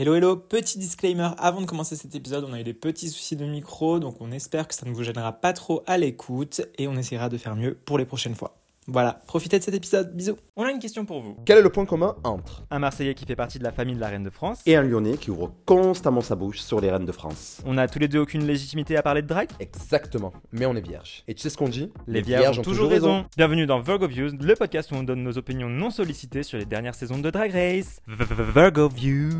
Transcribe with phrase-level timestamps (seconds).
[0.00, 3.34] Hello hello, petit disclaimer avant de commencer cet épisode, on a eu des petits soucis
[3.34, 6.86] de micro, donc on espère que ça ne vous gênera pas trop à l'écoute et
[6.86, 8.54] on essaiera de faire mieux pour les prochaines fois.
[8.90, 10.38] Voilà, profitez de cet épisode, bisous.
[10.56, 11.36] On a une question pour vous.
[11.44, 14.00] Quel est le point commun entre Un Marseillais qui fait partie de la famille de
[14.00, 14.62] la Reine de France.
[14.64, 17.60] et un Lyonnais qui ouvre constamment sa bouche sur les reines de France?
[17.66, 20.80] On a tous les deux aucune légitimité à parler de drague Exactement, mais on est
[20.80, 21.22] vierge.
[21.28, 21.92] Et tu sais ce qu'on dit?
[22.06, 23.26] Les vierges ont toujours raison.
[23.36, 26.64] Bienvenue dans Virgo Views, le podcast où on donne nos opinions non sollicitées sur les
[26.64, 28.00] dernières saisons de Drag Race.
[28.06, 29.34] Virgo Views.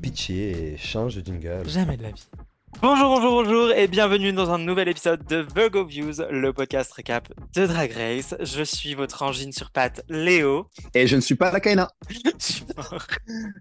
[0.00, 1.68] Pitié et change de jingle.
[1.68, 2.26] Jamais de la vie.
[2.82, 7.28] Bonjour, bonjour, bonjour et bienvenue dans un nouvel épisode de Virgo Views, le podcast récap
[7.54, 8.34] de Drag Race.
[8.40, 10.68] Je suis votre angine sur pattes, Léo.
[10.94, 11.90] Et je ne suis pas la Kaina.
[12.10, 13.06] Je suis mort.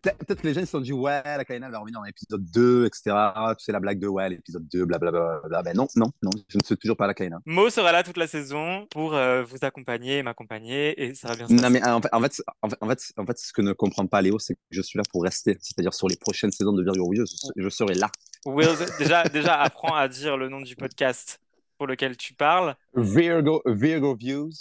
[0.03, 2.43] Pe- Peut-être que les gens se sont dit, ouais, la Kaina va revenir dans l'épisode
[2.53, 3.15] 2, etc.
[3.57, 5.39] Tu sais, la blague de, ouais, l'épisode 2, blablabla.
[5.63, 7.39] Ben non, non, non, je ne suis toujours pas la Kaina.
[7.45, 11.47] Mo sera là toute la saison pour euh, vous accompagner m'accompagner et ça va bien
[11.47, 11.73] se Non, passer.
[11.73, 13.71] mais euh, en fait, en fait, en fait, en fait, en fait, ce que ne
[13.71, 15.57] comprend pas Léo, c'est que je suis là pour rester.
[15.61, 17.25] C'est-à-dire sur les prochaines saisons de Virgo Views,
[17.55, 18.09] je, je serai là.
[18.45, 18.67] Will,
[18.99, 21.39] déjà, déjà apprends à dire le nom du podcast
[21.77, 22.75] pour lequel tu parles.
[22.95, 24.51] Virgo, Virgo Views.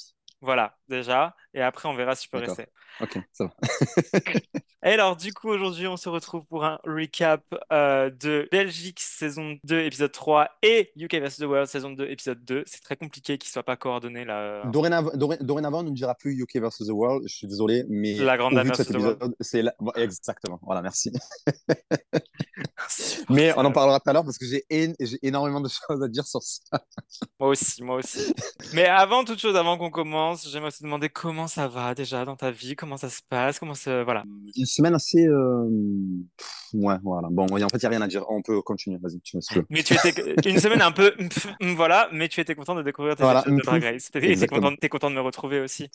[0.41, 1.37] Voilà, déjà.
[1.55, 2.67] Et après, on verra si tu peux rester.
[3.01, 3.53] Ok, ça va.
[4.85, 9.57] Et alors, du coup, aujourd'hui, on se retrouve pour un recap euh, de Belgique saison
[9.63, 11.37] 2, épisode 3 et UK vs.
[11.37, 12.65] The World saison 2, épisode 2.
[12.67, 14.65] C'est très compliqué qu'ils ne soient pas coordonnés là.
[14.67, 17.23] Dorénavant, doré- dorénavant, on ne dira plus UK versus The World.
[17.29, 18.73] Je suis désolé, mais La grande dame
[19.41, 20.59] c'est la- exactement.
[20.63, 21.13] Voilà, merci.
[23.31, 24.65] Mais on en parlera tout à l'heure parce que j'ai
[25.23, 26.83] énormément de choses à dire sur ça.
[27.39, 28.33] Moi aussi, moi aussi.
[28.75, 32.37] Mais avant toute chose, avant qu'on commence, j'aimerais te demander comment ça va déjà dans
[32.37, 34.05] ta vie, comment ça se passe, comment ça...
[34.05, 34.25] Voilà.
[34.57, 35.27] Une semaine assez.
[35.27, 35.69] euh,
[36.75, 37.29] Ouais, voilà.
[37.31, 38.25] Bon, en fait, il n'y a rien à dire.
[38.31, 38.99] On peut continuer.
[39.01, 39.43] Vas-y, tu me.
[39.69, 40.11] Mais tu étais
[40.51, 41.15] une semaine un peu
[41.77, 44.11] voilà, mais tu étais content de découvrir tes Voilà, épisodes de Drag Race.
[44.49, 45.89] Content, t'es content de me retrouver aussi.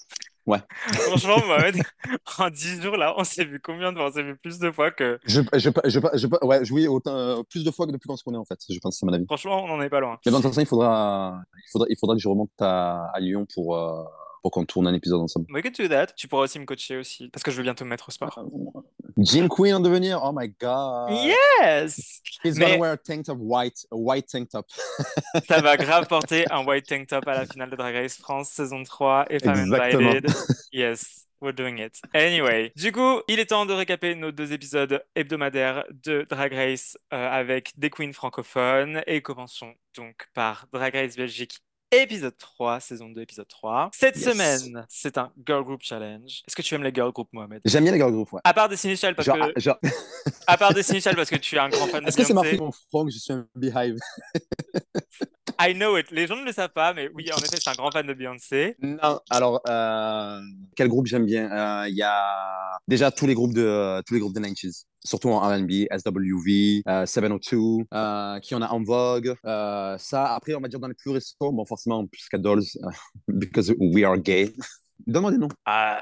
[0.48, 0.59] Ouais.
[0.94, 1.76] Franchement, Mohamed,
[2.40, 4.08] en 10 jours là, on s'est vu combien de fois?
[4.08, 5.20] On s'est vu plus de fois que.
[5.26, 8.16] Je, je, je, je, je- ouais, jouer autant, euh, plus de fois que depuis qu'on
[8.17, 8.58] se connaît, en fait.
[8.70, 9.26] Je pense, c'est mon avis.
[9.26, 10.17] Franchement, on n'en est pas loin.
[10.26, 13.20] Mais de toute façon, il faudra, il faudra, il faudra que je remonte à, à
[13.20, 14.04] Lyon pour, euh,
[14.42, 15.45] pour qu'on tourne un épisode ensemble.
[15.52, 16.08] We could do that.
[16.15, 18.39] Tu pourras aussi me coacher aussi, parce que je veux bientôt me mettre au sport.
[19.17, 20.21] Jean Queen en devenir.
[20.23, 21.11] Oh my god.
[21.11, 24.67] Yes He's Mais- gonna wear a tank top white, a white tank top.
[25.47, 28.49] Ça va grave porter un white tank top à la finale de Drag Race France
[28.49, 29.73] saison 3 et Femme.
[29.73, 30.27] Invited.
[30.71, 31.23] Yes.
[31.39, 32.02] We're doing it.
[32.15, 36.97] Anyway, du coup, il est temps de récaper nos deux épisodes hebdomadaires de Drag Race
[37.14, 39.03] euh, avec des queens francophones.
[39.05, 41.59] Et commençons donc par Drag Race Belgique,
[41.92, 43.89] épisode 3, saison 2, épisode 3.
[43.93, 44.25] Cette Yes.
[44.31, 46.43] semaine, c'est un Girl Group Challenge.
[46.48, 47.61] Est-ce que tu aimes les Girl Group, Mohamed?
[47.65, 48.42] J'aime bien les girl group, ouais.
[48.43, 49.80] À part Destiny Child, parce Genre, que, ah, genre-
[50.47, 52.33] à part Destiny Child, parce que tu es un grand fan de Est-ce que c'est
[52.33, 53.97] marqué mon que je suis un beehive?
[55.60, 56.12] I know it.
[56.12, 58.14] Les gens ne le savent pas, mais oui, en effet, c'est un grand fan de
[58.14, 58.76] Beyoncé.
[58.82, 60.40] Non, alors, euh,
[60.76, 61.52] quel groupe j'aime bien?
[61.52, 64.84] Euh, Il y a déjà tous les groupes de, tous les groupes de 90s.
[65.04, 69.36] Surtout en R&B, SWV, euh, 702, euh, qui en a en vogue.
[69.45, 72.64] Euh, ça, après, on va dire dans les plus récents, bon, forcément, plus qu'à Dolls,
[72.84, 72.89] euh,
[73.28, 74.54] because we are gay.
[75.08, 75.48] Donne-moi des noms.
[75.66, 76.00] Ah,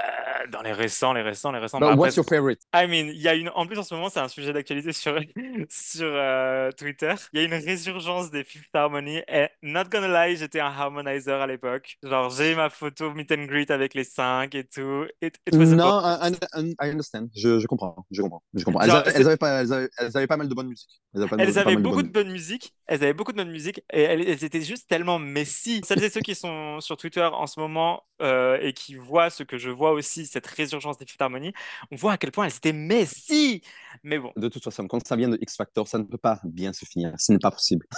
[0.52, 1.80] dans les récents, les récents, les récents.
[1.80, 2.60] Bah, bah, après, what's your favorite?
[2.74, 3.50] I mean, il y a une.
[3.50, 5.20] En plus, en ce moment, c'est un sujet d'actualité sur
[5.70, 7.14] sur euh, Twitter.
[7.34, 9.22] Il y a une résurgence des Fifth Harmony.
[9.28, 11.98] Et not gonna lie, j'étais un harmonizer à l'époque.
[12.04, 15.06] Genre, j'ai ma photo meet and greet avec les cinq et tout.
[15.22, 17.30] It, it was a Non, I, I- I understand.
[17.36, 17.96] Je, je comprends.
[18.12, 18.44] Je comprends.
[18.54, 18.82] Je comprends.
[18.82, 20.90] Elles, avaient, c'est- elles avaient pas, elles, avaient, elles avaient pas mal de bonne musique.
[21.14, 22.74] Elles avaient, Elles avaient beaucoup de bonne musique.
[22.88, 25.82] Elles avaient beaucoup de bonne musique et elles, elles étaient juste tellement messy.
[25.86, 29.44] Celles et ceux qui sont sur Twitter en ce moment euh, et qui voient ce
[29.44, 31.54] que je vois aussi, cette résurgence des Fifth Harmony,
[31.92, 33.62] on voit à quel point elles étaient messy.
[34.04, 36.40] Mais bon, De toute façon, quand ça vient de X Factor, ça ne peut pas
[36.44, 37.14] bien se finir.
[37.18, 37.86] Ce n'est pas possible.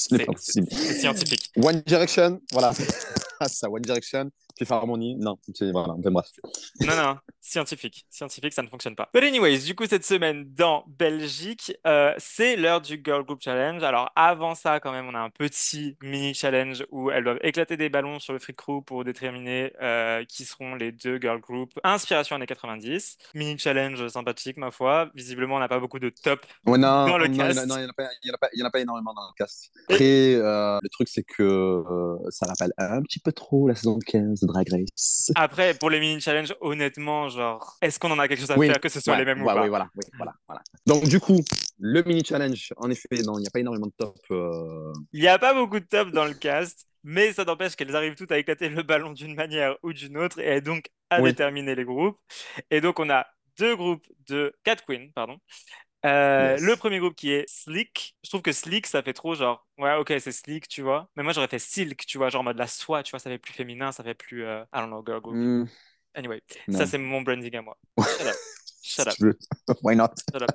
[0.00, 0.68] Ce n'est pas possible.
[0.70, 1.50] c'est scientifique.
[1.56, 2.70] One Direction, voilà.
[3.40, 5.38] Ah, ça, One Direction, Fifth Harmony, non.
[5.54, 6.26] c'est- Voilà, bref.
[6.80, 8.06] Non, non, scientifique.
[8.10, 9.08] Scientifique, ça ne fonctionne pas.
[9.14, 13.82] But anyways, du coup, cette semaine dans Belgique, euh, c'est l'heure du Girl Group Challenge.
[13.82, 17.76] Alors, avant ça, quand même, on a un petit mini challenge où elles doivent éclater
[17.76, 21.72] des ballons sur le free crew pour déterminer euh, qui seront les deux girl groups.
[21.84, 23.16] Inspiration années 90.
[23.34, 25.10] Mini challenge sympathique, ma foi.
[25.14, 26.44] Visiblement, on n'a pas beaucoup de top.
[26.66, 27.66] Ouais, non, Dans le non, cast.
[27.66, 29.70] non, il n'y en, a pas- en a énormément dans le cast.
[29.88, 31.82] Après, euh, le truc, c'est que
[32.30, 35.30] ça rappelle un petit peu trop la saison 15 de Drag Race.
[35.34, 38.66] Après, pour les mini challenges, honnêtement, genre, est-ce qu'on en a quelque chose à Oui,
[38.66, 40.62] faire que ce soit Ouais, les mêmes ouais, ou pas voilà, oui, voilà, voilà.
[40.86, 41.40] Donc, du coup,
[41.78, 44.16] le mini challenge, en effet, non, il n'y a pas énormément de top.
[44.30, 47.94] euh, Il n'y a pas beaucoup de top dans le cast, mais ça n'empêche qu'elles
[47.94, 51.30] arrivent toutes à éclater le ballon d'une manière ou d'une autre et donc à Oui.
[51.30, 52.18] déterminer les groupes.
[52.70, 53.26] Et donc on a
[53.58, 55.38] deux groupes de quatre queens, pardon.
[56.06, 56.62] Euh, Yes.
[56.62, 58.14] Le premier groupe qui est Slick.
[58.22, 61.08] Je trouve que Slick, ça fait trop genre, ouais, ok, c'est Slick, tu vois.
[61.16, 63.30] Mais moi, j'aurais fait Silk, tu vois, genre en mode la soie, tu vois, ça
[63.30, 65.34] fait plus féminin, ça fait plus, euh, I don't know, girl group.
[65.34, 65.64] hmm,
[66.14, 66.78] Anyway, non.
[66.78, 67.76] ça, c'est mon branding à moi.
[68.82, 69.14] Shut up.
[69.82, 70.10] Why not?
[70.32, 70.50] Shut up.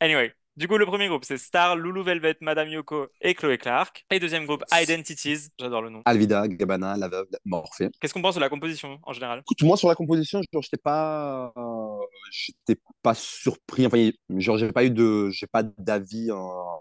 [0.00, 4.06] Anyway, du coup, le premier groupe, c'est Star, Lulu Velvet, Madame Yoko et Chloé Clark.
[4.10, 5.50] Et deuxième groupe, Identities.
[5.58, 6.02] J'adore le nom.
[6.04, 7.90] Alvida, Gabana, La Veuve, Morphée.
[8.00, 9.40] Qu'est-ce qu'on pense de la composition en général?
[9.40, 11.93] Écoute, moi, sur la composition, genre, j'étais pas, euh,
[12.30, 13.86] j'étais pas surpris.
[13.86, 16.38] Enfin, genre, j'ai pas eu de, j'ai pas d'avis en,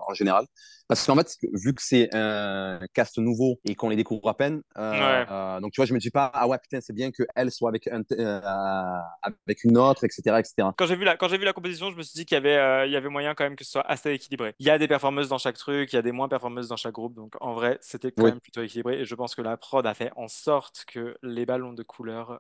[0.07, 0.45] en général.
[0.87, 4.61] Parce qu'en fait, vu que c'est un cast nouveau et qu'on les découvre à peine,
[4.77, 4.91] euh,
[5.23, 5.25] Ouais.
[5.31, 7.69] euh, donc tu vois, je me dis pas, ah ouais, putain, c'est bien qu'elle soit
[7.69, 8.41] avec, un, euh,
[9.21, 10.67] avec une autre, etc., etc.
[10.77, 12.87] Quand j'ai vu la, quand vu la composition, je me suis dit qu'il y avait,
[12.87, 14.53] il y avait moyen quand même que ce soit assez équilibré.
[14.59, 16.75] Il y a des performeuses dans chaque truc, il y a des moins performeuses dans
[16.77, 17.15] chaque groupe.
[17.15, 18.31] Donc en vrai, c'était quand Oui.
[18.31, 18.99] même plutôt équilibré.
[19.01, 22.39] Et je pense que la prod a fait en sorte que les ballons de couleur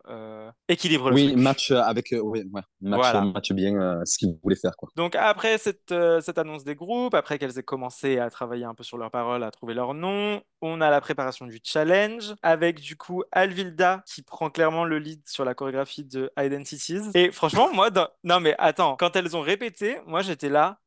[0.67, 1.37] équilibrent le Oui, truc.
[1.43, 3.21] match avec, oui, ouais, match, Voilà.
[3.21, 4.89] match bien ce qu'ils voulaient faire, quoi.
[4.95, 8.83] Donc après cette, cette annonce des groupes, après qu'elles aient commencé à travailler un peu
[8.83, 12.95] sur leurs paroles, à trouver leur nom, on a la préparation du challenge avec du
[12.97, 17.01] coup Alvilda qui prend clairement le lead sur la chorégraphie de Identities.
[17.15, 20.77] Et franchement, moi, dans- non mais attends, quand elles ont répété, moi j'étais là,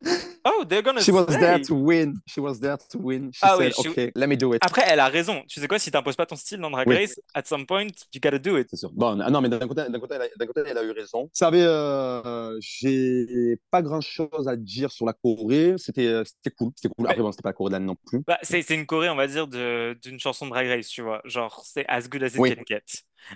[0.47, 2.15] oh they're gonna She was there to win.
[2.27, 3.31] She was there to win.
[3.33, 4.61] She Ah oui, said, she- okay, let me do it.
[4.65, 5.43] Après, elle a raison.
[5.49, 6.97] Tu sais quoi, si t'imposes pas ton style dans Drag Oui.
[6.97, 8.69] Race, at some point, you gotta do it.
[8.71, 8.91] C'est sûr.
[8.93, 11.25] Bon, non, mais d'un côté, côté, elle a, d'un côté, elle a eu raison.
[11.25, 15.75] Vous savez, euh, j'ai pas grand chose à dire sur la Corée.
[15.77, 16.71] C'était, euh, c'était cool.
[16.77, 17.07] C'était cool.
[17.07, 18.25] Après, bon, c'était pas Corée l'année non plus.
[18.27, 21.21] Bah, c'est une choré, on va dire, d'une chanson de Drag Race, tu vois.
[21.25, 22.55] Genre, c'est as good as it Oui.
[22.57, 22.83] can get.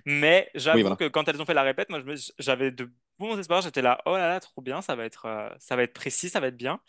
[0.05, 0.97] Mais j'avoue Oui, voilà.
[0.97, 2.01] que quand elles ont fait la répète, moi,
[2.39, 3.63] j'avais de bons espoirs.
[3.63, 6.29] J'étais là, oh là là, trop bien, ça va être, euh, ça va être précis,
[6.29, 6.81] ça va être bien.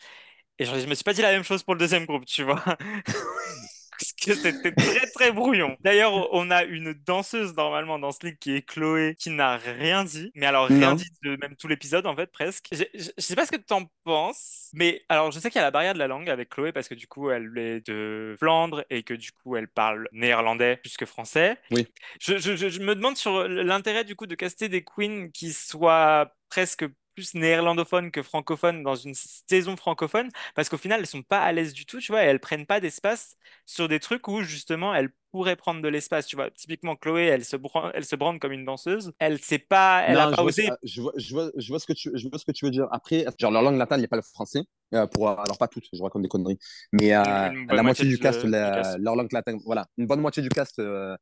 [0.58, 2.44] Et genre, je me suis pas dit la même chose pour le deuxième groupe, tu
[2.44, 2.64] vois.
[4.02, 5.76] Parce que c'était très très brouillon.
[5.80, 10.04] D'ailleurs, on a une danseuse normalement dans ce league qui est Chloé, qui n'a rien
[10.04, 10.94] dit, mais alors rien Non.
[10.96, 12.66] dit de même tout l'épisode en fait presque.
[12.72, 15.58] Je, je, je sais pas ce que tu en penses, mais alors je sais qu'il
[15.58, 17.86] y a la barrière de la langue avec Chloé parce que du coup elle est
[17.86, 21.56] de Flandre et que du coup elle parle néerlandais plus que français.
[21.70, 21.86] Oui.
[22.20, 27.34] Je me demande sur l'intérêt du coup de caster des queens qui soient presque plus
[27.34, 31.72] néerlandophones que francophones dans une saison francophone parce qu'au final elles sont pas à l'aise
[31.72, 33.36] du tout tu vois et elles prennent pas d'espace
[33.66, 37.44] sur des trucs où justement elles pourraient prendre de l'espace tu vois typiquement Chloé elle
[37.44, 40.46] se bran- elle se brande comme une danseuse elle sait pas elle a pas je
[40.48, 42.64] osé je, vois, je, vois, je, vois ce que tu, je vois ce que tu
[42.64, 42.88] veux dire.
[42.90, 44.62] Après, genre, leur langue natale, il n'y a pas le français.
[44.94, 46.58] Euh, pour, alors, pas toutes, je raconte des conneries.
[46.92, 48.30] Mais euh, la moitié moitié du la-
[48.72, 48.98] cast.
[48.98, 51.16] leur langue natale, voilà, une bonne moitié du cast, euh,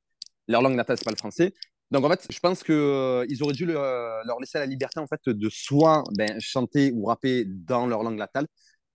[0.49, 1.53] leur langue natale, c'est pas le français.
[1.91, 5.07] Donc, en fait, je pense que euh, auraient dû le- leur laisser la liberté, en
[5.09, 8.47] fait, de soit ben, chanter ou rapper dans leur langue natale,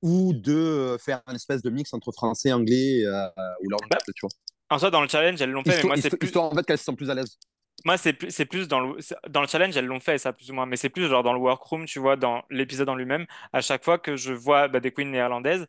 [0.02, 3.28] ou de euh, faire une espèce de mix entre français, anglais, euh,
[3.64, 4.32] ou leur langue Bah, natale, tu vois.
[4.70, 6.66] en soi dans le challenge elles l'ont fait mais moi c'est plus histoire, en fait,
[6.66, 7.38] qu'elles se sentent plus à l'aise.
[7.84, 8.98] Moi, c'est plus, c'est plus dans le,
[9.30, 10.66] dans le challenge, elles l'ont fait, ça, plus ou moins.
[10.66, 13.28] Mais c'est plus genre dans le workroom, tu vois, dans l'épisode en lui-même.
[13.54, 15.68] À chaque fois que je vois bah, des queens néerlandaises,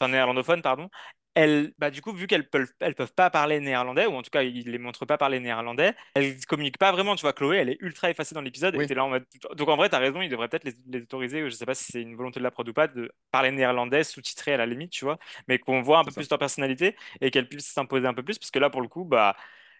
[0.00, 0.88] enfin néerlandophones, pardon,
[1.36, 4.30] elles, bah, du coup, vu qu'elles peuvent, elles peuvent pas parler néerlandais, ou en tout
[4.30, 7.14] cas, ils les montrent pas parler néerlandais, elles communiquent pas vraiment.
[7.14, 8.74] Tu vois, Chloé, elle est ultra effacée dans l'épisode.
[8.76, 8.84] Oui.
[8.84, 9.24] Et t'es là en mode...
[9.54, 11.84] Donc, en vrai, t'as raison, ils devraient peut-être les, les autoriser, je sais pas si
[11.92, 14.90] c'est une volonté de la prod ou pas, de parler néerlandais, sous-titré à la limite,
[14.90, 16.20] tu vois, mais qu'on voit un peu ça.
[16.20, 18.88] plus leur personnalité et qu'elles puissent s'imposer un peu plus, parce que là, pour le
[18.88, 19.36] coup, bah.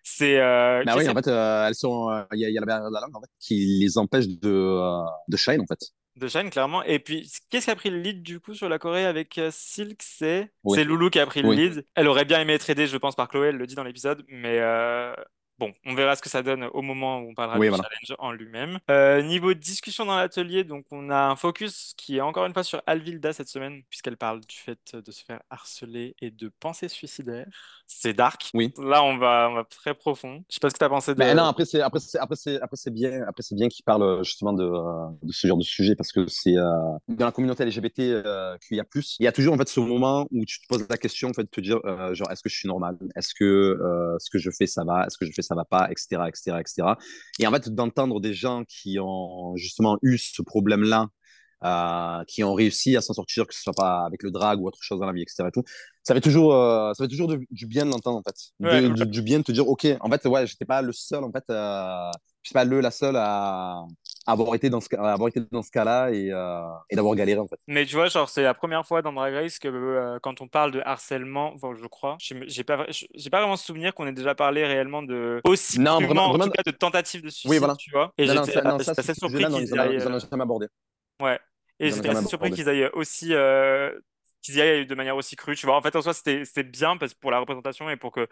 [0.08, 0.38] C'est.
[0.38, 2.88] euh, Bah oui, en fait, euh, elles sont, euh, il y, y a la barrière
[2.88, 5.80] de la langue en fait, qui les empêche de, euh, de shine en fait.
[6.16, 6.82] De Shine, clairement.
[6.84, 9.50] Et puis, qu'est-ce qui a pris le lead du coup sur la Corée avec euh,
[9.52, 10.00] Silk?
[10.02, 10.78] C'est Oui.
[10.78, 11.56] c'est Loulou qui a pris le Oui.
[11.56, 11.86] lead.
[11.94, 14.24] Elle aurait bien aimé être aidée, je pense, par Chloé, elle le dit dans l'épisode.
[14.28, 15.14] Mais euh,
[15.58, 17.84] bon, on verra ce que ça donne au moment où on parlera Oui, du voilà.
[17.84, 18.78] challenge en lui-même.
[18.90, 22.64] Euh, niveau discussion dans l'atelier, donc on a un focus qui est encore une fois
[22.64, 26.88] sur Alvilda cette semaine, puisqu'elle parle du fait de se faire harceler et de pensées
[26.88, 27.46] suicidaires.
[27.86, 28.50] C'est dark.
[28.54, 28.72] Oui.
[28.78, 30.44] Là, on va, on va très profond.
[30.48, 31.18] Je sais pas ce que tu as pensé de.
[31.18, 33.84] Mais non, après c'est après c'est après c'est après c'est bien après c'est bien qu'ils
[33.84, 36.64] parlent justement de, euh, de ce genre de sujet parce que c'est euh,
[37.08, 39.16] dans la communauté LGBT euh, qu'il y a plus.
[39.20, 41.32] Il y a toujours en fait ce moment où tu te poses la question en
[41.32, 44.30] fait de te dire euh, genre est-ce que je suis normal, est-ce que euh, ce
[44.30, 46.96] que je fais ça va, est-ce que je fais ça va pas, etc etc etc.
[47.38, 51.06] Et en fait d'entendre des gens qui ont justement eu ce problème là.
[51.64, 54.66] Euh, qui ont réussi à s'en sortir, que ce soit pas avec le drag ou
[54.68, 55.48] autre chose dans la vie, etc.
[55.48, 55.64] Et tout.
[56.02, 58.66] Ça fait toujours, euh, ça fait toujours du, du bien de l'entendre en fait, De-
[58.66, 61.24] Ouais, du, du bien de te dire, ok, en fait, ouais, j'étais pas le seul
[61.24, 62.10] en fait, euh,
[62.42, 63.80] je suis pas le la seule à
[64.26, 67.46] avoir été dans ce, avoir été dans ce cas-là et, euh, et d'avoir galéré en
[67.46, 67.58] fait.
[67.66, 70.48] Mais tu vois, genre, c'est la première fois dans Drag Race que euh, quand on
[70.48, 74.34] parle de harcèlement, enfin, je crois, j'ai pas, j'ai pas vraiment souvenir qu'on ait déjà
[74.34, 77.58] parlé réellement de aussi Non, vraiment- en tout vraiment- cas, de tentative de suicide, Oui,
[77.58, 77.76] voilà.
[77.76, 78.12] tu vois.
[78.18, 78.58] Et non, j'étais
[79.00, 79.94] assez surpris qu'ils aillent.
[79.94, 80.66] ils en ont euh, jamais abordé.
[81.22, 81.38] Ouais.
[81.78, 83.92] Et j'étais assez surpris qu'ils aillent aussi, euh,
[84.42, 85.76] qu'ils y aillent de manière aussi crue, tu vois.
[85.76, 88.26] En fait, en soi, c'était c'était bien parce, pour la représentation et pour que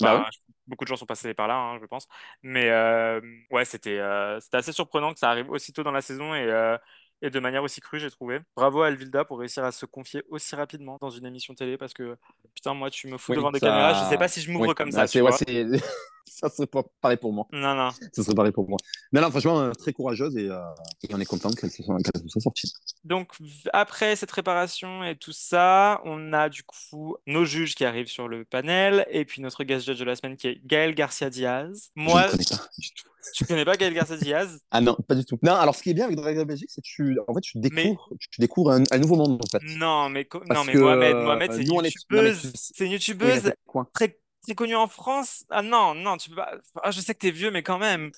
[0.00, 0.30] Bah bah,
[0.66, 2.08] beaucoup de gens sont passés par là, hein, je pense.
[2.42, 6.34] Mais euh, ouais, c'était euh, c'était assez surprenant que ça arrive aussitôt dans la saison
[6.34, 6.76] et, euh,
[7.22, 8.40] et de manière aussi crue, j'ai trouvé.
[8.56, 11.94] Bravo à Alvilda pour réussir à se confier aussi rapidement dans une émission télé parce
[11.94, 12.16] que
[12.54, 14.68] putain, moi, tu me fous Oui, devant des caméras, je sais pas si je m'ouvre
[14.68, 14.74] Oui.
[14.74, 15.66] comme Ah, ça, ouais, c'est
[16.26, 17.46] ça serait pas pareil pour moi.
[17.52, 17.90] Non, non.
[18.12, 18.78] Ça serait pareil pour moi.
[19.12, 20.58] Non, non, franchement, euh, très courageuse et, euh,
[21.08, 22.72] et on est content qu'elle se soit, se soit sortie.
[23.04, 23.32] Donc,
[23.72, 28.28] après cette préparation et tout ça, on a du coup nos juges qui arrivent sur
[28.28, 31.90] le panel et puis notre guest judge de la semaine qui est Gaël Garcia Diaz.
[31.96, 33.08] Je Moi, ne connais pas du tout.
[33.34, 34.60] tu connais pas Gaël Garcia Diaz?
[34.70, 35.38] Ah non, pas du tout.
[35.42, 37.40] Non, alors ce qui est bien avec Drag Race Belgique, c'est que tu, en fait,
[37.42, 39.64] tu découvres, tu découvres un, un nouveau monde, en fait.
[39.64, 42.42] Non, mais, non, mais que, Mohamed, euh, Mohamed, c'est une mais youtubeuse.
[42.42, 45.44] tu- C'est une youtubeuse mais très, très connue en France?
[45.50, 46.54] Ah non, non, tu peux pas.
[46.82, 48.12] Ah, je sais que t'es vieux, mais quand même.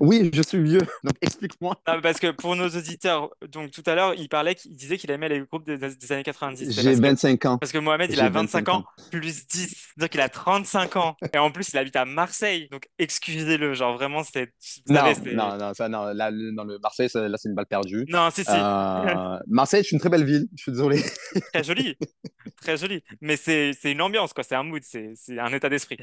[0.00, 1.76] Oui, je suis vieux, donc explique-moi.
[1.84, 5.28] Parce que pour nos auditeurs, donc tout à l'heure, il parlait, qu'il disait qu'il aimait
[5.28, 6.66] les groupes des, des années 90.
[6.66, 7.58] C'est J'ai parce que- 25 ans.
[7.58, 9.68] Parce que Mohamed, il a 25 25 ans, plus 10.
[9.68, 11.16] C'est-à-dire qu'il a 35 ans.
[11.32, 12.68] Et en plus, il habite à Marseille.
[12.70, 13.74] Donc, excusez-le.
[13.74, 14.52] Genre, vraiment, c'est.
[14.88, 15.02] Non,
[15.34, 18.04] non, non, ça, non, là, dans le Marseille, ça- là, c'est une balle perdue.
[18.08, 18.50] Non, si, si.
[18.52, 21.02] Euh, Marseille, c'est une très belle ville, je suis désolé.
[21.52, 21.96] Très joli.
[22.60, 23.02] Très joli.
[23.20, 24.44] Mais c'est une ambiance, quoi.
[24.44, 24.82] C'est un mood.
[24.84, 25.96] C'est c'est un état d'esprit.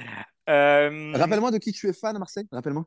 [0.49, 1.13] Euh...
[1.15, 2.85] Rappelle-moi de qui tu es fan à Marseille, rappelle-moi.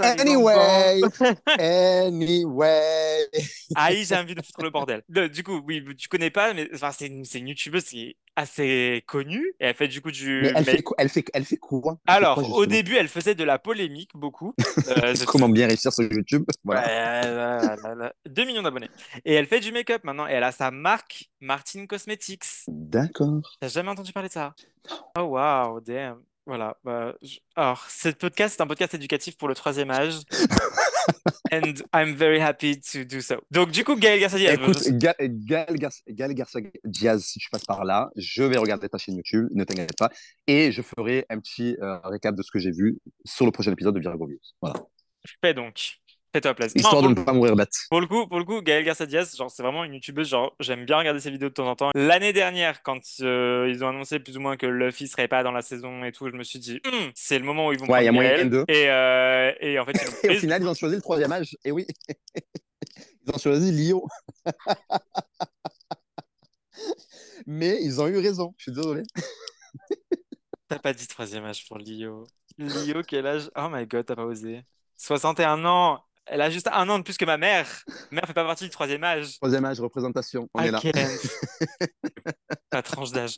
[0.00, 1.00] Anyway,
[1.58, 3.26] anyway.
[3.74, 5.02] Aïe, j'ai envie de foutre le bordel.
[5.08, 9.02] De- du coup, oui, tu connais pas, mais enfin, c'est une, youtubeuse qui est assez
[9.06, 9.54] connue.
[9.60, 10.40] Et elle fait du coup du.
[10.42, 12.96] Mais elle fait, quoi- elle fait, elle fait quoi Elle fait Alors, quoi, au début,
[12.96, 14.54] elle faisait de la polémique, beaucoup.
[14.86, 16.82] Euh, Comment bien réussir sur YouTube Voilà.
[16.82, 18.12] Ouais, là, là, là.
[18.28, 18.90] 2 millions d'abonnés.
[19.24, 20.26] Et elle fait du make-up maintenant.
[20.28, 22.44] Et elle a sa marque Martin Cosmetics.
[22.68, 23.40] D'accord.
[23.60, 24.54] T'as jamais entendu parler de ça?
[25.18, 26.20] Oh wow, damn.
[26.46, 26.76] Voilà.
[26.84, 30.14] Bah, je- Alors, ce podcast, c'est un podcast éducatif pour le troisième âge.
[31.52, 33.36] And I'm very happy to do so.
[33.50, 34.54] Donc, du coup, Gaël Garcia Diaz.
[34.54, 38.56] Écoute, je- Ga- Gaël Gar- Gaël Garcia Diaz, si tu passes par là, je vais
[38.56, 40.10] regarder ta chaîne YouTube, ne t'inquiète pas,
[40.46, 43.72] et je ferai un petit euh, récap de ce que j'ai vu sur le prochain
[43.72, 44.38] épisode de Views.
[44.60, 44.80] Voilà.
[45.42, 45.98] Fais donc.
[46.34, 46.74] Fais-toi plaisir.
[46.74, 47.70] Histoire de ne pas mourir bête.
[47.90, 50.56] Pour le coup, pour le coup, Gaël Garcia Diaz, genre, c'est vraiment une youtubeuse, genre,
[50.58, 51.90] j'aime bien regarder ses vidéos de temps en temps.
[51.94, 55.52] L'année dernière, quand euh, ils ont annoncé plus ou moins que Luffy serait pas dans
[55.52, 57.86] la saison et tout, je me suis dit, Hmm, c'est le moment où ils vont
[57.86, 58.64] Ouais, il y a moyen d'eux.
[58.66, 59.92] Et, euh, et en fait,
[60.24, 61.56] Et au final, ils ont choisi le troisième âge.
[61.64, 61.86] Et oui,
[62.34, 64.04] ils ont choisi Lio.
[67.46, 68.52] Mais ils ont eu raison.
[68.58, 69.04] Je suis désolé.
[70.66, 72.26] T'as pas dit troisième âge pour Lio.
[72.58, 73.48] Lio, quel âge?
[73.54, 74.62] Oh my god, t'as pas osé.
[74.96, 76.02] 61 ans.
[76.26, 77.66] Elle a juste un an de plus que ma mère.
[78.10, 79.36] Ma mère fait pas partie du troisième âge.
[79.36, 80.48] Troisième âge, représentation.
[80.54, 80.80] On est là.
[82.72, 83.36] La tranche d'âge.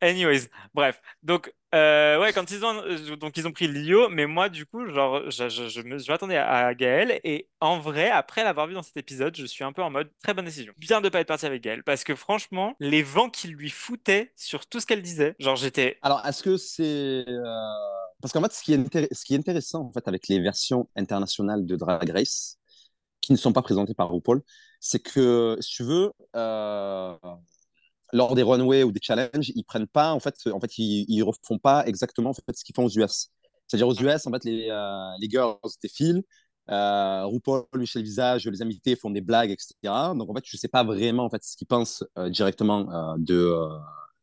[0.00, 1.00] Anyways, bref.
[1.22, 4.64] Donc, euh, ouais, quand ils ont, euh, donc ils ont pris Lio, mais moi, du
[4.66, 8.44] coup, genre, je, je, je me- je m'attendais à, à Gaël, et en vrai, après
[8.44, 10.72] l'avoir vu dans cet épisode, je suis un peu en mode très bonne décision.
[10.78, 14.32] Bien de pas être parti avec Gaël, parce que franchement, les vents qu'il lui foutait
[14.36, 15.98] sur tout ce qu'elle disait, genre, j'étais.
[16.02, 17.24] Alors, est-ce que c'est.
[17.28, 17.44] euh,
[18.20, 22.10] Parce qu'en fait, ce qui, est intéressant en fait, avec les versions internationales de Drag
[22.10, 22.58] Race,
[23.20, 24.42] qui ne sont pas présentées par RuPaul,
[24.80, 27.16] c'est que, si tu veux, euh,
[28.12, 31.58] lors des runways ou des challenges, ils prennent pas, en fait, en fait ils, refont
[31.58, 33.30] pas exactement en fait, ce qu'ils font aux US.
[33.66, 36.22] C'est-à-dire aux US, en fait, les, euh, les girls défilent,
[36.70, 39.74] euh, RuPaul, Michel Visage, les invités font des blagues, etc.
[40.14, 43.54] Donc, en fait, je sais pas vraiment en fait, ce qu'ils pensent euh, directement de,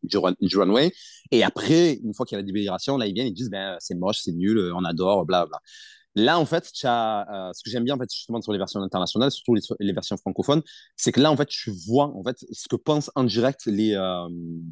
[0.08, 0.92] du, run- du runway.
[1.32, 3.76] Et après, une fois qu'il y a la délibération, là, ils viennent, ils disent, ben,
[3.80, 5.60] c'est moche, c'est nul, euh, on adore, bla, bla.
[6.16, 8.58] Là, en fait, tu as, euh, ce que j'aime bien, en fait, justement, sur les
[8.58, 10.62] versions internationales, surtout les, les versions francophones,
[10.96, 13.94] c'est que là, en fait, tu vois, en fait, ce que pensent en direct les,
[13.96, 14.28] euh,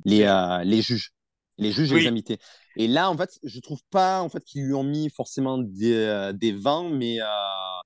[0.06, 1.12] les, euh, les juges,
[1.58, 2.02] les juges et Oui.
[2.02, 2.40] les invités.
[2.76, 5.94] Et là, en fait, je trouve pas, en fait, qu'ils lui ont mis forcément des,
[5.94, 7.26] euh, des vents, mais euh,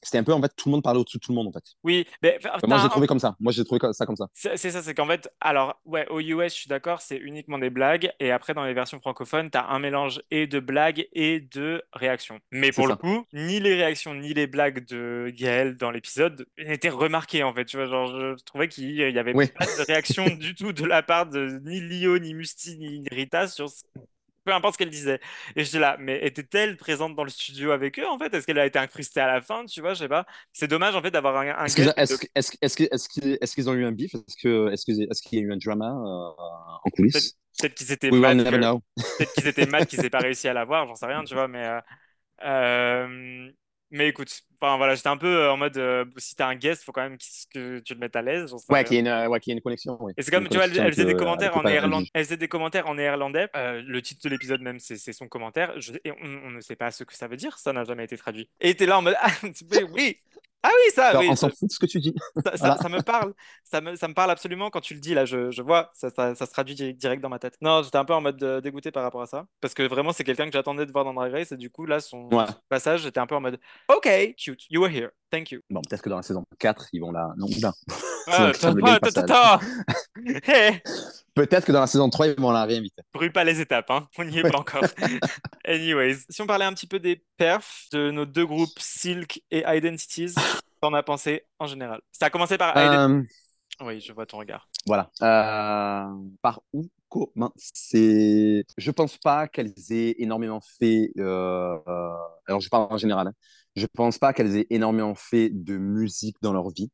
[0.04, 1.52] c'était un peu, en fait, tout le monde parlait au-dessus de tout le monde, en
[1.52, 1.64] fait.
[1.84, 3.36] Oui, mais enfin, Moi, j'ai trouvé comme ça.
[3.40, 4.28] Moi, j'ai trouvé ça comme ça.
[4.34, 7.70] C'est ça, c'est qu'en fait, alors, ouais, aux US, je suis d'accord, c'est uniquement des
[7.70, 11.84] blagues, et après, dans les versions francophones, t'as un mélange et de blagues et de
[11.94, 12.40] réactions.
[12.52, 12.98] Mais pour le ça.
[12.98, 17.66] coup, ni les réactions ni les blagues de Gaël dans l'épisode n'étaient remarquées, en fait.
[17.66, 19.48] Tu vois, genre, je trouvais qu'il y avait Oui.
[19.48, 23.48] pas de réaction du tout de la part de ni Lio, ni Musti, ni Rita
[23.48, 23.84] sur ce-
[24.48, 25.20] peu importe ce qu'elle disait.
[25.56, 28.34] Et j'étais là, mais était-elle présente dans le studio avec eux, en fait?
[28.34, 29.94] Est-ce qu'elle a été incrustée à la fin, tu vois?
[29.94, 30.26] Je sais pas.
[30.54, 32.84] C'est dommage, en fait, d'avoir un, un Est-ce qu'ils, guest est-ce, de- est-ce, est-ce, que-
[32.92, 34.16] est-ce qu'ils, est-ce qu'ils ont eu un bif?
[34.16, 36.44] Est-ce, que, est-ce, qu'il y a eu un drama euh,
[36.84, 37.38] en coulisses?
[37.60, 38.82] Peut-être qu'ils étaient We que- know.
[39.18, 41.48] Peut-être qu'ils étaient mad qu'ils aient pas réussi à l'avoir, j'en sais rien, tu vois,
[41.48, 41.80] mais euh,
[42.44, 43.52] euh,
[43.92, 46.84] mais écoute, enfin voilà, j'étais un peu euh, en mode euh, si t'as un guest,
[46.84, 47.18] faut quand même
[47.54, 49.62] que tu le mettes à l'aise, Ouais, qu'il y euh, ouais, qu'il y ait une
[49.62, 49.98] connexion.
[50.02, 50.14] Oui.
[50.18, 52.08] Et c'est comme, tu vois, elle, faisait des commentaires en néerlandais.
[52.14, 53.48] Elle faisait des commentaires en néerlandais.
[53.56, 55.80] Euh, le titre de l'épisode même, c'est son commentaire.
[55.80, 57.58] Je- et on, on ne sait pas ce que ça veut dire.
[57.58, 58.50] Ça n'a jamais été traduit.
[58.60, 60.18] Et t'es là en mode ah, mais oui,
[60.64, 62.14] ah oui ça, Alors, oui, on s'en fout de ce que tu dis.
[62.36, 62.78] ça, ça- Voilà.
[62.78, 63.34] ça me parle.
[63.64, 65.26] Ça me, ça me parle absolument quand tu le dis là.
[65.26, 67.56] Je, je vois, ça, se traduit di- direct dans ma tête.
[67.62, 70.12] Non, j'étais un peu en mode euh, dégoûté par rapport à ça, parce que vraiment
[70.12, 72.46] c'est quelqu'un que j'attendais de voir dans Drag Race et du coup là son Ouais.
[72.70, 73.60] passage, j'étais un peu en mode
[73.90, 75.62] ok, cute, you were here, thank you.
[75.70, 77.30] Bon, peut-être que dans la saison 4, ils vont la.
[77.38, 77.74] Non, oula.
[80.46, 80.82] Hey,
[81.34, 83.02] Peut-être que dans la saison 3, ils vont la réinviter.
[83.14, 84.08] Brûle pas les étapes, hein.
[84.18, 84.84] On n'y est pas encore.
[85.66, 89.64] Anyways, si on parlait un petit peu des perfs de nos deux groupes Silk et
[89.68, 90.34] Identities,
[90.82, 92.02] qu'en as pensé en général?
[92.12, 93.22] Ça a commencé par Euh,
[93.82, 94.68] Oui, je vois ton regard.
[94.88, 95.12] voilà.
[95.22, 96.06] Euh,
[96.42, 98.66] par où commencer?
[98.78, 101.12] Je pense pas qu'elles aient énormément fait.
[101.20, 102.16] euh, euh,
[102.48, 103.28] alors, je parle en général.
[103.28, 103.34] hein.
[103.76, 106.90] Je pense pas qu'elles aient énormément fait de musique dans leur vie,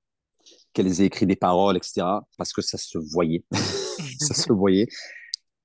[0.73, 2.01] qu'elles aient écrit des paroles, etc.
[2.37, 3.43] Parce que ça se voyait.
[4.19, 4.87] ça se voyait.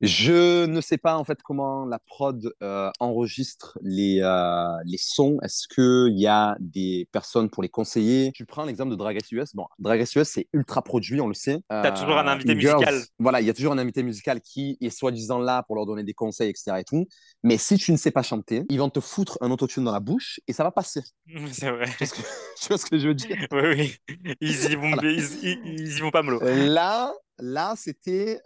[0.01, 5.39] Je ne sais pas en fait comment la prod euh, enregistre les, euh, les sons.
[5.43, 8.31] Est-ce qu'il y a des personnes pour les conseiller?
[8.33, 9.55] Tu prends l'exemple de Drag Race US.
[9.57, 11.59] Bon, Drag Race US, c'est ultra produit, on le sait.
[11.69, 13.03] T'as toujours un invité une girls- musical.
[13.19, 16.05] Voilà, il y a toujours un invité musical qui est soi-disant là pour leur donner
[16.05, 16.79] des conseils, etc.
[16.79, 17.07] Et tout.
[17.43, 20.01] Mais si tu ne sais pas chanter, ils vont te foutre un autotune dans la
[20.01, 21.03] bouche et ça va passer.
[21.53, 21.87] C'est vrai.
[21.99, 22.23] Tu vois ce que,
[22.61, 23.37] tu vois ce que je veux dire?
[23.51, 23.63] Oui,
[24.09, 24.37] oui.
[24.41, 25.03] Ils y vont, Voilà.
[25.11, 26.41] ils, ils- ils y vont pas mollo.
[26.43, 28.39] Là, là, c'était.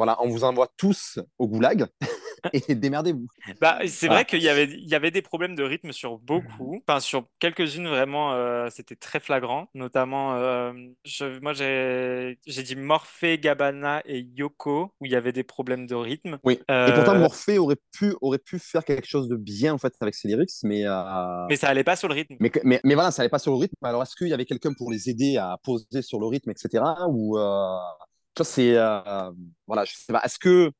[0.00, 1.86] Euh, Voilà, on vous envoie tous au goulag
[2.54, 3.26] et démerdez-vous.
[3.60, 4.14] Bah, c'est Voilà.
[4.22, 7.24] vrai qu'il y avait, il y avait des problèmes de rythme sur beaucoup, enfin sur
[7.38, 9.68] quelques-unes vraiment, euh, c'était très flagrant.
[9.74, 10.72] Notamment, euh,
[11.04, 15.86] je- moi j'ai, j'ai dit Morphée, Gabbana et Yoko où il y avait des problèmes
[15.86, 16.38] de rythme.
[16.44, 16.58] Oui.
[16.70, 19.92] Euh, Et pourtant, Morphée aurait pu, aurait pu faire quelque chose de bien en fait
[20.00, 20.86] avec ses lyrics, mais.
[20.86, 22.36] euh, mais ça allait pas sur le rythme.
[22.40, 23.76] Mais, mais, mais voilà, ça n'allait pas sur le rythme.
[23.82, 26.82] Alors, est-ce qu'il y avait quelqu'un pour les aider à poser sur le rythme, etc.
[27.08, 27.76] Ou euh,
[28.34, 29.30] tu vois, c'est euh,
[29.66, 30.22] voilà, je sais pas.
[30.24, 30.70] Est-ce que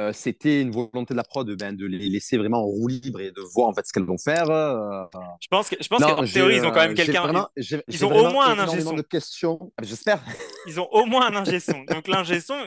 [0.00, 3.20] euh, c'était une volonté de la prod ben, de les laisser vraiment en roue libre
[3.20, 5.04] et de voir en fait ce qu'elles vont faire euh,
[5.40, 8.12] Je pense que, je pense non, qu'en théorie ils ont quand même quelqu'un, ils ont
[8.12, 8.94] au moins un ingé son.
[8.94, 9.72] de questions.
[9.82, 10.20] J'espère.
[10.66, 11.84] ils ont au moins un ingé son.
[11.84, 12.58] Donc l'ingé son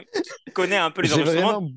[0.54, 1.70] connaît un peu les enregistrements, vraiment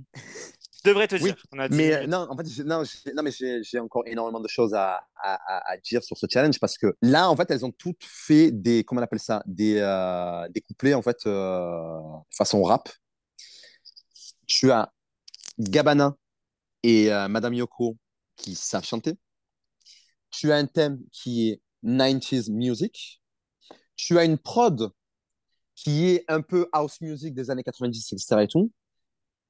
[0.86, 1.36] devrait te Oui, dire.
[1.52, 2.84] On a 10 Mais euh, non, en fait, non,
[3.16, 6.60] non, mais j'ai encore énormément de choses à, à, à- à dire sur ce challenge
[6.60, 9.78] parce que là, en fait, elles ont toutes fait des, comment on appelle ça, des,
[9.80, 12.00] euh, des couplets en fait euh,
[12.32, 12.90] façon rap.
[14.48, 14.92] Tu as
[15.60, 16.16] Gabana
[16.84, 17.98] et euh, Madame Yoko
[18.38, 19.18] qui savent chanter.
[20.30, 23.22] Tu as un thème qui est 90s music.
[23.96, 24.92] Tu as une prod
[25.76, 28.44] qui est un peu house music des années 90, etc.
[28.44, 28.72] et tout.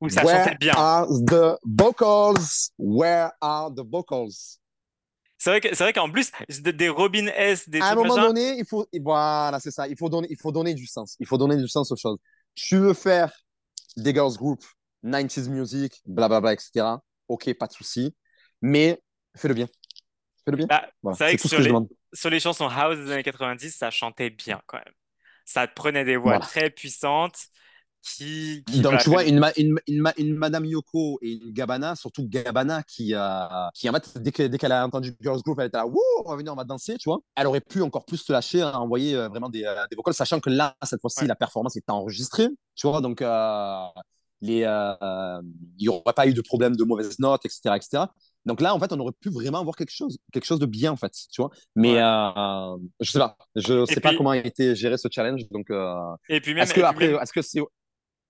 [0.01, 0.73] Où ça Where chantait bien.
[0.75, 2.71] are the vocals?
[2.77, 4.57] Where are the vocals?
[5.37, 8.27] C'est vrai que, c'est vrai qu'en plus, des Robin S, des À un moment machin,
[8.27, 9.87] donné, il faut, voilà, c'est ça.
[9.87, 11.15] Il faut donner, il faut donner du sens.
[11.19, 12.17] Il faut donner du sens aux choses.
[12.53, 13.31] Tu veux faire
[13.97, 14.63] des girls group,
[15.03, 16.85] 90s music, blablabla, etc.
[17.27, 18.15] Ok, pas de souci.
[18.61, 19.01] Mais
[19.35, 19.67] fais-le bien.
[20.45, 20.67] Fais-le bien.
[20.67, 21.87] Bah, Voilà, c'est vrai que sur que les, demande.
[22.13, 24.93] sur les chansons house des années 90, ça chantait bien quand même.
[25.45, 26.45] Ça prenait des voix Voilà.
[26.45, 27.37] très puissantes
[28.03, 31.51] qui, qui Donc, tu vois, une, ma- une, une, ma- une Madame Yoko et une
[31.51, 35.41] Gabana, surtout Gabana, qui, euh, qui en fait, dès que- dès qu'elle a entendu Girls
[35.41, 37.19] Group, elle était là, Wouh, on va venir, on va danser, tu vois.
[37.35, 40.13] Elle aurait pu encore plus se lâcher, à envoyer euh, vraiment des, euh, des vocals,
[40.13, 41.27] sachant que là, cette fois-ci, Ouais.
[41.27, 43.01] la performance est enregistrée, tu vois.
[43.01, 43.83] Donc, euh,
[44.41, 45.41] les, euh,
[45.77, 48.05] il n'y aurait pas eu de problème de mauvaises notes, etc., etc.
[48.43, 50.91] Donc là, en fait, on aurait pu vraiment avoir quelque chose, quelque chose de bien,
[50.91, 51.51] en fait, tu vois.
[51.75, 52.01] Mais Ouais.
[52.01, 55.47] euh, je sais pas, je sais pas comment a été géré ce challenge.
[55.51, 55.95] Donc, euh,
[56.27, 57.61] Et puis même, est-ce que puis après, même- est-ce que c'est,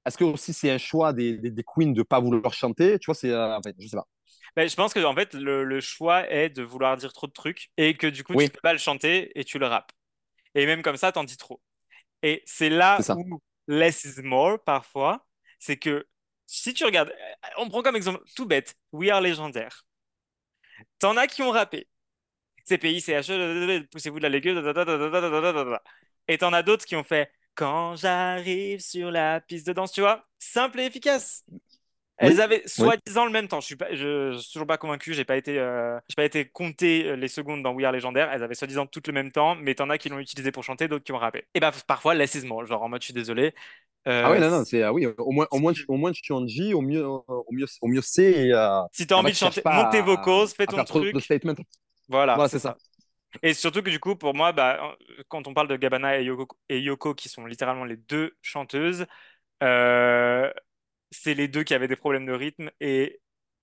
[0.05, 3.05] est-ce que aussi c'est un choix des, des, des queens de pas vouloir chanter Tu
[3.07, 4.07] vois, c'est, euh, en fait, je sais pas.
[4.55, 7.31] bah, je pense que en fait, le, le choix est de vouloir dire trop de
[7.31, 8.47] trucs et que du coup, Oui.
[8.47, 9.91] tu peux pas le chanter et tu le rappes.
[10.55, 11.61] Et même comme ça, t'en dis trop.
[12.23, 15.27] Et c'est là où less is more parfois.
[15.59, 16.07] C'est que
[16.47, 17.13] si tu regardes,
[17.57, 19.85] on prend comme exemple tout bête, We Are Légendaire.
[20.99, 21.87] T'en as qui ont rappé.
[22.65, 24.57] CPI, CHE, poussez-vous de la légueuse.
[26.27, 30.01] Et t'en as d'autres qui ont fait Quand j'arrive sur la piste de danse, tu
[30.01, 31.43] vois, simple et efficace.
[32.17, 32.41] Elles Oui.
[32.41, 33.61] avaient soi-disant le même temps.
[33.61, 35.13] Je suis pas, je, je suis toujours pas convaincu.
[35.13, 38.31] J'ai pas été, euh, pas été compter euh, les secondes dans We Are Légendaire.
[38.31, 40.87] Elles avaient soi-disant toutes le même temps, mais t'en as qui l'ont utilisé pour chanter,
[40.87, 41.45] d'autres qui ont rappé.
[41.55, 42.65] Et bah parfois less is more.
[42.65, 43.53] Genre en mode je suis désolé.
[44.07, 46.31] Euh, Ah oui, non, non, c'est ah oui, au moins, au moins, au moins tu
[46.33, 48.51] en dis, au mieux, au mieux, au mieux c'est.
[48.53, 51.17] Euh, Si t'as en envie de chanter, monte tes vocals, fais ton truc.
[52.09, 52.77] Voilà, Voilà, c'est ça.
[53.43, 54.97] Et surtout que du coup, pour moi, bah,
[55.29, 59.05] quand on parle de Gabana et Yoko, et Yoko, qui sont littéralement les deux chanteuses,
[59.63, 60.51] euh,
[61.11, 63.21] c'est les deux qui avaient des problèmes de rythme et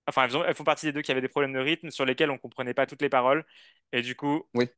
[0.08, 2.04] enfin elles, ont- elles font partie des deux qui avaient des problèmes de rythme sur
[2.04, 3.44] lesquels on comprenait pas toutes les paroles
[3.92, 4.68] et du coup, Oui.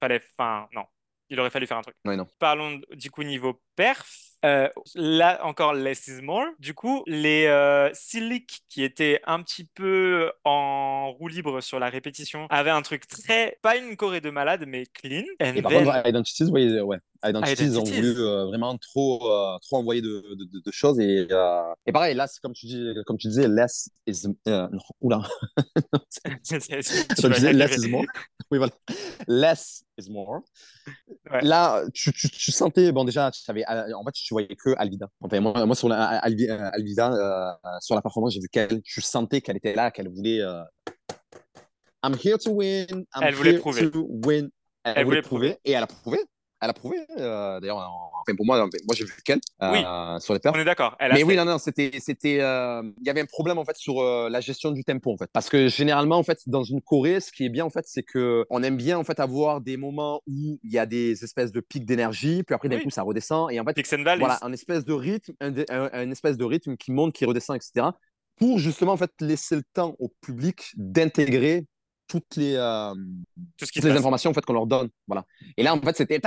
[0.00, 0.84] fallait, enfin non,
[1.30, 1.96] il aurait fallu faire un truc.
[2.04, 2.26] Oui, non.
[2.38, 4.33] Parlons du coup niveau perf.
[4.44, 6.44] Euh, là encore, less is more.
[6.58, 11.88] Du coup, les euh, Silic qui étaient un petit peu en roue libre sur la
[11.88, 15.72] répétition avaient un truc très, pas une choré de malade, mais clean and Et par
[15.72, 16.98] then- contre, Identities, ouais.
[17.24, 18.00] Identity, ils ont Identities.
[18.00, 20.98] voulu euh, vraiment trop, euh, trop envoyer de, de, de- de choses.
[21.00, 24.26] Et, euh, et pareil, là, c'est comme tu, dis, comme tu disais, less is.
[24.46, 24.68] non,
[25.00, 25.22] oula.
[26.24, 28.04] Comme tu disais, less is more.
[28.50, 28.72] Oui, voilà.
[29.26, 30.40] Less is more.
[31.30, 31.40] Ouais.
[31.42, 35.08] Là, tu, tu, tu sentais, bon, déjà, tu savais, en fait, tu voyais que Alvida.
[35.20, 39.40] Enfin, moi, moi sur la, Alvi- Alvida, sur la performance, j'ai vu qu'elle, tu sentais
[39.40, 40.40] qu'elle était là, qu'elle voulait.
[42.04, 42.86] I'm here to win.
[43.14, 43.90] I'm Elle voulait here prouver.
[43.90, 44.50] to win.
[44.84, 45.58] Elle, Elle voulait voulait prouver.
[45.64, 46.18] Et elle a prouvé.
[46.64, 46.96] Elle a prouvé.
[47.18, 50.20] euh, D'ailleurs, en- enfin, pour moi, moi j'ai vu qu'elle euh, Oui.
[50.22, 50.54] sur les perfs.
[50.56, 50.96] On est d'accord.
[51.00, 51.36] Mais oui, fait.
[51.36, 54.70] non, non, c'était, c'était, euh, il y avait un problème en fait sur la gestion
[54.72, 57.48] du tempo en fait, parce que généralement en fait dans une Corée, ce qui est
[57.50, 60.72] bien en fait, c'est que on aime bien en fait avoir des moments où il
[60.72, 62.84] y a des espèces de pics d'énergie, puis après d'un Oui.
[62.84, 63.76] coup ça redescend et en fait
[64.18, 67.56] voilà un espèce de rythme, un, un- un espèce de rythme qui monte, qui redescend,
[67.56, 67.88] etc.
[68.36, 71.66] Pour justement en fait laisser le temps au public d'intégrer
[72.06, 72.94] toutes les euh,
[73.56, 75.24] Tout ce qui toutes les informations en fait qu'on leur donne, voilà.
[75.56, 76.20] Et là en fait c'était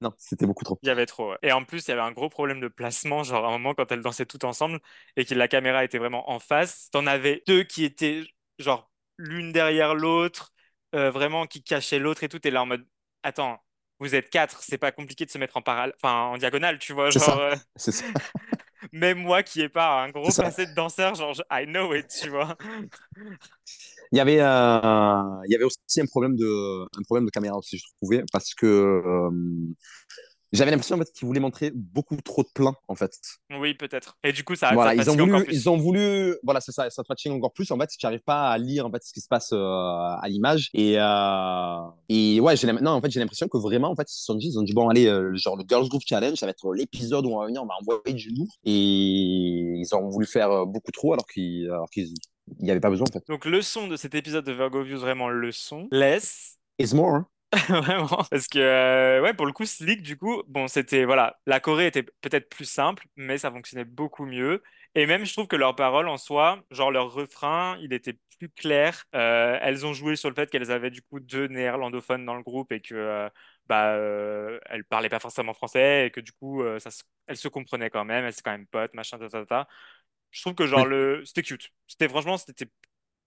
[0.00, 0.78] non, c'était beaucoup trop.
[0.82, 1.30] Il y avait trop.
[1.32, 1.38] ouais.
[1.42, 3.22] Et en plus, il y avait un gros problème de placement.
[3.22, 4.80] Genre, à un moment, quand elles dansaient toutes ensemble
[5.16, 8.24] et que la caméra était vraiment en face, t'en avais deux qui étaient,
[8.58, 10.52] genre, l'une derrière l'autre,
[10.94, 12.40] euh, vraiment qui cachaient l'autre et tout.
[12.46, 12.86] Et là, en mode,
[13.22, 13.58] attends,
[13.98, 16.94] vous êtes quatre, c'est pas compliqué de se mettre en parallèle, enfin, en diagonale, tu
[16.94, 17.10] vois.
[17.10, 18.04] Genre, euh, C'est ça.
[18.92, 22.08] Même moi qui ai pas un gros passé de danseur, genre, je- I know it,
[22.08, 22.56] tu vois.
[24.12, 27.56] Il y avait, euh, il y avait aussi un problème de, un problème de caméra
[27.56, 29.30] aussi, je trouvais, parce que euh,
[30.52, 33.12] j'avais l'impression en fait qu'ils voulaient montrer beaucoup trop de plans en fait.
[33.58, 34.16] Oui, peut-être.
[34.24, 35.54] Et du coup, ça, voilà, ça ils ont encore voulu, plus.
[35.54, 37.88] ils ont voulu, voilà, c'est ça, ça te fatigue encore plus en fait.
[37.88, 40.98] Tu n'arrives pas à lire en fait ce qui se passe euh, à l'image et
[40.98, 44.24] euh, et ouais, j'ai non en fait j'ai l'impression que vraiment en fait ils se
[44.24, 46.50] sont dit, ils ont dit bon allez, euh, genre le Girls Group Challenge, ça va
[46.50, 50.26] être l'épisode où on va venir, on va envoyer du lourd et ils ont voulu
[50.26, 52.14] faire euh, beaucoup trop alors qu'ils, alors qu'ils,
[52.58, 53.24] il n'y avait pas besoin en fait.
[53.28, 55.88] Donc, leçon de cet épisode de Virgo Views, vraiment leçon.
[55.90, 57.24] Laisse It's more.
[57.68, 61.58] Vraiment, parce que euh, ouais, pour le coup, Slick, du coup, bon, c'était voilà, la
[61.58, 64.62] Corée était peut-être plus simple, mais ça fonctionnait beaucoup mieux.
[64.94, 68.50] Et même, je trouve que leurs paroles en soi, genre leur refrain, il était plus
[68.50, 69.04] clair.
[69.16, 72.42] Euh, elles ont joué sur le fait qu'elles avaient du coup deux néerlandophones dans le
[72.42, 73.28] groupe et que euh,
[73.66, 77.48] bah euh, elles parlaient pas forcément français et que du coup, ça, se- elles se
[77.48, 79.68] comprenaient quand même, elles étaient quand même potes, machin, ta, ta, ta.
[80.30, 81.70] Je trouve que genre le, c'était cute.
[81.88, 82.66] C'était franchement, c'était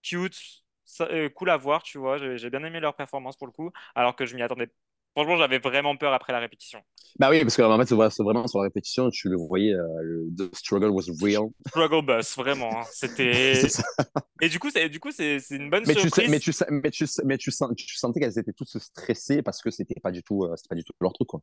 [0.02, 2.18] cute, ça- euh, cool à voir, tu vois.
[2.18, 4.70] J'ai j'ai bien aimé leur performance pour le coup alors que je m'y attendais.
[5.14, 6.82] Franchement, j'avais vraiment peur après la répétition.
[7.18, 9.36] Bah oui, parce que en fait, c'est vrai- c'est vraiment sur la répétition, tu le
[9.36, 11.48] voyais, euh, le the struggle was real.
[11.70, 12.80] Struggle bus, vraiment.
[12.82, 12.86] hein.
[12.90, 13.66] C'était.
[14.40, 16.52] Et du coup, c'est du coup, c'est c'est une bonne Mais tu, sais- mais tu,
[16.52, 20.00] sais- mais tu, mais tu, sens- tu sentais qu'elles étaient toutes stressées parce que c'était
[20.00, 21.40] pas du tout, euh, c'était pas du tout leur truc, quoi.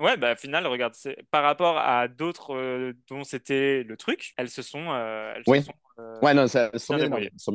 [0.00, 4.32] Ouais, bah, au final, regarde, c'est- par rapport à d'autres euh, dont c'était le truc,
[4.36, 4.92] elles se sont.
[4.92, 5.62] euh, elles se Oui.
[5.64, 7.50] sont, euh, Ouais, non, ça, elles sont Bien bien sont.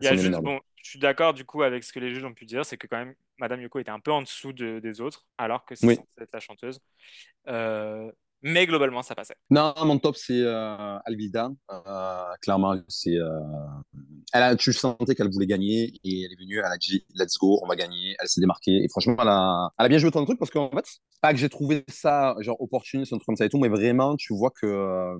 [0.00, 2.24] Il y a juste, bon, je suis d'accord du coup avec ce que les juges
[2.24, 4.80] ont pu dire, c'est que quand même, Madame Yoko était un peu en dessous de-
[4.80, 5.94] des autres, alors que c'est Oui.
[5.94, 6.80] censé être la chanteuse.
[8.46, 9.34] Mais globalement, ça passait.
[9.50, 11.50] Non, mon top, c'est euh, Alvida.
[11.72, 13.16] Euh, clairement, c'est.
[13.16, 13.40] euh,
[14.32, 17.38] elle a, tu sentais qu'elle voulait gagner et elle est venue, elle a dit let's
[17.38, 18.14] go, on va gagner.
[18.20, 20.70] Elle s'est démarquée et franchement, elle a, elle a bien joué ton truc parce qu'en
[20.70, 20.84] fait,
[21.22, 24.16] pas que j'ai trouvé ça genre opportuniste, un truc comme ça et tout, mais vraiment,
[24.16, 25.16] tu vois que euh,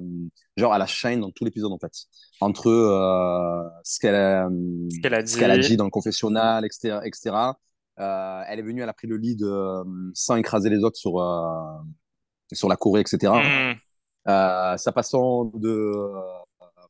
[0.57, 1.93] genre elle a shine dans tout l'épisode en fait.
[2.41, 4.49] Entre euh, ce qu'elle a,
[4.91, 5.69] Ce qu'elle a ce qu'elle a dit.
[5.69, 6.99] dit dans le confessionnal, etc.
[7.05, 7.37] etc.
[8.01, 9.85] Euh, elle est venue, elle a pris le lead euh,
[10.15, 11.79] sans écraser les autres sur, euh,
[12.53, 13.33] sur la Corée, etc.
[13.33, 13.75] Hmm.
[14.27, 16.21] Euh, sa façon de euh,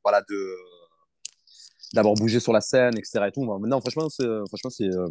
[0.04, 0.56] voilà de
[1.92, 5.08] d'avoir bougé sur la scène etc et tout maintenant franchement c'est franchement c'est euh,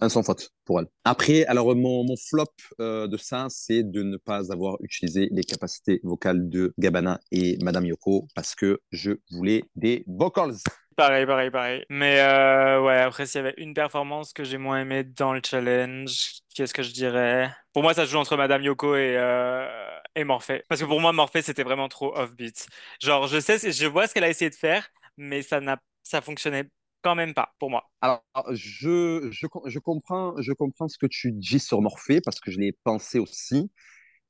[0.00, 2.44] un sans faute pour elle après alors mon, mon flop
[2.80, 7.58] euh, de ça c'est de ne pas avoir utilisé les capacités vocales de Gabana et
[7.60, 10.54] Madame Yoko parce que je voulais des vocals
[10.96, 11.84] Pareil, pareil, pareil.
[11.90, 15.42] Mais euh, ouais, après, s'il y avait une performance que j'ai moins aimée dans le
[15.44, 17.52] challenge, qu'est-ce que je dirais?
[17.74, 19.68] Pour moi, ça se joue entre Madame Yoko et, euh,
[20.14, 20.64] et Morphée.
[20.68, 22.66] Parce que pour moi, Morphée, c'était vraiment trop offbeat.
[23.02, 26.22] Genre, je sais, je vois ce qu'elle a essayé de faire, mais ça n'a, ça
[26.22, 26.64] fonctionnait
[27.02, 27.90] quand même pas pour moi.
[28.00, 32.50] alors je, je, je comprends je comprends ce que tu dis sur Morphée parce que
[32.50, 33.70] je l'ai pensé aussi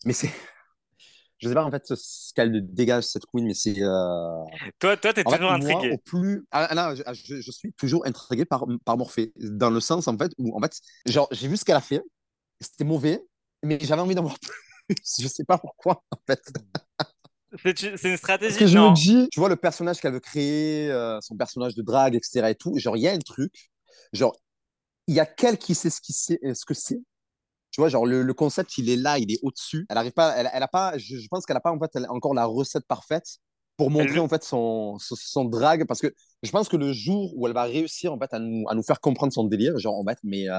[0.07, 0.31] mais c'est
[1.39, 4.45] je sais pas en fait ce qu'elle dégage cette queen mais c'est euh,
[4.79, 5.91] Toi, toi, t'es fait, toujours moi, intrigué.
[5.91, 6.47] au plus.
[6.51, 10.17] Ah, là, je, je- je suis toujours intrigué par, par Morphée, dans le sens, en
[10.19, 12.03] fait, où, en fait, genre, j'ai vu ce qu'elle a fait,
[12.61, 13.23] c'était mauvais,
[13.65, 14.53] mais j'avais envie d'en voir plus.
[15.21, 16.43] Je sais pas pourquoi, en fait.
[17.65, 18.79] C'est une Parce stratégie, que je non?
[18.79, 22.51] me dis, tu vois, le personnage qu'elle veut créer, euh, son personnage de drague, etc.
[22.51, 23.71] et tout, genre, il y a un truc,
[24.13, 24.37] genre,
[25.09, 27.01] il y a qu'elle qui sait ce, qui sait, ce que c'est.
[27.77, 29.85] Tu vois, genre, le, le concept, il est là, il est au-dessus.
[29.91, 31.91] Elle arrive pas, elle, elle a pas, je, je pense qu'elle a pas, en fait,
[31.95, 33.39] elle- encore la recette parfaite
[33.77, 36.07] pour montrer en fait son, son, son drag parce que
[36.43, 38.83] je pense que le jour où elle va réussir en fait à nous, à nous
[38.83, 40.55] faire comprendre son délire, genre en fait, mais euh,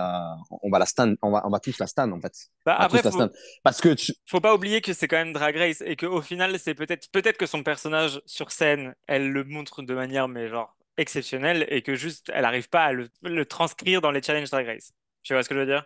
[0.62, 2.34] on va la stan, on va, on va tous la stan en fait.
[2.66, 3.30] Bah, On va après, faut, stan.
[3.64, 4.14] Parce que tu...
[4.28, 7.38] faut pas oublier que c'est quand même Drag Race et qu'au final, c'est peut-être peut-être
[7.38, 11.96] que son personnage sur scène, elle le montre de manière mais genre exceptionnelle et que
[11.96, 14.94] juste elle arrive pas à le, le transcrire dans les challenges Drag Race.
[15.24, 15.86] Tu vois ce que je veux dire?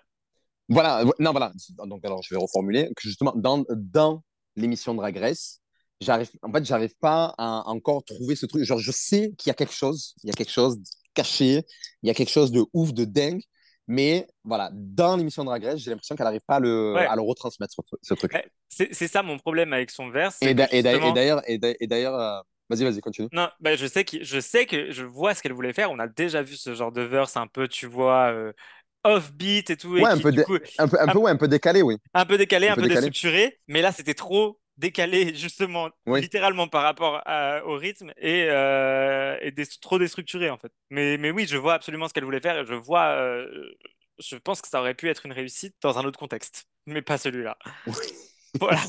[0.72, 1.52] Voilà, non voilà,
[1.86, 4.24] donc alors je vais reformuler que justement dans dans
[4.56, 5.62] l'émission Drag Race,
[6.02, 8.64] j'arrive, en fait, j'arrive pas à encore trouver ce truc.
[8.64, 10.78] Genre, je sais qu'il y a quelque chose, il y a quelque chose
[11.14, 11.64] caché,
[12.04, 13.42] il y a quelque chose de ouf, de dingue,
[13.88, 17.06] mais voilà, dans l'émission Drag Race, j'ai l'impression qu'elle n'arrive pas à le, Ouais.
[17.06, 18.34] à le retransmettre ce, truc.
[18.34, 20.38] Ouais, C'est ça mon problème avec son verse.
[20.42, 21.42] Et justement- d'ailleurs,
[21.82, 23.28] d'ailleurs, euh, vas-y, vas-y, continue.
[23.32, 25.92] Non, bah, je sais que je sais que je vois ce qu'elle voulait faire.
[25.92, 28.54] On a déjà vu ce genre de verse un peu, tu vois, euh,
[29.04, 31.12] off-beat et tout, et Ouais, un qui, peu du dé- coup, Un peu, un un-
[31.12, 31.98] peu, ouais, un peu décalé, oui.
[32.14, 33.60] un peu décalé, un peu déstructuré.
[33.68, 36.22] Mais là, c'était trop décalé, justement, Oui.
[36.22, 40.72] littéralement par rapport à- au rythme et, euh, et des- trop déstructuré en fait.
[40.90, 43.06] Mais, mais oui, je vois absolument ce qu'elle voulait faire et je vois.
[43.12, 43.48] euh,
[44.20, 47.18] je pense que ça aurait pu être une réussite dans un autre contexte, mais pas
[47.18, 47.58] celui-là.
[48.60, 48.80] Voilà.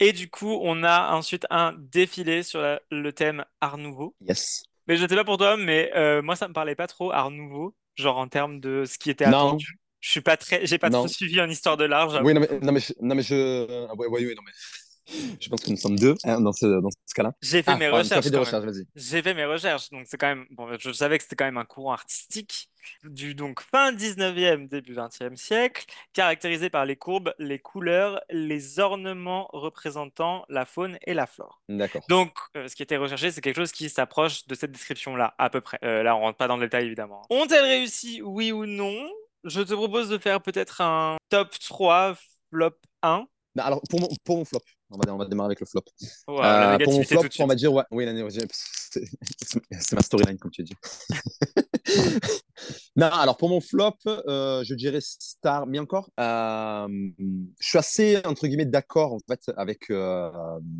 [0.00, 4.14] Et du coup, on a ensuite un défilé sur la- le thème Art Nouveau.
[4.20, 4.62] Yes.
[4.86, 7.30] Mais je sais pas pour toi, mais euh, moi, ça me parlait pas trop Art
[7.30, 9.48] Nouveau, genre en termes de ce qui était Non.
[9.48, 9.78] attendu.
[10.00, 11.00] Je suis pas très, j'ai pas Non.
[11.00, 12.20] trop suivi en histoire de l'art.
[12.24, 13.66] Oui, non, mais, non, mais, je, non, mais je.
[13.90, 14.52] ah, ouais, ouais, ouais, non, mais.
[15.40, 17.32] Je pense que nous sommes deux hein, dans ce, dans ce cas-là.
[17.40, 18.26] J'ai fait Ah, mes recherches.
[18.28, 18.84] fait.
[18.94, 20.44] J'ai fait mes recherches, donc c'est quand même.
[20.50, 22.68] Bon, je savais que c'était quand même un courant artistique
[23.04, 29.48] du donc fin 19e, début 20e siècle, caractérisé par les courbes, les couleurs, les ornements
[29.52, 31.62] représentant la faune et la flore.
[31.68, 32.02] D'accord.
[32.08, 35.50] Donc, euh, ce qui était recherché, c'est quelque chose qui s'approche de cette description-là, à
[35.50, 35.78] peu près.
[35.84, 37.22] Euh, là, on rentre pas dans le détail, évidemment.
[37.30, 39.08] Ont-elles réussi, oui ou non?
[39.44, 42.16] Je te propose de faire peut-être un top 3,
[42.50, 43.26] flop 1.
[43.54, 45.82] Non, alors, pour mon, pour mon flop, on va, on va démarrer avec le flop.
[46.26, 48.12] Wow, Euh, pour mon flop, on va dire, ouais, oui, la
[48.90, 50.74] c'est ma storyline, comme tu dis.
[52.96, 56.88] non, alors pour mon flop, euh, je dirais Star, mais encore, euh,
[57.60, 60.30] je suis assez, entre guillemets, d'accord, en fait, avec, euh,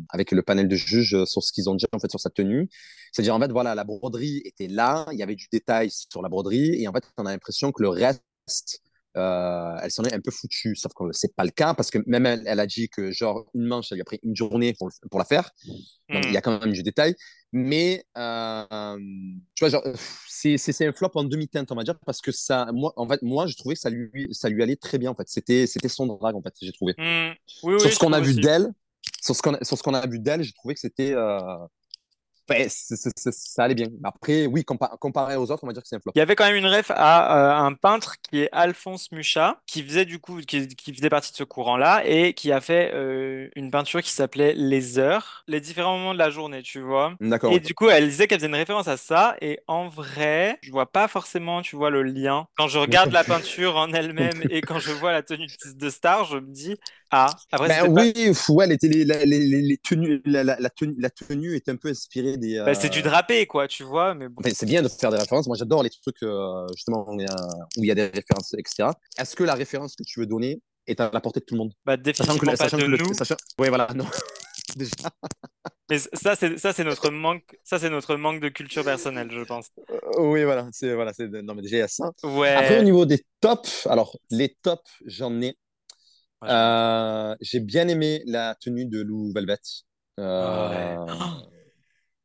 [0.09, 2.69] avec le panel de juges sur ce qu'ils ont dit, en fait, sur sa tenue.
[3.11, 6.29] C'est-à-dire, en fait, voilà, la broderie était là, il y avait du détail sur la
[6.29, 8.81] broderie, et en fait, on a l'impression que le reste,
[9.17, 11.99] euh, elle s'en est un peu foutue, sauf que c'est pas le cas parce que
[12.05, 14.73] même elle, elle a dit que genre une manche, ça lui a pris une journée
[14.73, 15.51] pour, le- pour la faire.
[16.13, 17.15] Donc il y a quand même du détail,
[17.51, 18.97] mais euh,
[19.55, 19.83] tu vois genre
[20.27, 23.47] c'est un flop en demi-teinte on va dire parce que ça moi en fait moi
[23.47, 26.07] je trouvais que ça lui ça lui allait très bien en fait c'était c'était son
[26.07, 26.93] drag en fait j'ai trouvé.
[26.97, 27.31] Hmm.
[27.63, 28.69] Oui, oui, sur ce qu'on a vu d'elle,
[29.21, 31.39] sur ce qu'on a, sur ce qu'on a vu d'elle, j'ai trouvé que c'était euh,
[32.49, 33.87] ben, ça allait bien.
[34.03, 36.11] Après oui compa- comparé aux autres on va dire que c'est un flop.
[36.15, 39.61] Il y avait quand même une ref à euh, un peintre qui est Alphonse Mucha,
[39.67, 42.91] qui faisait du coup, qui, qui faisait partie de ce courant-là et qui a fait
[42.93, 47.13] euh, une peinture qui s'appelait Les Heures, les différents moments de la journée, tu vois.
[47.19, 47.51] D'accord.
[47.51, 47.59] Et ouais.
[47.59, 49.35] du coup, elle disait qu'elle faisait une référence à ça.
[49.41, 52.47] Et en vrai, je vois pas forcément, tu vois, le lien.
[52.57, 56.25] Quand je regarde la peinture en elle-même et quand je vois la tenue de Star,
[56.25, 56.75] je me dis,
[57.11, 60.57] ah, après, Ben pas- oui, ouais, les, télé- la- les, les, les tenues, la, la,
[60.59, 62.61] la tenue, la tenue est un peu inspirée des.
[62.63, 64.13] bah, c'est du euh, drapé, quoi, tu vois.
[64.13, 64.41] Mais bon.
[64.53, 65.47] C'est bien de faire des références.
[65.47, 68.89] Moi, j'adore les trucs euh, justement où il, y a, des références, etc.
[69.17, 71.59] Est-ce que la référence que tu veux donner est à la portée de tout le
[71.59, 71.73] monde?
[71.85, 73.13] Bah, Sachant que, définitivement le- pas sachant de que le, nous.
[73.13, 73.35] sachant...
[73.59, 74.05] Oui, voilà, non.
[74.75, 74.91] Déjà.
[75.89, 77.57] Mais ça, c'est ça, c'est notre manque.
[77.63, 79.69] Ça, c'est notre manque de culture personnelle, je pense.
[79.89, 82.11] Euh, oui, voilà, c'est voilà, c'est non mais déjà il y a ça.
[82.23, 82.49] Ouais.
[82.53, 85.57] Après, au niveau des tops, alors les tops, j'en ai.
[86.41, 86.49] Ouais.
[86.49, 89.57] Euh, j'ai bien aimé la tenue de Lou Velvet.
[90.19, 90.95] Euh, Ouais.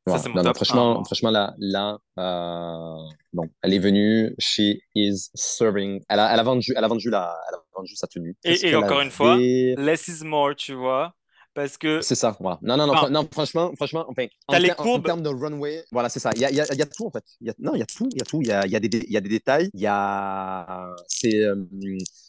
[0.06, 0.22] voilà.
[0.22, 1.04] c'est mon Non, non, top franchement, un.
[1.04, 6.02] franchement, là, là euh, non, elle est venue, she is serving.
[6.08, 8.36] Elle a, elle a vendu, elle a vendu la, elle a vendu sa tenue.
[8.44, 11.14] Et- et encore une fois, Less is more, tu vois.
[11.54, 12.58] Parce que C'est ça, voilà.
[12.62, 15.04] Non, non, non, Enfin, non franchement, franchement, enfin, en, les ter- en courbes.
[15.06, 16.30] termes de runway, voilà, c'est ça.
[16.34, 17.24] Il y a, y a, y a tout, en fait.
[17.40, 18.40] Il y a, non, il y a tout, il y a tout.
[18.42, 19.70] Il y a, y a, des, y a des détails.
[19.72, 20.88] Il y a...
[21.08, 21.54] C'est, euh,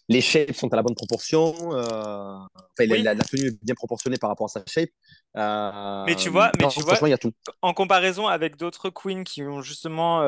[0.07, 1.55] les shapes sont à la bonne proportion.
[1.73, 3.01] euh, Enfin, la- Oui.
[3.01, 4.89] la, la tenue est bien proportionnée par rapport à sa shape.
[5.37, 7.31] Euh, Mais tu vois- mais non, tu vois- franchement, il y a tout.
[7.63, 10.21] en comparaison avec d'autres queens qui ont justement,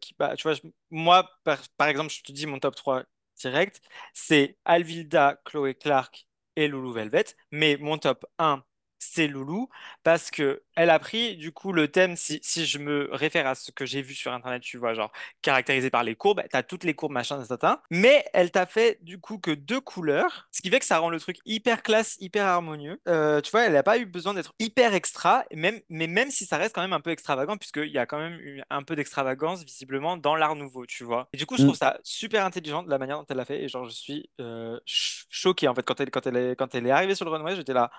[0.00, 0.56] qui, bah, tu vois,
[0.92, 3.02] moi, par, par exemple, je te dis mon top 3
[3.40, 3.80] direct,
[4.14, 6.27] c'est Alvilda, Chloé Clark
[6.58, 7.24] et Loulou Velvet.
[7.52, 8.62] Mais mon top 1,
[8.98, 9.68] c'est Loulou,
[10.02, 13.54] parce que elle a pris, du coup, le thème, si, si je me réfère à
[13.54, 16.84] ce que j'ai vu sur Internet, tu vois, genre, caractérisé par les courbes, t'as toutes
[16.84, 17.82] les courbes, machin, etc.
[17.90, 21.10] Mais elle t'a fait, du coup, que deux couleurs, ce qui fait que ça rend
[21.10, 23.00] le truc hyper classe, hyper harmonieux.
[23.08, 26.46] Euh, tu vois, elle n'a pas eu besoin d'être hyper extra, même, mais même si
[26.46, 28.96] ça reste quand même un peu extravagant, puisqu'il y a quand même eu un peu
[28.96, 31.28] d'extravagance, visiblement, dans l'art nouveau, tu vois.
[31.32, 31.64] Et du coup, je Mm.
[31.64, 34.30] trouve ça super intelligent de la manière dont elle l'a fait, et genre, je suis
[34.40, 37.24] euh, ch- choqué, en fait, quand elle, quand elle est, quand elle est arrivée sur
[37.24, 37.90] le runway, j'étais là.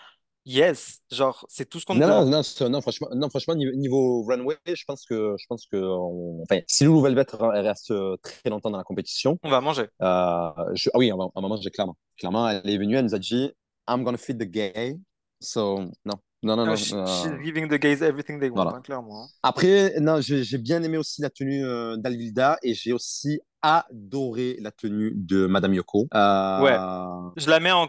[0.53, 0.99] Yes.
[1.11, 4.57] Genre, c'est tout ce qu'on Non, non, non, non, franchement, non, franchement, niveau, niveau runway,
[4.67, 8.71] je pense que, je pense que, on- enfin, si Lulu Velvet reste euh, très longtemps
[8.71, 9.83] dans la compétition, On va manger.
[10.01, 12.95] euh, je- ah oui, à un à un moment, j'ai clairement, clairement, elle est venue,
[12.95, 13.51] elle nous a dit,
[13.87, 14.97] I'm gonna feed the gay,
[15.39, 16.75] so non, non, non, Ah, non.
[16.75, 18.77] she- euh, she's giving the gays everything they want, voilà.
[18.77, 19.23] hein, clairement.
[19.23, 19.27] hein.
[19.43, 24.57] Après, non, j'ai j'ai bien aimé aussi la tenue euh, d'Alvilda et j'ai aussi adoré
[24.61, 26.07] la tenue de Madame Yoko.
[26.13, 26.77] Euh, Ouais.
[27.37, 27.87] Je la mets en.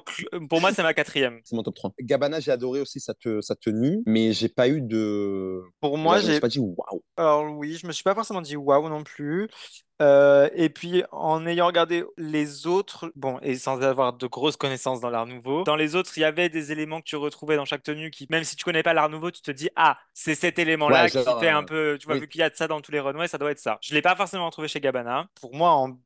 [0.48, 1.40] Pour moi, c'est ma quatrième.
[1.44, 1.92] C'est mon top 3.
[2.00, 5.62] Gabbana, j'ai adoré aussi sa, te- sa tenue, mais j'ai pas eu de.
[5.80, 6.40] Pour moi, j'ai.
[6.40, 7.02] pas dit waouh.
[7.16, 9.48] Alors oui, je me suis pas forcément dit waouh non plus.
[10.00, 15.00] Euh, et puis en ayant regardé les autres, bon, et sans avoir de grosses connaissances
[15.00, 17.66] dans l'art nouveau, dans les autres, il y avait des éléments que tu retrouvais dans
[17.66, 20.34] chaque tenue qui, même si tu connais pas l'art nouveau, tu te dis, ah, c'est
[20.34, 22.20] cet élément-là Ouais, qui fait un euh, peu, tu vois, oui.
[22.20, 23.78] vu qu'il y a de ça dans tous les runways, ça doit être ça.
[23.82, 25.28] Je l'ai pas forcément trouvé chez Gabbana.
[25.40, 25.98] Pour moi, en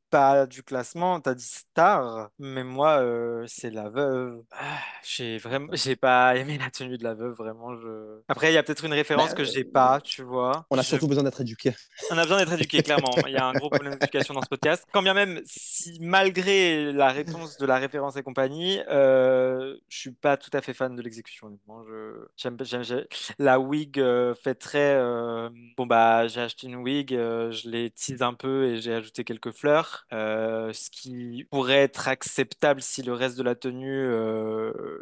[0.47, 4.41] du classement, t'as dit star, mais moi, euh, c'est la veuve.
[4.51, 7.75] Ah, j'ai vraiment, j'ai pas aimé la tenue de la veuve, vraiment.
[7.75, 8.21] Je...
[8.27, 10.65] Après, il y a peut-être une référence Bah, que j'ai pas, tu vois.
[10.69, 11.73] On a Je- surtout besoin d'être éduqué.
[12.11, 13.11] on a besoin d'être éduqué, clairement.
[13.27, 14.85] Il y a un gros problème d'éducation dans ce podcast.
[14.93, 20.11] Quand bien même, si malgré la réponse de la référence et compagnie, euh, je suis
[20.11, 21.47] pas tout à fait fan de l'exécution.
[21.47, 21.83] honnêtement.
[21.87, 23.07] Je, j'aime, j'aime- j'ai-
[23.39, 24.95] la wig euh, fait très.
[24.95, 28.93] euh, bon bah, j'ai acheté une wig, euh, je l'ai tease un peu et j'ai
[28.93, 34.05] ajouté quelques fleurs, euh, ce qui pourrait être acceptable si le reste de la tenue
[34.05, 35.01] euh,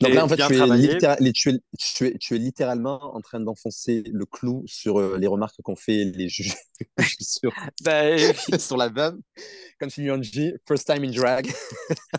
[0.00, 3.40] Donc là, en fait, tu es, tu, es, tu, es, tu es littéralement en train
[3.40, 6.54] d'enfoncer le clou sur euh, les remarques qu'ont fait les juges
[7.20, 7.52] sur,
[7.84, 8.02] Bah,
[8.58, 8.88] sur la
[10.02, 11.50] lui ont dit first time in drag.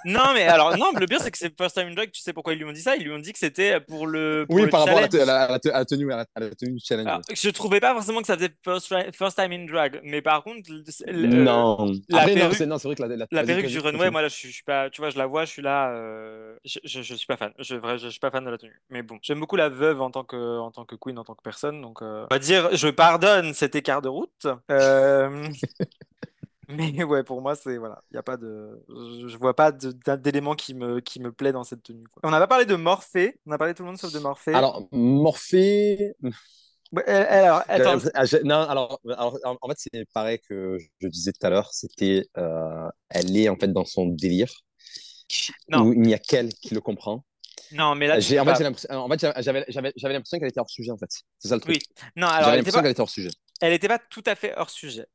[0.06, 2.12] Non, mais alors, non, le pire, c'est que c'est First Time in Drag.
[2.12, 2.96] Tu sais pourquoi ils lui ont dit ça?
[2.96, 5.10] Ils lui ont dit que c'était pour le, pour Oui, le par rapport à la,
[5.10, 5.26] challenge.
[5.26, 6.80] te- à la- à la te- à la tenue, à la, à la tenue du
[6.84, 7.08] challenge.
[7.08, 10.02] Alors, je trouvais pas forcément que ça faisait First, first Time in Drag.
[10.04, 11.92] Mais par contre, le- le- non.
[12.10, 14.12] la Après, perruque- c'est non, c'est vrai que la, perruque du runway, continue.
[14.12, 15.92] moi, là, je suis, je suis pas, tu vois, je la vois, je suis là,
[15.94, 17.54] euh, je, je, je suis pas fan.
[17.60, 18.82] Je, vrai, je, je suis pas fan de la tenue.
[18.90, 21.36] Mais bon, j'aime beaucoup la veuve en tant que, en tant que queen, en tant
[21.36, 21.82] que personne.
[21.82, 24.48] Donc, euh, on va dire, je pardonne cet écart de route.
[24.72, 25.48] Euh,
[26.70, 30.56] Mais ouais, pour moi, c'est voilà, il y a pas de, je, vois pas d'élément
[30.56, 32.08] qui me, qui me plaît dans cette tenue.
[32.08, 32.22] quoi.
[32.24, 34.54] On n'a pas parlé de Morphée, on a parlé tout le monde sauf de Morphée.
[34.54, 36.14] Alors, Morphée.
[36.94, 40.40] Ouais, elle- elle- alors, attends, Euh, j'ai- non, alors, alors, en en fait, c'est pareil
[40.48, 41.74] que je disais tout à l'heure.
[41.74, 44.52] C'était, euh, elle est en fait dans son délire.
[45.70, 45.82] Non.
[45.84, 47.24] Où il n'y a qu'elle qui le comprend.
[47.72, 49.08] non, mais là, J'ai, en fait, en
[49.42, 51.10] j'avais, l'impression qu'elle était hors sujet, en fait.
[51.40, 51.76] C'est ça le truc.
[51.76, 51.82] Oui.
[52.16, 53.30] Non, alors, J'avais l'impression pas, qu'elle était hors sujet.
[53.62, 55.06] elle était pas tout à fait hors sujet.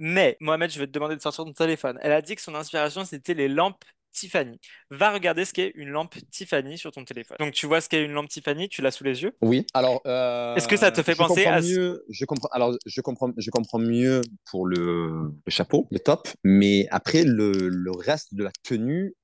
[0.00, 1.98] Mais, Mohamed, je vais te demander de sortir ton téléphone.
[2.02, 4.58] Elle a dit que son inspiration, c'était les lampes Tiffany.
[4.90, 7.36] Va regarder ce qu'est une lampe Tiffany sur ton téléphone.
[7.40, 9.36] Donc, tu vois ce qu'est une lampe Tiffany, tu l'as sous les yeux?
[9.42, 9.66] Oui.
[9.74, 13.30] Alors, euh, Est-ce que ça te fait penser à mieux, je comprends, alors, je comprends,
[13.36, 18.44] je comprends mieux pour le, le chapeau, le top, mais après, le, le reste de
[18.44, 19.14] la tenue,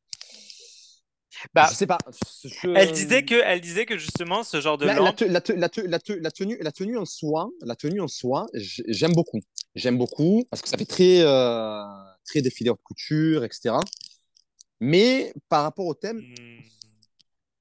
[1.52, 1.98] Bah, je sais pas.
[2.44, 5.16] je- Elle disait que, elle disait que justement, ce genre de La, la lampe.
[5.16, 8.00] te- la te- la te- la te- la tenue, la tenue en soi, la tenue
[8.00, 9.40] en soi, j'aime beaucoup.
[9.74, 11.82] J'aime beaucoup parce que ça fait très, euh,
[12.24, 13.76] très défilé haute couture, etc.
[14.80, 16.60] Mais par rapport au thème, Hmm.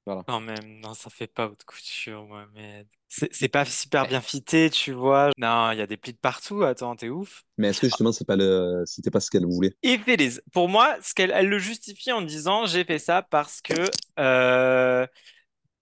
[0.06, 0.24] Voilà.
[0.28, 2.88] Quand même, non, ça fait pas haute couture, Mohamed.
[3.32, 5.30] C'est pas super bien fité, tu vois.
[5.38, 6.63] Non, il y a des plis de partout.
[6.63, 7.43] Attends, t'es ouf.
[7.58, 9.76] mais est-ce que justement c'est pas le, c'était pas ce qu'elle voulait?
[9.84, 10.39] If it is.
[10.54, 15.06] Pour moi, ce qu'elle elle le justifie en disant j'ai fait ça parce que euh,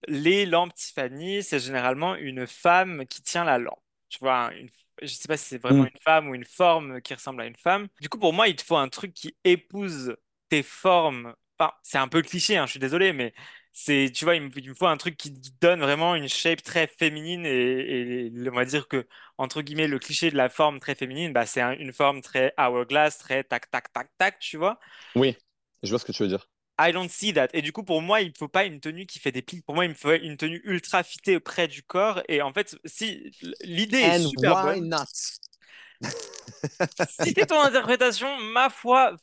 [0.08, 3.80] les lampes Tiffany, c'est généralement une femme qui tient la lampe.
[4.08, 4.70] Tu vois, une,
[5.02, 5.86] je sais pas si c'est vraiment Mm.
[5.86, 7.88] une femme ou une forme qui ressemble à une femme.
[8.00, 10.16] Du coup, pour moi, il te faut un truc qui épouse
[10.48, 11.34] tes formes.
[11.58, 13.34] Enfin, c'est un peu cliché, hein, je suis désolé, mais
[13.72, 15.30] c'est, tu vois, il me, il me faut un truc qui
[15.60, 19.06] donne vraiment une shape très féminine et, et on va dire que
[19.38, 22.54] entre guillemets, le cliché de la forme très féminine, bah, c'est un- une forme très
[22.58, 24.78] hourglass, très tac, tac, tac, tac, tu vois.
[25.16, 25.38] Oui,
[25.82, 26.50] je vois ce que tu veux dire.
[26.78, 27.48] I don't see that.
[27.54, 29.62] Et du coup, pour moi, il ne faut pas une tenue qui fait des plis.
[29.62, 32.22] Pour moi, il me faut une tenue ultra fitée près du corps.
[32.28, 33.30] Et en fait, si
[33.62, 35.38] l'idée est And super why bonne, not?
[37.06, 39.16] si c'est ton interprétation, ma foi,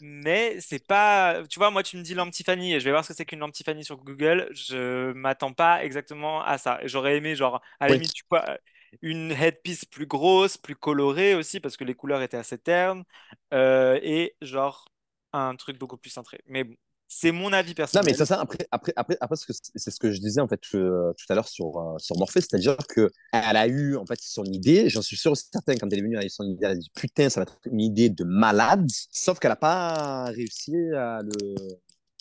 [0.00, 1.42] Mais c'est pas.
[1.48, 3.24] Tu vois, moi, tu me dis lampe Tiffany et je vais voir ce que c'est
[3.24, 4.48] qu'une lampe Tiffany sur Google.
[4.52, 6.80] Je m'attends pas exactement à ça.
[6.84, 7.98] J'aurais aimé, genre, à la Oui.
[7.98, 8.58] limite, tu vois,
[9.02, 13.04] une headpiece plus grosse, plus colorée aussi, parce que les couleurs étaient assez ternes.
[13.54, 14.86] Euh, et genre,
[15.32, 16.40] un truc beaucoup plus cintré.
[16.46, 16.74] Mais bon,
[17.08, 18.06] c'est mon avis Non, personnel.
[18.06, 21.12] mais ça, ça, après, après, après, après, c'est ce que je disais en fait euh,
[21.16, 24.44] tout à l'heure sur, euh, sur Morphée, c'est-à-dire que elle a eu en fait son
[24.44, 26.64] idée, j'en suis sûr et certain, quand elle est venue, elle a eu son idée,
[26.64, 30.24] elle a dit putain, ça va être une idée de malade, sauf qu'elle n'a pas
[30.26, 31.54] réussi à, le,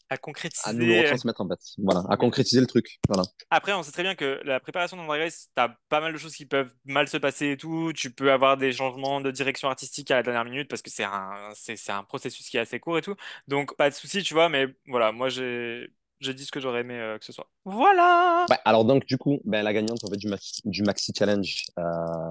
[0.10, 0.74] à à concrétiser.
[0.74, 1.60] nous le retransmettre en fait.
[1.78, 3.00] Voilà, à concrétiser le truc.
[3.08, 3.24] Voilà.
[3.50, 6.18] Après, on sait très bien que la préparation d'un Drag Race, t'as pas mal de
[6.18, 7.92] choses qui peuvent mal se passer et tout.
[7.94, 11.04] Tu peux avoir des changements de direction artistique à la dernière minute parce que c'est
[11.04, 13.16] un, c'est, c'est un processus qui est assez court et tout.
[13.48, 14.50] Donc, pas de souci, tu vois.
[14.50, 15.90] Mais voilà, moi, j'ai,
[16.24, 17.48] je dis ce que j'aurais aimé euh, que ce soit.
[17.66, 18.46] Voilà.
[18.50, 21.64] Ouais, alors donc du coup, ben, la gagnante en fait, du, maxi, du maxi challenge,
[21.80, 21.84] euh,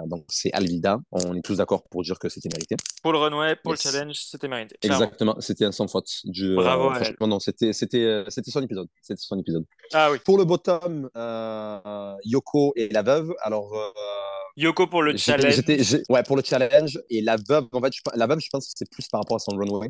[0.06, 0.98] donc c'est Alvida.
[1.10, 2.76] On est tous d'accord pour dire que c'était mérité.
[3.02, 3.84] Pour le runway, pour Yes.
[3.84, 4.76] le challenge, c'était mérité.
[4.80, 5.04] clairement.
[5.04, 6.08] Exactement, c'était un sans faute.
[6.24, 7.04] Du, Bravo euh, à elle.
[7.04, 8.88] franchement, non, c'était c'était euh, c'était son épisode.
[9.00, 9.64] C'était son épisode.
[9.92, 10.18] Ah oui.
[10.24, 13.32] Pour le bottom, euh, Yoko et la veuve.
[13.42, 13.90] Alors euh,
[14.56, 15.62] Yoko pour le challenge.
[15.66, 17.64] j'ai- ouais pour le challenge et la veuve.
[17.72, 19.88] En fait, je, la veuve, je pense que c'est plus par rapport à son runway.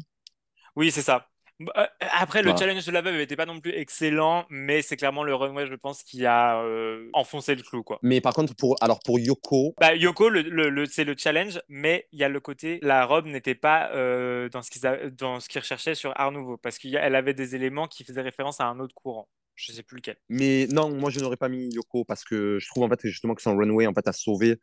[0.76, 1.26] Oui, c'est ça.
[1.64, 1.86] Bah, euh,
[2.18, 2.58] Après, le Voilà.
[2.66, 5.74] challenge de la veuve n'était pas non plus excellent, mais c'est clairement le runway, je
[5.74, 7.98] pense, qui a euh, enfoncé le clou, quoi.
[8.02, 11.60] Mais par contre, pour alors pour Yoko, Bah, Yoko, le, le- le- c'est le challenge,
[11.68, 15.94] mais il y a le côté, la robe n'était pas euh, dans ce qu'ils recherchaient
[15.94, 19.28] sur Art Nouveau, parce qu'elle avait des éléments qui faisaient référence à un autre courant.
[19.54, 20.16] Je sais plus lequel.
[20.30, 23.34] Mais non, moi je n'aurais pas mis Yoko parce que je trouve en fait justement
[23.34, 24.58] que son runway en fait a sauvé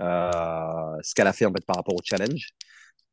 [0.00, 2.48] euh, ce qu'elle a fait en fait par rapport au challenge.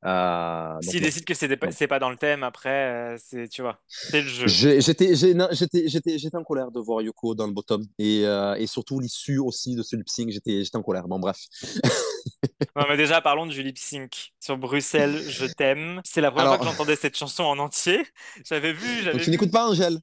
[0.06, 1.34] Euh, donc, S'ils décident que
[1.72, 4.48] c'est pas, dans le thème, après, euh, c'est, tu vois, c'est le jeu.
[4.48, 9.76] J'étais en colère de voir Yoko dans le bottom et, euh, et surtout l'issue aussi
[9.76, 10.30] de ce lip sync.
[10.30, 11.08] J'étais en colère.
[11.08, 11.38] Bon bref.
[12.76, 14.34] Non, mais déjà, parlons du lip sync.
[14.40, 16.02] Sur Bruxelles, je t'aime.
[16.04, 18.06] C'est la première Alors- fois que j'entendais cette chanson en entier.
[18.46, 19.32] J'avais vu, Donc tu vu.
[19.32, 19.98] n'écoutes pas Angèle?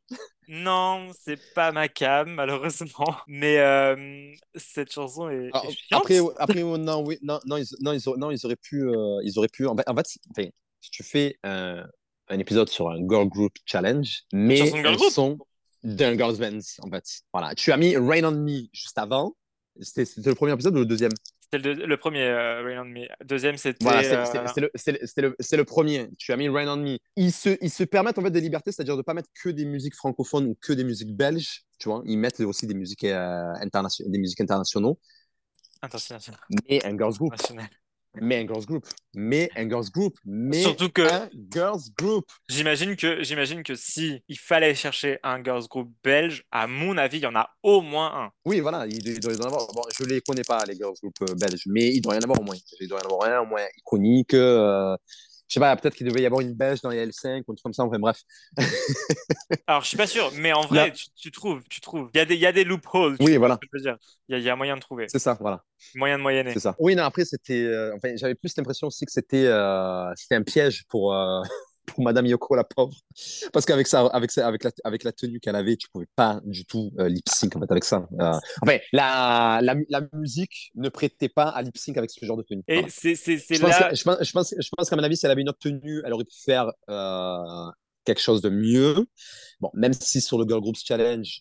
[0.49, 3.17] Non, c'est pas ma cam, malheureusement.
[3.27, 6.03] Mais euh, cette chanson est, Alors, est chiante.
[6.03, 9.21] Après après non oui non non ils, non, ils, auraient, non, ils auraient pu euh,
[9.23, 10.49] ils auraient pu en fait, en fait, enfin,
[10.81, 11.87] si tu fais un,
[12.29, 15.39] un épisode sur un girl group challenge mais un son
[15.83, 17.05] d'un girls band en fait.
[17.33, 19.37] Voilà, tu as mis Rain on Me juste avant.
[19.81, 21.13] C'était le premier épisode ou le deuxième?
[21.53, 23.07] C'était le, premier, euh, Rain on Me.
[23.25, 23.85] Deuxième, c'était.
[23.85, 26.09] Voilà, c'est euh, le, c'est le- c'est le- c'est le premier.
[26.17, 26.99] Tu as mis Rain on Me.
[27.17, 29.65] Ils se, ils se permettent en fait des libertés, c'est-à-dire de pas mettre que des
[29.67, 31.63] musiques francophones ou que des musiques belges.
[31.79, 33.53] Tu vois, ils mettent aussi des musiques, euh,
[34.07, 34.99] des musiques internationaux.
[35.83, 36.39] International.
[36.69, 37.35] Mais un girls group.
[38.21, 38.87] Mais un girls group.
[39.15, 40.17] Mais un girls group.
[40.25, 42.25] Mais Surtout que un girls group.
[42.49, 47.19] j'imagine que j'imagine que si il fallait chercher un girls group belge, à mon avis,
[47.19, 48.31] il y en a au moins un.
[48.45, 49.67] Oui, voilà, il, il doit y en avoir.
[49.75, 52.23] Bon, je les connais pas, les girls group euh, belges, mais il doit y en
[52.23, 52.57] avoir au moins.
[52.81, 54.35] Il doit y en avoir un au moins iconique.
[54.35, 54.97] euh,
[55.49, 57.55] je sais pas, peut-être qu'il devait y avoir une belge dans les L5 ou un
[57.55, 57.85] truc comme ça.
[57.85, 58.21] Enfin bref.
[59.67, 62.11] Alors, je suis pas sûr, mais en vrai, tu, tu trouves, tu trouves.
[62.15, 63.17] Il y a des, il y a des loopholes.
[63.21, 63.59] Oui, voilà.
[63.75, 63.91] y
[64.29, 65.63] il y a moyen de trouver, C'est ça, voilà.
[65.95, 66.53] moyen de moyenner.
[66.53, 66.75] C'est ça.
[66.79, 67.63] Oui, non, après, c'était.
[67.63, 71.43] euh, enfin, j'avais plus l'impression aussi que c'était euh, c'était un piège pour, euh,
[71.87, 72.95] pour Madame Yoko, la pauvre.
[73.53, 76.41] Parce qu'avec ça, avec, ça, avec, la, avec la tenue qu'elle avait, tu pouvais pas
[76.45, 78.07] du tout euh, lip sync en fait, avec ça.
[78.21, 78.33] Euh,
[78.63, 82.43] enfin, la, la, la musique ne prêtait pas à lip sync avec ce genre de
[82.43, 82.63] tenue.
[82.69, 82.89] Et Voilà.
[82.91, 83.91] c'est c'est- c'est Je pense, là.
[83.91, 85.59] que- je, pense, je, pense, je pense qu'à mon avis, si elle avait une autre
[85.61, 87.71] tenue, elle aurait pu faire euh,
[88.05, 89.07] quelque chose de mieux.
[89.61, 91.41] Bon, même si sur le Girl Groups Challenge,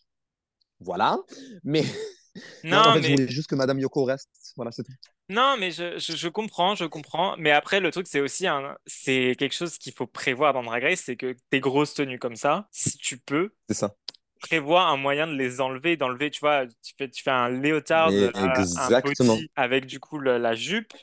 [0.79, 1.17] voilà.
[1.63, 1.83] Mais,
[2.63, 4.29] Non, en fait, je voulais juste que Madame Yoko reste.
[4.55, 4.91] Voilà, c'est tout.
[5.29, 7.35] Non, mais je, je, je comprends, je comprends.
[7.37, 10.83] Mais après, le truc, c'est aussi un, c'est quelque chose qu'il faut prévoir dans Drag
[10.83, 13.95] Race, c'est que tes grosses tenues comme ça, si tu peux, C'est ça.
[14.39, 18.13] prévoir un moyen de les enlever, d'enlever, tu vois, tu fais, tu fais un léotard,
[18.35, 19.03] euh, un exactement.
[19.03, 20.93] body avec du coup le- la jupe,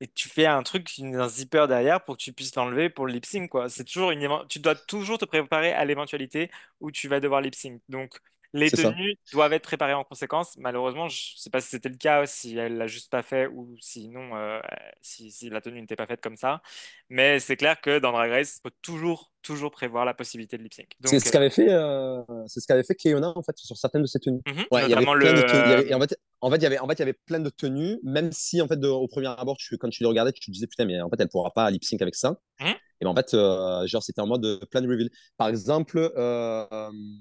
[0.00, 3.12] et tu fais un truc, un zipper derrière pour que tu puisses l'enlever pour le
[3.14, 3.68] lip sync, quoi.
[3.68, 6.50] C'est toujours une, tu dois toujours te préparer à l'éventualité
[6.80, 7.82] où tu vas devoir lip sync.
[7.88, 8.18] Donc,
[8.52, 8.94] les ça.
[8.94, 10.56] tenues doivent être préparées en conséquence.
[10.58, 13.76] Malheureusement, je sais pas si c'était le cas, si elle l'a juste pas fait ou
[13.80, 14.60] sinon, euh,
[15.02, 16.62] si, si la tenue n'était pas faite comme ça.
[17.08, 20.62] Mais c'est clair que dans Drag Race, il faut toujours, toujours prévoir la possibilité de
[20.64, 20.88] lip sync.
[21.04, 24.06] C'est ce qu'avait fait, euh, c'est ce qu'avait fait Keona en fait sur certaines de
[24.06, 24.42] ses tenues.
[24.46, 25.36] mhm, Ouais, il y avait plein le.
[25.36, 25.72] de tenues.
[25.72, 27.50] avait- en fait, en fait, il y avait, en fait, il y avait plein de
[27.50, 30.40] tenues, même si en fait, de- au premier abord, tu, quand tu les regardais, tu
[30.40, 32.38] te disais putain, mais en fait, elle pourra pas lip sync avec ça.
[32.60, 32.80] Mhm.
[33.00, 35.08] Et ben, en fait, euh, genre, c'était en mode euh, plein de reveal.
[35.38, 36.66] Par exemple, euh,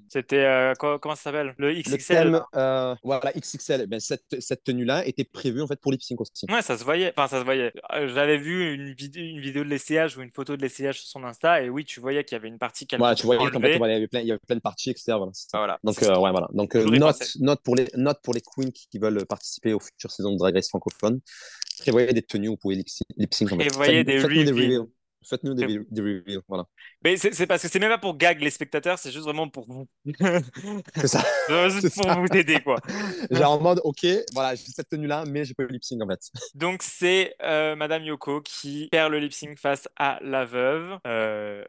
[0.10, 1.56] C'était euh, comment ça s'appelle?
[1.58, 1.98] Le le XXL.
[2.18, 3.88] thème, euh, voilà, XXL.
[3.88, 6.46] Ben, cette, cette tenue-là était prévue en fait pour lip sync aussi.
[6.50, 7.14] Ouais, ça se voyait.
[7.16, 7.72] Enfin, ça se voyait.
[8.08, 11.24] J'avais vu une vidéo, une vidéo de l'essayage ou une photo de l'essayage sur son
[11.24, 13.62] Insta, et oui, tu voyais qu'il y avait une partie qu'elle Voilà, tu voyais qu'en
[13.62, 15.14] fait, il y avait plein, il y avait plein de parties, etc.
[15.54, 15.80] Voilà.
[15.84, 16.48] Donc, ouais, voilà.
[16.54, 20.12] Donc, note, note, pour les, note pour les queens qui, qui veulent participer aux futures
[20.12, 21.22] saisons de Drag Race francophone.
[21.80, 23.52] Prévoyez des tenues où vous pouvez lip sync.
[23.54, 23.68] en fait.
[23.68, 24.86] Prévoyez des reveals.
[25.28, 26.40] Faites-nous des, re- des reveals.
[26.48, 26.66] Voilà.
[27.04, 29.50] Mais c'est c'est parce que c'est même pas pour gag les spectateurs, c'est juste vraiment
[29.50, 29.88] pour vous.
[30.96, 31.24] C'est ça.
[31.70, 32.16] Juste C'est pour ça.
[32.16, 32.78] vous aider, quoi.
[33.32, 36.08] Genre en mode, ok, voilà, j'ai cette tenue-là, mais j'ai pas eu lip sync en
[36.08, 36.20] fait.
[36.56, 40.98] Donc, c'est euh, Madame Yoko qui perd le lip sync face à la veuve.
[41.08, 41.64] Euh,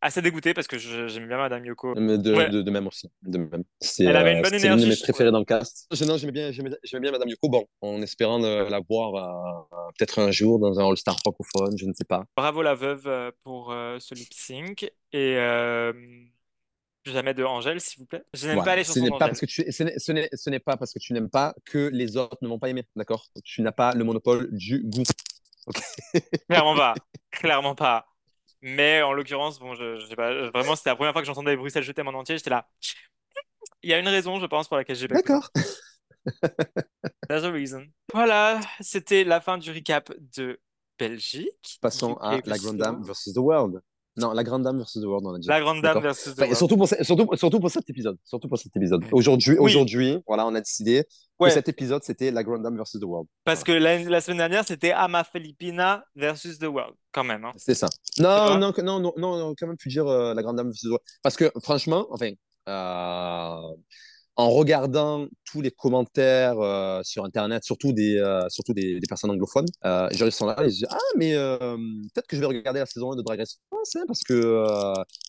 [0.00, 1.94] assez dégoûtée parce que j'aime bien Madame Yoko.
[1.96, 2.48] Mais de, Ouais.
[2.50, 3.08] de, de même aussi.
[3.22, 3.64] De même.
[3.80, 5.86] C'est, Elle avait une euh, bonne c'était l'une de énergie, mes préférées dans le cast.
[5.92, 7.48] Je- Non, j'aimais bien, j'aimais, j'aimais bien Madame Yoko.
[7.48, 9.66] Bon, en espérant euh, la voir
[9.98, 12.24] peut-être un jour dans un All-Star francophone, je ne sais pas.
[12.36, 14.90] Bravo la veuve euh, pour euh, ce lip sync.
[15.12, 15.92] Et euh,
[17.04, 18.24] jamais de Angèle, s'il vous plaît.
[18.32, 18.72] Je n'aime Voilà.
[18.72, 19.18] pas les chansons d'Angèle.
[19.18, 22.48] parce que tu, ce n'est, pas parce que tu n'aimes pas que les autres ne
[22.48, 23.26] vont pas aimer, d'accord?
[23.44, 25.04] Tu n'as pas le monopole du goût.
[26.48, 26.94] Clairement pas.
[27.30, 28.06] Clairement pas.
[28.62, 31.54] Mais en l'occurrence, bon, je, je sais pas, vraiment, c'était la première fois que j'entendais
[31.56, 32.66] Bruxelles Je t'aime en entier, j'étais là.
[33.82, 35.16] Il y a une raison, je pense, pour laquelle j'ai pas.
[35.16, 35.50] D'accord.
[37.28, 37.86] There's a reason.
[38.12, 40.60] Voilà, c'était la fin du recap de
[40.98, 41.78] Belgique.
[41.80, 43.80] Passons à la Grande Dame versus The World.
[44.16, 45.48] Non, la Grande Dame versus The World, on a dit.
[45.48, 46.56] La Grande Dame versus the Enfin, World.
[46.56, 48.16] surtout, pour, surtout, surtout pour cet épisode.
[48.22, 49.02] Surtout pour cet épisode.
[49.10, 49.58] Aujourd'hui, Oui.
[49.58, 51.02] aujourd'hui, voilà, on a décidé
[51.40, 51.48] Ouais.
[51.48, 53.26] que cet épisode, c'était la Grande Dame versus The World.
[53.42, 57.44] Parce que la, la semaine dernière, c'était Ama Filipina versus The World, quand même.
[57.44, 57.50] hein.
[57.56, 57.88] C'est ça.
[58.20, 60.82] Non, non, non, non, non, non, quand même plus dire euh, la Grande Dame versus
[60.82, 61.04] The World?
[61.20, 62.30] Parce que franchement, enfin,
[62.68, 63.74] euh,
[64.36, 69.30] en regardant tous les commentaires euh, sur Internet, surtout des, euh, surtout des, des personnes
[69.30, 71.58] anglophones, euh, genre ils sont là, ils se disent Ah, mais euh,
[72.12, 74.64] peut-être que je vais regarder la saison 1 de Drag Race France, hein, parce que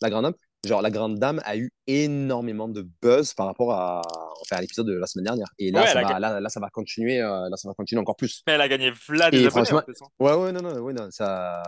[0.01, 0.33] la Grande Dame,
[0.65, 4.01] genre la Grande Dame a eu énormément de buzz par rapport à,
[4.41, 5.47] enfin, à l'épisode de la semaine dernière.
[5.59, 8.15] Et là, Ouais, ça va, là, là, ça va continuer, là, ça va continuer encore
[8.15, 8.41] plus.
[8.47, 10.07] Mais elle a gagné Vlad Et abonnés, franchement- hein.
[10.19, 11.61] Ouais, ouais, non, non, ouais, non, ça.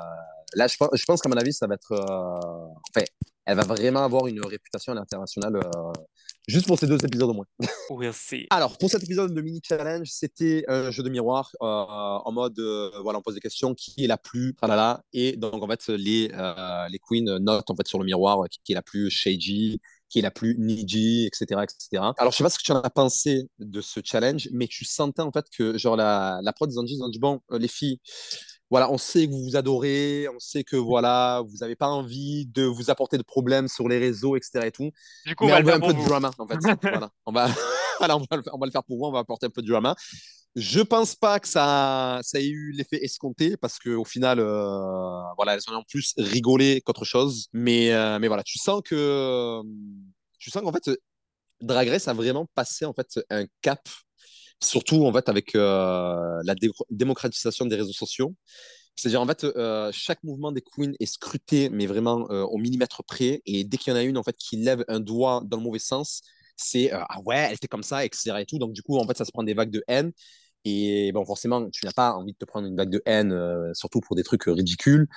[0.55, 1.91] Là, je pense, je pense qu'à mon avis, ça va être.
[1.93, 3.05] Enfin,
[3.47, 5.93] elle va vraiment avoir une réputation à l'international euh,
[6.47, 7.45] juste pour ces deux épisodes au moins.
[7.89, 8.45] We'll see.
[8.49, 12.59] Alors, pour cet épisode de mini challenge, c'était un jeu de miroir euh, en mode
[12.59, 15.87] euh, voilà, on pose des questions qui est la plus tralala et donc en fait
[15.87, 19.79] les les queens notent en fait sur le miroir qui, est la plus shady,
[20.09, 22.03] qui est la plus needy, etc., etc.
[22.17, 24.83] Alors, je sais pas ce que tu en as pensé de ce challenge, mais tu
[24.83, 27.39] sentais en fait que genre la la prod ils ont dit, ils ont dit bon
[27.49, 27.99] les filles
[28.69, 32.45] voilà, on sait que vous vous adorez, on sait que voilà, vous n'avez pas envie
[32.47, 34.67] de vous apporter de problèmes sur les réseaux, etc.
[34.67, 34.91] Et tout.
[35.25, 36.05] Du coup, Mais on va on le veut faire un pour peu de vous.
[36.05, 36.59] drama, en fait.
[36.81, 37.09] voilà.
[37.25, 37.47] On va,
[37.99, 39.49] voilà, on va, le faire, on va le faire pour vous, on va apporter un
[39.49, 39.95] peu de drama.
[40.55, 45.53] Je pense pas que ça, ça ait eu l'effet escompté parce qu'au final, euh, voilà,
[45.53, 47.47] elles ont en plus rigolé qu'autre chose.
[47.53, 49.61] Mais, euh, mais voilà, tu sens que,
[50.39, 50.89] tu sens qu'en fait,
[51.61, 53.87] Drag Race a vraiment passé en fait un cap,
[54.61, 58.35] surtout en fait avec euh, la dé- démocratisation des réseaux sociaux.
[58.95, 63.03] C'est-à-dire, en fait, euh, chaque mouvement des queens est scruté, mais vraiment euh, au millimètre
[63.03, 63.41] près.
[63.45, 65.63] Et dès qu'il y en a une, en fait, qui lève un doigt dans le
[65.63, 66.21] mauvais sens,
[66.55, 68.41] c'est ah ouais, elle était comme ça, etc.
[68.41, 68.57] Et tout.
[68.59, 70.11] Donc, du coup, en fait, ça se prend des vagues de haine.
[70.65, 73.33] Et bon, forcément, tu n'as pas envie de te prendre une vague de haine,
[73.73, 75.07] surtout pour des trucs ridicules.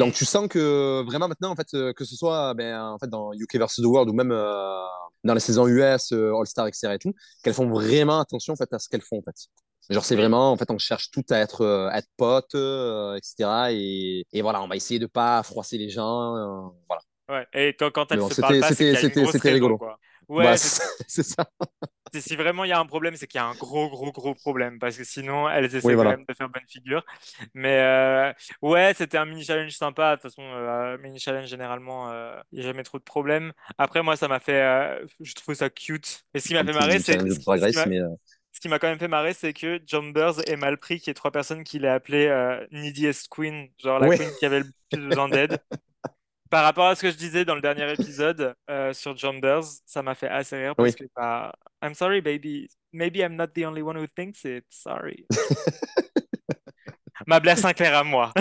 [0.00, 3.08] Donc, tu sens que vraiment maintenant, en fait, euh, que ce soit ben, en fait,
[3.08, 3.76] dans UK vs.
[3.76, 4.82] The World ou même euh,
[5.24, 6.94] dans les saisons US, euh, All-Star, etc.
[6.94, 7.12] et tout,
[7.44, 9.18] qu'elles font vraiment attention en fait, à ce qu'elles font.
[9.18, 9.36] En fait.
[9.88, 13.16] Genre, c'est vraiment, en fait, on cherche tout à être, euh, à être potes, euh,
[13.16, 13.70] etc.
[13.72, 16.36] Et, et voilà, on va essayer de pas froisser les gens.
[16.36, 17.02] euh, voilà.
[17.28, 17.46] Ouais.
[17.54, 19.00] Et quand, quand elle Mais bon, se c'était- parle pas, c'est c'était- qu'il y a
[19.00, 19.78] une c'était- grosse c'était raison, rigolo.
[19.78, 19.98] quoi.
[20.30, 21.46] Ouais, Voilà, c'est- ça.
[22.20, 24.34] si vraiment il y a un problème, c'est qu'il y a un gros, gros, gros
[24.34, 24.78] problème.
[24.78, 27.04] Parce que sinon, elles essaient Oui, quand même de faire bonne figure.
[27.54, 30.16] Mais euh, ouais, c'était un mini challenge sympa.
[30.16, 33.52] De toute façon, euh, mini challenge, généralement, euh, il n'y a jamais trop de problèmes.
[33.78, 34.60] Après, moi, ça m'a fait.
[34.60, 36.24] euh, je trouve ça cute.
[36.34, 37.18] Et ce qui m'a fait marrer, c'est.
[38.52, 41.10] ce qui- m'a- quand même fait marrer, c'est que Jumbers ait mal pris qu'il y
[41.12, 44.70] ait trois personnes qui l'aient appelé euh, Neediest Queen, genre la queen qui avait le
[44.90, 45.58] plus besoin d'aide.
[46.50, 50.02] Par rapport à ce que je disais dans le dernier épisode euh, sur Jumbers, ça
[50.02, 50.94] m'a fait assez rire parce Oui.
[50.96, 55.26] que bah, I'm sorry baby, maybe I'm not the only one who thinks it, sorry.
[57.26, 58.32] Ma Blair Sinclair à moi.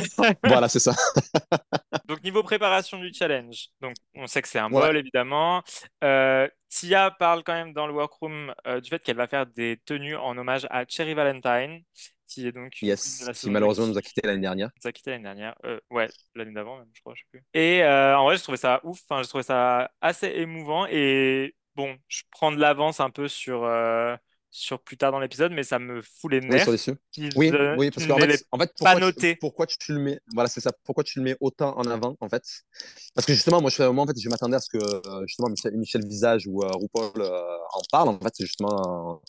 [0.44, 0.96] voilà, c'est ça.
[2.10, 4.82] Donc niveau préparation du challenge, donc on sait que c'est un Ouais.
[4.82, 5.64] bol évidemment.
[6.04, 9.80] Euh, Tia parle quand même dans le workroom euh, du fait qu'elle va faire des
[9.86, 11.84] tenues en hommage à Cherry Valentine,
[12.28, 14.70] qui est donc Yes, la qui malheureusement nous a quittés l'année dernière.
[14.84, 15.56] nous a quitté l'année dernière.
[15.66, 17.44] Euh, ouais, l'année d'avant même, je crois, je sais plus.
[17.54, 19.00] Et en vrai, je trouvais ça ouf.
[19.08, 20.88] Enfin, je trouvais ça assez émouvant.
[20.90, 23.64] Et bon, je prends de l'avance un peu sur,
[24.52, 26.64] sur plus tard dans l'épisode, mais ça me fout les Oui, nerfs.
[26.64, 29.34] sur les Oui, euh, oui, parce qu'en fait, en fait, pas pourquoi, noté.
[29.34, 32.16] tu, pourquoi tu le mets, voilà, c'est ça, pourquoi tu le mets autant en avant,
[32.20, 32.44] en fait?
[33.14, 35.50] Parce que justement, moi, je, moi, en fait, je m'attendais à ce que, euh, justement,
[35.50, 39.22] Michel, Michel Visage ou euh, RuPaul euh, en parle, en fait, c'est justement,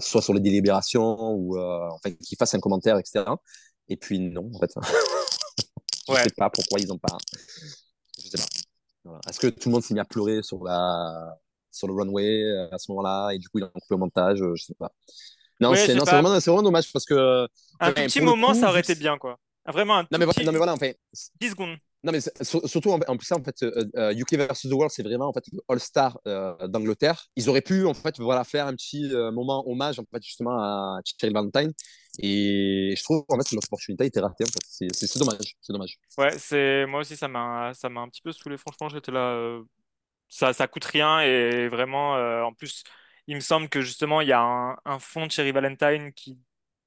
[0.00, 3.36] soit sur les délibérations ou, enfin, qu'ils fassent un commentaire, etc.
[3.88, 4.70] Et puis, non, en fait.
[6.08, 6.24] je Ouais.
[6.24, 7.16] sais pas pourquoi ils ont pas.
[8.18, 8.44] Je sais pas.
[9.04, 9.20] Voilà.
[9.28, 11.36] Est-ce que tout le monde s'est mis à pleurer sur la,
[11.72, 14.40] sur le runway euh, à ce moment-là et du coup, ils ont coupé au montage,
[14.42, 14.92] euh, je sais pas.
[15.60, 17.48] Non, Ouais, c'est vraiment, c'est vraiment dommage parce que.
[17.80, 19.38] Un petit moment, coup, ça aurait été bien, quoi.
[19.66, 20.90] Vraiment un non mais, petit non mais voilà, enfin,
[21.40, 21.76] 10 secondes.
[22.02, 24.90] non mais surtout en, en plus ça en fait, euh, euh, UK versus the World,
[24.90, 27.28] c'est vraiment en fait le All Star euh, d'Angleterre.
[27.36, 30.58] Ils auraient pu en fait voilà faire un petit euh, moment hommage en fait justement
[30.58, 31.72] à Cheryl Valentine.
[32.18, 34.42] Et je trouve en fait que notre opportunité a été ratée.
[34.42, 34.90] En fait.
[34.92, 35.96] C'est dommage, c'est dommage.
[36.18, 39.60] Ouais, c'est moi aussi ça m'a ça m'a un petit peu saoulé franchement, j'étais là
[40.32, 42.84] ça ça coûte rien et vraiment euh, en plus
[43.26, 46.38] il me semble que justement il y a un, un fonds de Cherry Valentine qui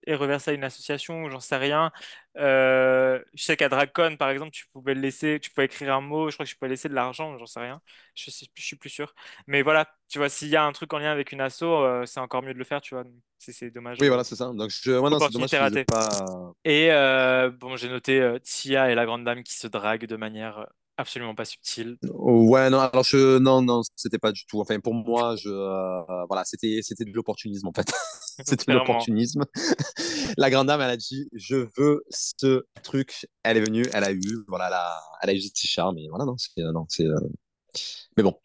[0.07, 1.91] est reversé à une association ou j'en sais rien.
[2.37, 6.29] Euh, je sais qu'à DragCon par exemple, tu pouvais laisser, tu pouvais écrire un mot,
[6.29, 7.81] je crois que tu pouvais laisser de l'argent, j'en sais rien.
[8.13, 9.15] Je sais, je suis plus sûr.
[9.47, 12.05] Mais voilà, tu vois s'il y a un truc en lien avec une asso, euh,
[12.05, 13.03] c'est encore mieux de le faire, tu vois.
[13.39, 13.97] C'est c'est dommage.
[13.99, 14.51] Oui voilà c'est ça.
[14.53, 15.85] Donc je, ouais, non, dommage ratée.
[15.85, 16.53] pas.
[16.65, 20.67] Et euh, bon, j'ai noté Tia et la grande dame qui se draguent de manière
[20.97, 21.97] absolument pas subtil.
[22.13, 24.61] Ouais, non, alors je, non, non, c'était pas du tout.
[24.61, 27.87] Enfin, pour moi, je, euh, voilà, c'était, c'était de l'opportunisme en fait.
[28.45, 29.43] c'était de l'opportunisme.
[30.37, 33.27] La grande dame, elle a dit, je veux ce truc.
[33.43, 35.97] Elle est venue, elle a eu, voilà, elle a, elle a eu ce petit charme.
[35.97, 37.05] Et voilà, non, c'est, non, c'est.
[37.05, 37.15] euh,
[38.17, 38.37] Mais bon,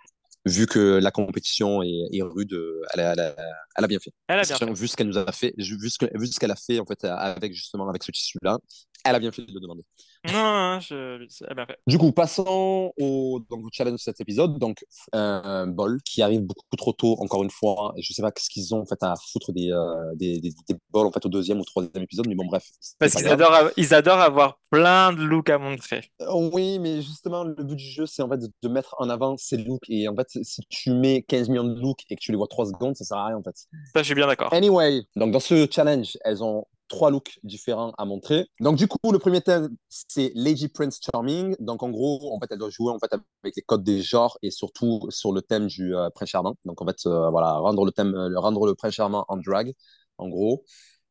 [0.47, 3.36] vu que la compétition est, est rude, euh, elle a, elle a,
[3.76, 4.12] elle a bien fait.
[4.28, 4.72] Elle a bien fait.
[4.72, 7.88] Vu ce qu'elle nous a fait, vu ce qu'elle a fait en fait avec justement
[7.88, 8.59] avec ce tissu-là,
[9.05, 9.82] elle a bien fait de le demander.
[10.26, 11.26] Non, je...
[11.45, 11.78] elle a bien fait.
[11.86, 14.59] Du coup, passons au, donc, au challenge de cet épisode.
[14.59, 14.84] Donc,
[15.14, 17.95] un bol qui arrive beaucoup trop tôt, encore une fois.
[17.97, 20.53] Et je sais pas ce qu'ils ont en fait à foutre des, euh, des, des,
[20.68, 22.68] des bols en fait au deuxième ou troisième épisode, mais bon, bref.
[22.99, 26.11] Parce qu'ils adorent, ils adorent avoir plein de looks à montrer.
[26.20, 29.09] Euh, Oui, mais justement, le but du jeu, c'est en fait de, de mettre en
[29.09, 29.88] avant ces looks.
[29.88, 32.49] Et en fait, si tu mets 15 millions de looks et que tu les vois
[32.49, 33.57] 3 secondes, ça sert à rien en fait.
[33.57, 34.53] Ça, je suis bien d'accord.
[34.53, 38.47] Anyway, donc dans ce challenge, elles ont trois looks différents à montrer.
[38.61, 41.57] Donc du coup, le premier thème, c'est Lady Prince Charming.
[41.61, 43.11] Donc en gros, en fait, elle doit jouer en fait
[43.43, 46.57] avec les codes des genres et surtout sur le thème du euh, prince charmant.
[46.66, 49.72] Donc en fait, euh, voilà, rendre le thème, euh, rendre le prince charmant en drag,
[50.18, 50.64] en gros.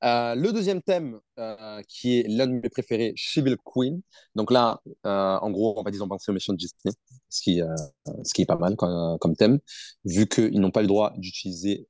[0.03, 4.01] Euh, le deuxième thème, euh, qui est l'un de mes préférés, She Queen.
[4.35, 6.93] Donc là, euh, en gros, en fait, ils ont pensé au méchant de Disney,
[7.29, 9.59] ce qui, est pas mal comme, thème,
[10.05, 11.87] vu qu'ils n'ont pas le droit d'utiliser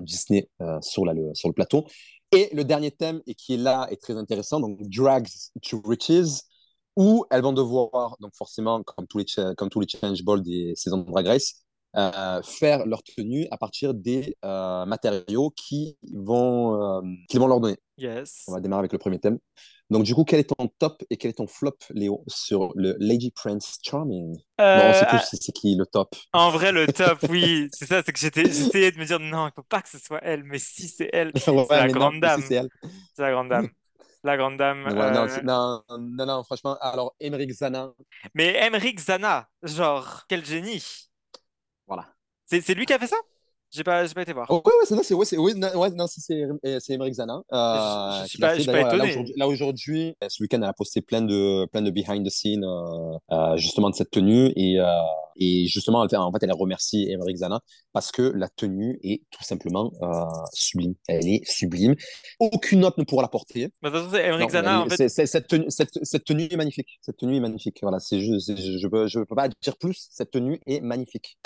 [0.00, 0.48] Disney
[0.82, 1.86] sur, le, plateau.
[2.32, 5.28] Et le dernier thème, et qui est là, est très intéressant, donc Drags
[5.62, 6.42] to Riches,
[6.96, 10.74] où elles vont devoir, donc forcément, comme tous les, comme tous les challenge balls des
[10.74, 11.64] saisons de Drag Race,
[11.96, 17.60] euh, faire leur tenue à partir des euh, matériaux qui vont, euh, qu'ils vont leur
[17.60, 17.76] donner.
[17.96, 18.48] Yes.
[18.48, 19.38] On va démarrer avec le premier thème.
[19.90, 22.96] Donc, du coup, quel est ton top et quel est ton flop, Léo, sur le
[23.00, 24.36] Lady Prince Charming?
[24.74, 26.14] Bon, on Euh, sait ah, c'est c'est qui le top.
[26.32, 29.48] en vrai, le top, oui, c'est ça, c'est que j'étais, j'essayais de me dire non,
[29.48, 32.10] il faut pas que ce soit elle, mais si c'est elle, Ouais, c'est la non,
[32.10, 32.68] grande dame, si, c'est elle.
[33.14, 33.72] c'est la grande dame,
[34.24, 34.86] la grande dame.
[34.86, 37.92] Ouais, non, euh, c'est- non, non, non, franchement, alors, Emmerich Zana,
[38.34, 41.07] Mais Emmerich Zana, genre, quel génie.
[41.88, 42.14] Voilà.
[42.44, 43.16] C'est, lui qui a fait ça?
[43.70, 44.46] J'ai pas, pas été voir.
[44.50, 46.98] Oh, ouais, ouais, c'est, non, c'est, ouais, ouais, non, ouais, non, c'est, c'est, euh, c'est.
[46.98, 47.04] Euh,
[48.18, 49.10] Je- je suis pas- fait, je suis pas d'ailleurs, là, étonné.
[49.10, 52.30] aujourd'hui, là, aujourd'hui, euh, ce week-end, elle a posté plein de, plein de behind the
[52.30, 54.52] scenes, euh, euh, justement, de cette tenue.
[54.56, 54.78] Et,
[55.40, 57.60] et justement, elle en fait, elle remercie Emmerich Zana
[57.92, 59.92] parce que la tenue est tout simplement
[60.52, 60.94] sublime.
[61.06, 61.94] Elle est sublime.
[62.40, 63.68] Aucune autre ne pourra la porter.
[63.82, 65.66] Bah, de toute façon, c'est Emmerich Non, Zana, elle- en fait, c'est- c'est- cette, tenue,
[65.68, 66.98] cette, cette tenue est magnifique.
[67.02, 67.78] Cette tenue est magnifique.
[67.82, 70.08] Voilà, c'est je ne peux, je peux pas dire plus.
[70.10, 71.38] Cette tenue est magnifique.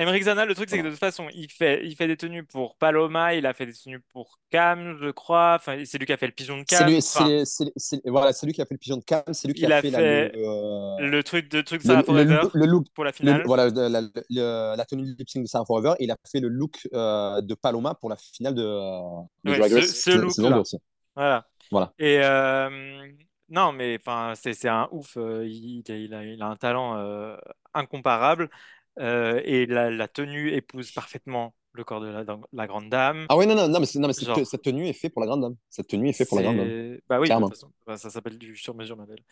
[0.00, 2.44] Emmerich Zana, le truc, c'est que de toute façon, il fait, il fait des tenues
[2.44, 5.54] pour Paloma, il a fait des tenues pour Cam, je crois.
[5.56, 6.86] Enfin, c'est lui qui a fait le pigeon de C'est Cam.
[6.88, 9.22] lui, Enfin, c'est, c'est- c'est- voilà, c'est lui qui a fait le pigeon de Cannes,
[9.32, 11.82] c'est lui qui il a a fait, la- fait le, euh, le truc de truc
[11.82, 13.42] Sarah le Forever look, le look- pour la le- finale.
[13.46, 16.48] voilà, de- la, tenue de lip sync de Sarah Forever, et il a fait le
[16.48, 20.18] look euh, de Paloma pour la finale de, de Ouais, Drag ce- Race ce saison
[20.22, 20.50] look-là.
[20.50, 20.78] 2 aussi.
[21.14, 21.46] Voilà.
[21.70, 21.92] Voilà.
[21.98, 23.08] Et euh,
[23.50, 25.16] non, mais enfin, c'est c'est un ouf.
[25.16, 27.36] euh, Il, il a, il a un talent euh,
[27.74, 28.50] incomparable
[28.98, 33.26] euh, et la, la tenue épouse parfaitement le corps de la, la grande dame.
[33.28, 34.46] Ah ouais, non, non, non, mais, non, mais cette, Genre.
[34.46, 35.56] cette tenue est faite pour la grande dame.
[35.70, 36.98] Cette tenue est faite pour la grande dame.
[37.08, 39.22] Bah oui, de toute façon, bah, ça s'appelle du sur-mesure, ma belle.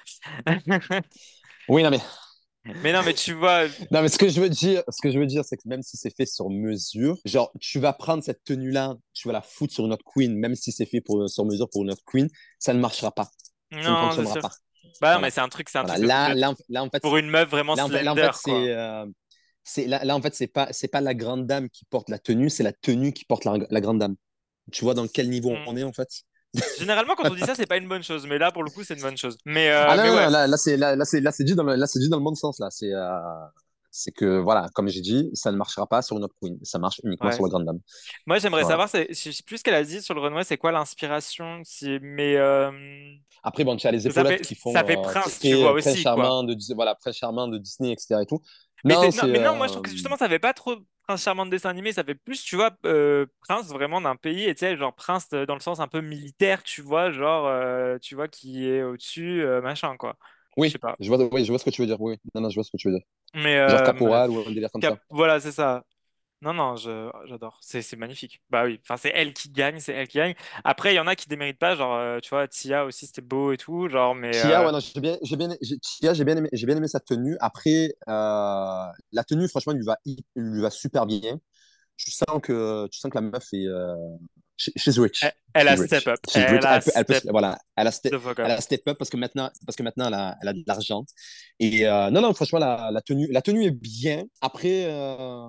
[1.68, 2.00] Oui, non, mais,
[2.82, 5.18] Mais non, mais tu vois, non, mais ce que je veux dire, ce que je
[5.18, 8.42] veux dire, c'est que même si c'est fait sur mesure, genre, tu vas prendre cette
[8.44, 11.44] tenue-là, tu vas la foutre sur une autre queen, même si c'est fait pour, sur
[11.44, 13.28] mesure pour une autre queen, ça ne marchera pas.
[13.70, 14.48] Ça ne non, fonctionnera pas.
[14.48, 15.20] Bah non, Voilà.
[15.20, 15.98] mais c'est un truc, c'est un Voilà.
[15.98, 18.14] truc Là, là, là, en fait, pour une meuf vraiment Là, en fait, là, en
[18.14, 18.60] slender, fait, quoi.
[18.62, 19.06] c'est, euh,
[19.68, 22.18] c'est, là, là, en fait, c'est pas, c'est pas la grande dame qui porte la
[22.20, 24.14] tenue, c'est la tenue qui porte la, la grande dame.
[24.72, 25.64] Tu vois dans quel niveau Mm.
[25.66, 26.08] on est, en fait?
[26.78, 28.84] Généralement, quand on dit ça, c'est pas une bonne chose, mais là, pour le coup,
[28.84, 29.36] c'est une bonne chose.
[29.44, 30.30] Mais, euh, ah non, mais ouais.
[30.30, 32.16] là, là, c'est, là, là, c'est, là, c'est dit dans le, là, c'est dit dans
[32.18, 32.68] le bon sens, là.
[32.70, 33.10] C'est, euh,
[33.90, 36.58] c'est que, voilà, comme j'ai dit, ça ne marchera pas sur une autre queen.
[36.62, 37.34] Ça marche uniquement Ouais.
[37.34, 37.78] sur la grande dame.
[38.26, 38.72] Moi, j'aimerais Voilà.
[38.86, 41.60] savoir, c'est- je sais plus ce qu'elle a dit sur le runway, c'est quoi l'inspiration,
[41.64, 42.70] si- mais euh,
[43.42, 45.54] Après, bon, tu as les épaulettes fait- qui font ça fait euh, prince, très, tu
[45.56, 45.92] vois, euh, quoi.
[45.92, 48.22] de, voilà, prince charmant de Disney, etc.
[48.22, 48.40] et tout.
[48.84, 51.22] Mais, Non, mais non, euh, moi je trouve que justement ça fait pas trop prince
[51.22, 54.54] charmant de dessin animé, ça fait plus, tu vois, euh, prince vraiment d'un pays, et
[54.54, 57.98] tu sais, genre prince euh, dans le sens un peu militaire, tu vois, genre, euh,
[57.98, 60.16] tu vois, qui est au-dessus, euh, machin, quoi.
[60.56, 60.98] Oui, pas.
[60.98, 62.00] je vois, oui, je vois ce que tu veux dire.
[62.00, 63.06] Oui, non, non, je vois ce que tu veux dire.
[63.34, 64.98] Mais Genre euh, caporal ou un délire comme cap- ça.
[65.10, 65.84] voilà, c'est ça.
[66.42, 67.58] Non, non, j'adore.
[67.62, 68.42] C'est, magnifique.
[68.50, 70.34] Bah oui, enfin, c'est elle qui gagne, c'est elle qui gagne.
[70.64, 73.22] Après, il y en a qui déméritent pas, genre, euh, tu vois, Tia aussi, c'était
[73.22, 74.38] beau et tout, genre, mais.
[74.40, 76.76] Tia, euh, ouais, non, j'ai bien, j'ai bien, j'ai- Tia, j'ai bien aimé, j'ai bien
[76.76, 77.36] aimé sa tenue.
[77.40, 79.96] Après, euh, la tenue, franchement, lui va,
[80.36, 81.38] lui va super bien.
[81.96, 83.66] Tu sens que, tu sens que la meuf est,
[84.56, 85.22] she's rich.
[85.22, 85.86] Elle, elle a rich.
[85.86, 86.18] step up.
[86.28, 86.60] She's rich.
[86.62, 89.50] Elle a Elle peut, peut step voilà, elle a, elle step up parce que maintenant,
[89.64, 91.04] parce que maintenant elle a, elle a de l'argent.
[91.58, 94.24] Et euh, non, non, franchement, la, la tenue, la tenue est bien.
[94.42, 95.48] Après, euh,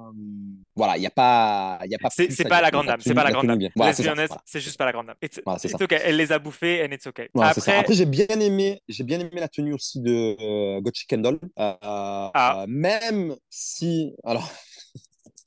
[0.76, 3.24] voilà, il n'y a pas, y a pas C'est pas la grande dame, c'est pas
[3.24, 3.60] la grande dame.
[3.76, 4.28] Voilà, c'est Voilà.
[4.54, 5.16] juste pas la grande dame.
[5.22, 6.00] It's, Voilà, c'est it's okay.
[6.04, 7.30] Elle les a bouffés and it's okay.
[7.36, 7.48] Ça.
[7.48, 11.40] Après, Après, j'ai bien aimé, j'ai bien aimé la tenue aussi de euh, Kendall.
[11.60, 12.62] Euh, Ah.
[12.62, 14.50] euh, même si, alors,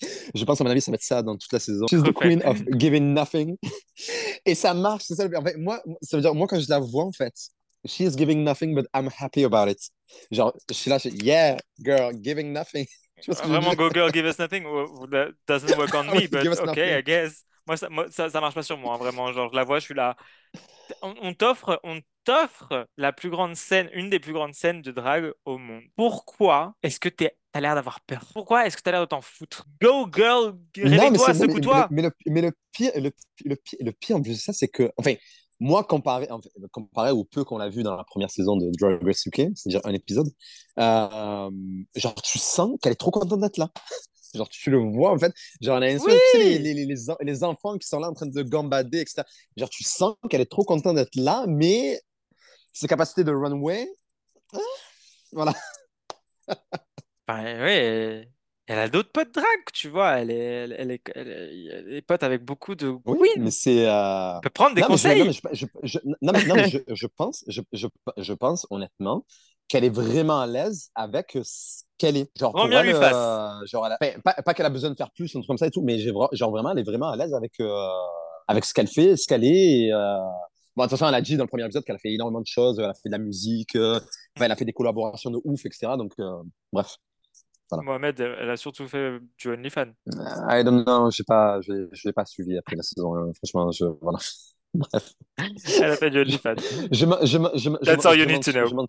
[0.34, 1.86] je pense à mon avis, ça va être ça dans toute la saison.
[1.88, 3.56] She's the queen of giving nothing.
[4.46, 5.26] Et ça marche, c'est ça.
[5.26, 7.34] le- En fait, moi, ça veut dire, moi, quand je la vois, en fait,
[7.86, 9.78] she is giving nothing, but I'm happy about it.
[10.30, 12.86] Genre, je suis là, je suis, yeah, girl, giving nothing.
[13.44, 14.64] Vraiment, go girl, give us nothing.
[14.64, 16.94] ou that doesn't work on me, but okay, nothing.
[16.98, 17.44] I guess.
[17.70, 19.32] Moi, ça, moi, ça, ça marche pas sur moi, hein, vraiment.
[19.32, 20.16] Genre, je la vois, je suis là.
[21.02, 24.90] On, on t'offre, on t'offre la plus grande scène, une des plus grandes scènes de
[24.90, 25.84] drague au monde.
[25.94, 28.24] Pourquoi est-ce que t'es, t'as l'air d'avoir peur?
[28.32, 29.66] Pourquoi est-ce que t'as l'air de t'en foutre?
[29.80, 31.88] Go girl, réveille-toi, secoue-toi.
[31.92, 33.12] Mais, le, mais le pire, le,
[33.44, 35.14] le pire, le pire en plus de ça, c'est que, enfin,
[35.60, 38.68] moi, comparé, en fait, comparé au peu qu'on l'a vu dans la première saison de
[38.80, 40.26] Drag Race UK, c'est-à-dire un épisode,
[40.80, 41.50] euh,
[41.94, 43.70] genre, tu sens qu'elle est trop contente d'être là.
[44.34, 45.32] Genre, tu le vois, en fait.
[45.60, 46.12] Genre, on a une Oui.
[46.12, 48.42] tu sais, les, les, les, les en- les enfants qui sont là en train de
[48.42, 49.26] gambader, etc.
[49.56, 52.00] Genre, tu sens qu'elle est trop contente d'être là, mais
[52.72, 53.86] ses capacités de runway,
[54.54, 54.58] ah,
[55.32, 55.54] voilà.
[57.28, 58.28] Enfin, ouais,
[58.66, 60.18] elle a d'autres potes drag, tu vois.
[60.18, 61.66] Elle est, elle, elle est, elle est,
[61.96, 63.86] elle pote avec beaucoup de Oui, mais c'est.
[63.88, 65.24] euh, Elle peut prendre des Non, mais je, non, conseils.
[65.26, 68.66] mais je, je- je- non, mais- non, mais je, je pense, je, je, je pense
[68.70, 69.24] honnêtement
[69.70, 72.30] qu'elle est vraiment à l'aise avec ce qu'elle est.
[72.38, 73.14] Genre, pour bien elle, lui fasse.
[73.14, 75.46] euh, genre, elle a- enfin, pas, pas qu'elle a besoin de faire plus, un truc
[75.46, 77.88] comme ça et tout, mais genre vraiment, elle est vraiment à l'aise avec, euh,
[78.48, 79.86] avec ce qu'elle fait, ce qu'elle est.
[79.86, 80.18] Et, euh,
[80.76, 82.78] Bon, attention, elle a dit dans le premier épisode qu'elle a fait énormément de choses,
[82.78, 83.98] elle a fait de la musique, euh,
[84.40, 85.88] elle a fait des collaborations de ouf, etc.
[85.98, 86.42] Donc, euh,
[86.72, 86.96] bref.
[87.70, 87.82] Voilà.
[87.84, 89.92] Mohamed, elle a surtout fait du OnlyFans.
[90.48, 91.22] I don't know, je
[91.92, 93.16] je l'ai pas suivi après la saison.
[93.16, 94.18] euh, franchement, je, voilà.
[94.74, 95.12] Bref.
[95.80, 96.54] Elle a fait du OnlyFans.
[96.58, 98.86] Je, je, je, je, That's all you need to know.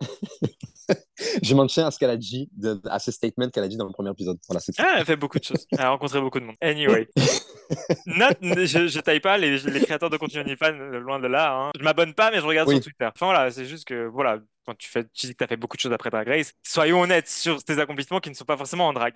[1.42, 1.86] je m'en tiens.
[1.86, 4.10] à ce qu'elle a dit, de- à ce statement qu'elle a dit dans le premier
[4.10, 4.38] épisode.
[4.48, 4.60] Voilà.
[4.78, 5.66] Ah, elle a fait beaucoup de choses.
[5.72, 6.56] Elle a rencontré beaucoup de monde.
[6.60, 7.08] Anyway.
[8.06, 11.52] Note, je, je taille pas les, les créateurs de contenu OnlyFans, euh, loin de là.
[11.54, 11.70] Hein.
[11.78, 12.74] Je m'abonne pas, mais je regarde Oui.
[12.76, 13.06] sur Twitter.
[13.14, 15.56] Enfin voilà, c'est juste que, voilà, quand tu, fais, tu dis que tu as fait
[15.56, 18.56] beaucoup de choses après Drag Race, soyons honnêtes sur tes accomplissements qui ne sont pas
[18.56, 19.14] forcément en drag.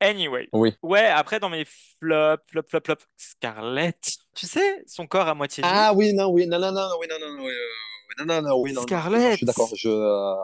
[0.00, 0.48] Anyway.
[0.52, 0.74] Oui.
[0.82, 4.12] Ouais, après, dans mes flops, flop, flop, flop, Scarlett.
[4.34, 5.62] Tu sais, son corps à moitié.
[5.66, 8.42] Ah oui, non, oui, non, non, non, oui, non, non, non, oui, euh, non, non,
[8.42, 9.32] non, oui, non, non, Scarlett.
[9.32, 9.70] je suis d'accord.
[9.74, 10.34] Je, euh,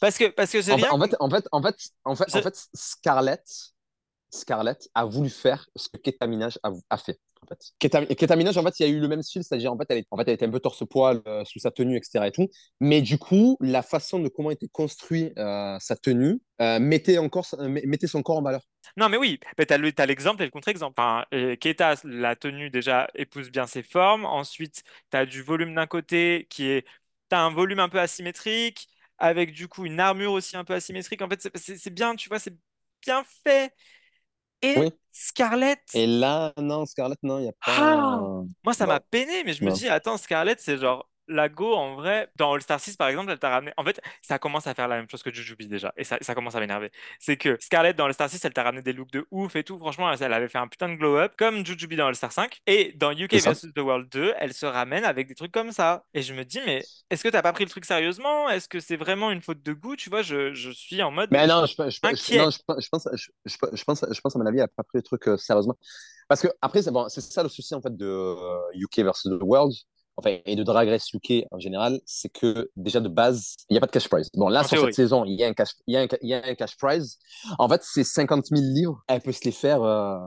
[0.00, 0.90] Parce que, parce que c'est en, rien.
[0.90, 3.44] en fait, en fait, en fait, en fait, en fait, Scarlett,
[4.34, 7.18] Scarlett a voulu faire ce que Keta Minaj a, fait.
[7.42, 7.46] En
[8.58, 10.60] en fait, il y a eu le même style, c'est-à-dire en fait, était un peu
[10.60, 12.26] torse-poil euh, sous sa tenue, etc.
[12.28, 12.48] Et tout.
[12.80, 17.46] Mais du coup, la façon de comment était construit euh, sa tenue euh, mettait encore,
[17.58, 18.62] mettait son corps en valeur.
[18.96, 21.00] Non, mais oui, mais le- t'as l'exemple et le contre-exemple.
[21.60, 24.24] Keita, la tenue déjà épouse bien ses formes.
[24.24, 26.86] Ensuite, t'as du volume d'un côté qui est.
[27.28, 31.22] T'as un volume un peu asymétrique, avec du coup une armure aussi un peu asymétrique.
[31.22, 32.56] En fait, c'est bien, tu vois, c'est
[33.02, 33.72] bien fait.
[34.64, 34.90] Et Oui.
[35.12, 37.58] Scarlett, Et là, non, Scarlett, non, il n'y a pas.
[37.68, 38.20] Ah
[38.64, 41.08] moi ça m'a peiné, mais je me dis, attends, Scarlett, c'est genre.
[41.28, 43.72] La Go, en vrai, dans All Star 6, par exemple, elle t'a ramené.
[43.76, 45.92] En fait, ça commence à faire la même chose que Jujubee déjà.
[45.96, 46.90] Et ça, ça commence à m'énerver.
[47.18, 49.64] C'est que Scarlett, dans All Star 6, elle t'a ramené des looks de ouf et
[49.64, 49.78] tout.
[49.78, 52.60] Franchement, elle, elle avait fait un putain de glow-up, comme Jujubee dans All Star 5.
[52.66, 56.04] Et dans UK vs The World 2, elle se ramène avec des trucs comme ça.
[56.14, 58.48] Et je me dis, mais est-ce que t'as pas pris le truc sérieusement?
[58.50, 59.96] Est-ce que c'est vraiment une faute de goût?
[59.96, 61.30] Tu vois, je, je suis en mode.
[61.32, 62.50] Mais non, je, je, non,
[62.90, 65.36] pense, je, pense, je pense à mon avis, elle n'a pas pris le truc euh,
[65.36, 65.76] sérieusement.
[66.28, 69.42] Parce que après, c'est bon, ça le souci en fait de euh, UK versus the
[69.42, 69.74] World,
[70.16, 73.78] enfin et de Drag Race UK en général, c'est que déjà de base, il n'y
[73.78, 74.30] a pas de cash prize.
[74.34, 74.92] Bon, là En sur théorie.
[74.92, 76.54] cette saison, il y a un cash, il y a un, il y a un
[76.54, 77.18] cash prize.
[77.58, 79.02] En fait, c'est 50 000 livres.
[79.08, 80.18] Elle peut se les faire euh,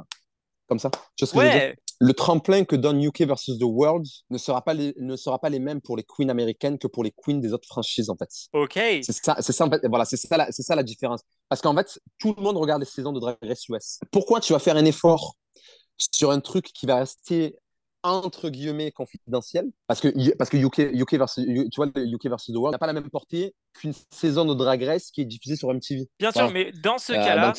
[0.68, 0.90] comme ça.
[1.16, 1.76] Tu vois ce que je veux dire?
[2.00, 5.50] Le tremplin que donne UK versus the World ne sera pas les, ne sera pas
[5.50, 8.30] les mêmes pour les queens américaines que pour les queens des autres franchises en fait.
[8.54, 8.74] ok.
[9.02, 11.22] C'est ça, c'est ça, en fait, voilà, c'est ça, c'est ça la différence.
[11.50, 14.00] Parce qu'en fait, tout le monde regarde les saisons de Drag Race US.
[14.12, 15.38] Pourquoi tu vas faire un effort
[15.98, 17.56] sur un truc qui va rester
[18.04, 22.58] entre guillemets confidentiel Parce que, parce que UK, UK versus, tu vois, UK versus the
[22.58, 25.74] World n'a pas la même portée qu'une saison de Drag Race qui est diffusée sur
[25.74, 26.08] MTV.
[26.20, 27.54] Bien sûr, mais dans ce Euh, cas-là,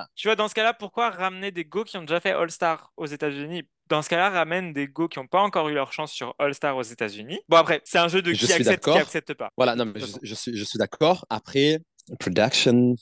[0.00, 2.92] euh, Tu vois, dans ce cas-là, pourquoi ramener des go qui ont déjà fait All-Star
[2.96, 3.62] aux États-Unis?
[3.88, 6.76] Dans ce cas-là, ramène des go qui n'ont pas encore eu leur chance sur All-Star
[6.76, 7.40] aux États-Unis.
[7.48, 9.50] Bon, après, c'est un jeu de Je qui accepte, qui accepte pas.
[9.56, 11.24] voilà, non, mais je suis, je suis d'accord.
[11.30, 11.80] Après,
[12.20, 12.94] production,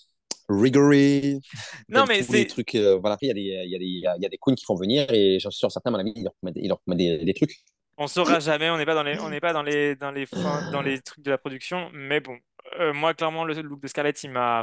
[0.49, 1.40] rigory,
[1.88, 2.49] Non, Enfin, mais c'est.
[2.49, 4.22] trucs, euh, voilà, il y, a des- il y, a des- il y a- il
[4.22, 6.12] y a des queens qui font venir et j'en suis sûr, certains, à mon avis,
[6.16, 7.64] ils leur promettent, ils leur promettent des, des trucs.
[7.99, 10.26] On saura jamais, on n'est pas dans les, on n'est pas dans les, dans les,
[10.26, 11.88] fins- dans les trucs de la production.
[11.94, 12.38] Mais bon,
[12.78, 14.62] euh, moi, clairement, le look de Scarlett, il m'a,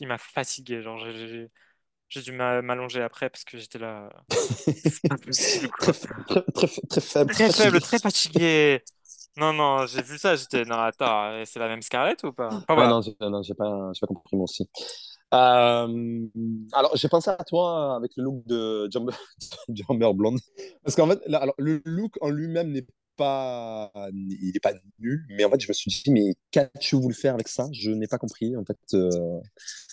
[0.00, 0.80] il m'a fatigué.
[0.82, 1.50] Genre, j'ai-
[2.22, 4.08] dû m'a- m'allonger après parce que j'étais là.
[5.78, 7.30] Très, très, très, très faible.
[7.30, 8.82] Très faible, très fatigué.
[9.36, 10.64] Non, non, j'ai vu ça, j'étais.
[10.64, 12.56] Non, attends, c'est la même Scarlett ou pas?
[12.68, 12.88] Enfin, Ah voilà.
[12.88, 14.68] non, non, j'ai pas, j'ai pas compris moi aussi.
[15.32, 16.26] Euh,
[16.72, 18.88] alors, j'ai pensé à toi avec le look de
[19.70, 20.38] Jumper, Blonde.
[20.84, 22.86] Parce qu'en fait, là, alors, le look en lui-même n'est
[23.16, 27.14] pas, il est pas nul, mais en fait, je me suis dit, mais qu'as-tu voulu
[27.14, 27.68] faire avec ça?
[27.72, 28.56] Je n'ai pas compris.
[28.56, 29.40] En fait, euh,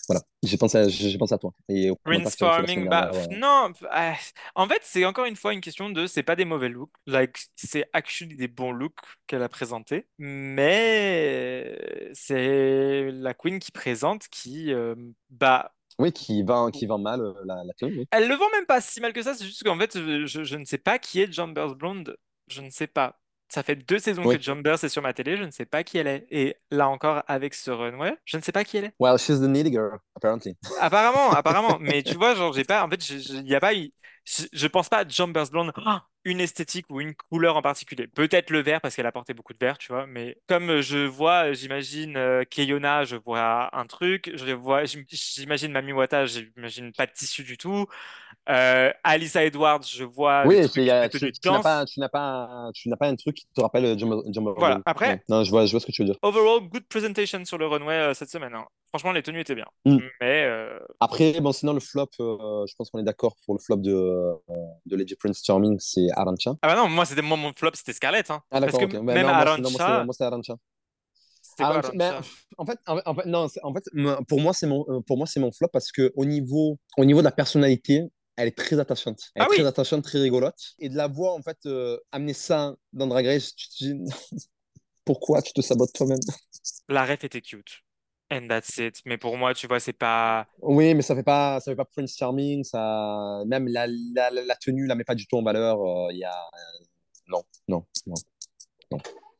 [0.08, 1.54] voilà, j'ai pensé, à, j'ai pensé à toi.
[1.70, 1.92] Et
[2.56, 3.28] semaine bah, ouais.
[3.32, 4.16] non, ah,
[4.56, 7.38] en fait, c'est encore une fois une question de, c'est pas des mauvais looks, like,
[7.56, 11.78] c'est actually des bons looks qu'elle a présentés, mais
[12.14, 14.96] c'est la Queen qui présente qui, euh,
[15.30, 18.00] bah, Oui, qui vend, qui vend mal euh, la, la tenue.
[18.00, 18.06] oui.
[18.12, 20.56] elle le vend même pas si mal que ça, c'est juste qu'en fait, je, je-
[20.56, 22.18] ne sais pas qui est Jumbers Blonde,
[22.50, 23.20] je ne sais pas.
[23.52, 24.38] Ça fait deux saisons Oui.
[24.38, 26.28] que Jumbers est sur ma télé, je ne sais pas qui elle est.
[26.30, 28.94] Et là encore, avec ce runway, je ne sais pas qui elle est.
[29.00, 30.56] Well, she's the needy girl, apparently.
[30.80, 31.78] Apparemment, apparemment.
[31.82, 32.84] Mais tu vois, genre, j'ai pas.
[32.86, 33.74] En fait, il y a pas.
[33.74, 33.92] eu-
[34.26, 38.08] Je, pense pas à Jumbers Blonde, ah, une esthétique ou une couleur en particulier.
[38.08, 40.06] Peut-être le vert parce qu'elle a porté beaucoup de vert, tu vois.
[40.06, 44.32] Mais comme euh, je vois, euh, j'imagine euh, Keyona, je vois un truc.
[44.36, 47.86] Je vois, j'im- j'imagine Mami Wata, j'imagine pas de tissu du tout.
[48.50, 52.70] Euh, Alissa Edwards, je vois Oui, il y a- tu, n'as pas, tu n'as pas,
[52.74, 54.84] tu n'as pas un truc qui te rappelle Jumper, Jumper Voilà, Blonde.
[54.86, 55.24] après- Ouais.
[55.30, 56.18] Non, je vois, je vois ce que tu veux dire.
[56.24, 58.54] Overall, good presentation sur le runway euh, cette semaine.
[58.56, 58.66] hein.
[58.88, 59.68] Franchement, les tenues étaient bien.
[59.86, 59.98] Mm.
[60.20, 63.60] Mais euh, Après, bon, sinon, le flop, euh, je pense qu'on est d'accord pour le
[63.60, 64.34] flop de, euh,
[64.86, 66.56] de Lady Prince Charming, c'est Arancha.
[66.62, 68.30] ah bah non, moi c'était moi mon flop, c'était Scarlett.
[68.30, 68.42] Hein.
[68.52, 68.98] Ah, Parce d'accord, que.
[68.98, 70.54] Ouais, même non, Arancha, moi, c'est Arancha.
[70.54, 70.60] quoi
[72.58, 73.84] en fait, en, fait, non, en fait,
[74.28, 77.06] pour moi, c'est mon, euh, pour moi, c'est mon flop parce que au niveau, au
[77.06, 78.04] niveau de la personnalité,
[78.36, 79.20] elle est très attachante.
[79.36, 79.56] Elle Ah est oui.
[79.58, 80.74] très attachante, très rigolote.
[80.80, 83.94] Et de la voir, en fait, euh, amener ça dans Drag Race, tu te dis,
[85.06, 86.20] pourquoi tu te sabotes toi-même?
[86.88, 87.84] La ref était cute.
[88.32, 89.02] And that's it.
[89.06, 90.48] Mais pour moi, tu vois, c'est pas.
[90.62, 94.56] Oui, mais ça fait pas, ça fait pas Prince Charming, ça, même la, la, la
[94.56, 95.80] tenue la met pas du tout en valeur.
[95.82, 96.84] euh, Il y a, euh,
[97.28, 98.16] non, non, non.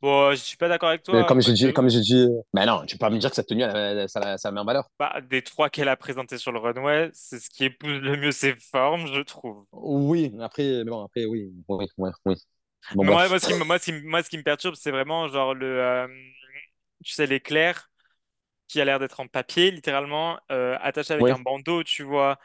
[0.02, 1.18] Bon, je suis pas d'accord avec toi.
[1.18, 3.30] Mais comme j'ai parce dit, comme j'ai dit, mais non, tu peux pas me dire
[3.30, 4.88] que cette tenue, elle, ça, ça met en valeur.
[4.98, 8.32] bah, des trois qu'elle a présentés sur le runway, c'est ce qui épouse le mieux
[8.32, 9.66] ses formes, je trouve.
[9.72, 12.34] Oui, après, bon, après, oui, oui, oui, oui.
[12.94, 14.74] Bon, Mais moi, moi, ce qui, me- moi, ce qui, moi, ce qui me perturbe,
[14.74, 15.66] c'est vraiment genre le.
[15.66, 16.08] euh,
[17.04, 17.89] tu sais, l'éclair
[18.70, 22.38] qui a l'air d'être en papier, littéralement, euh, attaché avec un bandeau, tu vois.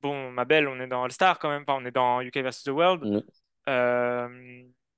[0.00, 2.62] Bon, ma belle, on est dans All-Star quand même, enfin, on est dans UK vs
[2.64, 3.04] The World.
[3.04, 3.22] Oui.
[3.68, 4.28] Euh,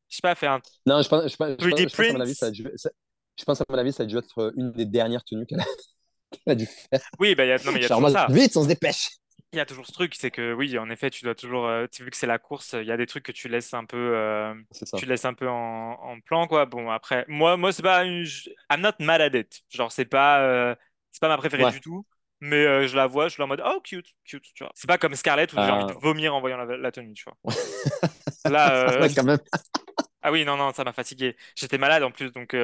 [0.09, 2.11] je sais pas, fait un Non, je pense, je pense, je pense, 3D je pense
[2.11, 2.91] à mon avis, ça a dû, ça-
[3.39, 5.65] je pense à mon avis, ça a dû être une des dernières tenues qu'elle a,
[6.33, 7.01] qu'elle a dû faire.
[7.19, 8.27] Oui, bah, y a, non, mais il y a toujours ça.
[8.29, 9.09] vite, on se dépêche.
[9.53, 11.87] Il y a toujours ce truc, c'est que oui, en effet, tu dois toujours, euh,
[11.91, 13.87] tu- vu que c'est la course, il y a des trucs que tu laisses un
[13.87, 14.55] peu, euh,
[14.95, 16.67] tu laisses un peu en, en plan, quoi.
[16.67, 18.27] Bon, après, moi, moi, c'est pas une,
[18.71, 19.63] I'm not mad at it.
[19.71, 20.75] Genre, c'est pas, euh,
[21.13, 21.73] c'est pas ma préférée Ouais.
[21.73, 22.07] du tout,
[22.41, 24.73] mais euh, je la vois, je suis en mode, oh, cute, cute, tu vois.
[24.75, 27.25] C'est pas comme Scarlett où j'ai envie de vomir en voyant la, la tenue, tu
[27.25, 27.37] vois.
[28.45, 29.39] Là, Ouais, quand même.
[30.23, 31.37] ah oui, non, non, ça m'a fatigué.
[31.57, 32.55] J'étais malade en plus, donc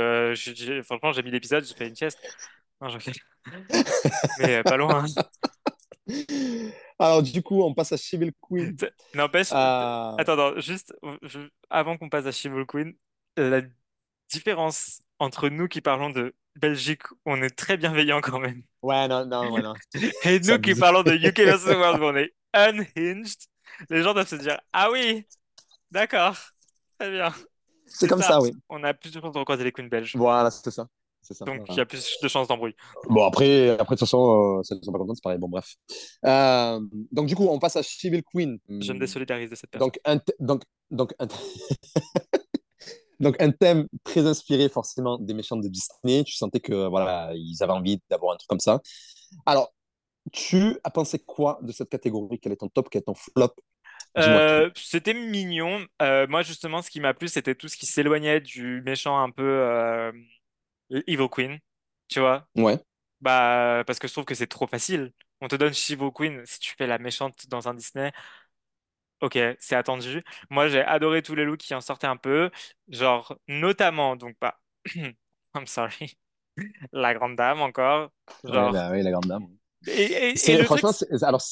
[0.84, 2.20] franchement, j'ai mis l'épisode, j'ai fait une sieste.
[2.80, 2.88] Non.
[4.36, 5.04] Mais pas loin.
[6.98, 8.76] Alors, du coup, on passe à Civil Queen.
[9.14, 12.94] N'empêche, Euh, Attends, juste je- avant qu'on passe à She-Wolf Queen,
[13.36, 13.62] la
[14.30, 19.24] différence entre nous qui parlons de Belgique, on est très bienveillants quand même, Ouais, non,
[19.26, 19.74] non, ouais, non.
[20.24, 23.38] et nous qui parlons de UK vs World, on est unhinged,
[23.90, 25.26] les gens doivent se dire Ah oui,
[25.90, 26.36] d'accord,
[26.98, 27.32] très bien.
[27.86, 28.28] C'est comme ça.
[28.28, 28.52] ça, oui.
[28.68, 30.86] On a plus de recroiser les queens belges, Voilà, c'est ça.
[31.24, 31.44] Ça.
[31.44, 32.74] donc il y a plus de chances d'embrouille.
[33.08, 35.38] Bon, après, après, de toute façon, euh, c'est pareil.
[35.38, 35.74] Bon, bref.
[36.26, 36.80] Euh,
[37.12, 38.58] donc, du coup, on passe à Civil Queen.
[38.68, 39.88] Je me désolidarise de cette personne.
[39.88, 41.26] Donc, un, donc, donc, un...
[43.20, 46.24] donc, un thème très inspiré forcément des méchants de Disney.
[46.24, 48.80] Tu sentais que voilà, ils avaient envie d'avoir un truc comme ça.
[49.46, 49.72] Alors,
[50.32, 52.38] tu as pensé quoi de cette catégorie?
[52.38, 52.88] Quel est ton top?
[52.90, 53.54] Quel est ton flop?
[54.16, 55.84] Euh, c'était mignon.
[56.02, 59.30] Euh, moi, justement, ce qui m'a plu, c'était tout ce qui s'éloignait du méchant un
[59.30, 60.12] peu
[60.90, 61.58] Evil Queen,
[62.08, 62.48] tu vois.
[62.56, 62.84] Ouais.
[63.20, 65.12] Bah, parce que je trouve que c'est trop facile.
[65.42, 68.12] On te donne Shivo Queen si tu fais la méchante dans un Disney.
[69.20, 70.22] Ok, c'est attendu.
[70.50, 72.50] Moi, j'ai adoré tous les looks qui en sortaient un peu.
[72.88, 74.60] Genre, notamment, donc, bah,
[75.54, 76.18] I'm sorry,
[76.92, 78.12] la grande dame encore.
[78.46, 79.46] Ouais, Genre, bah, oui, la grande dame.
[79.86, 81.42] et, et- et C'est- le franchement, truc, alors,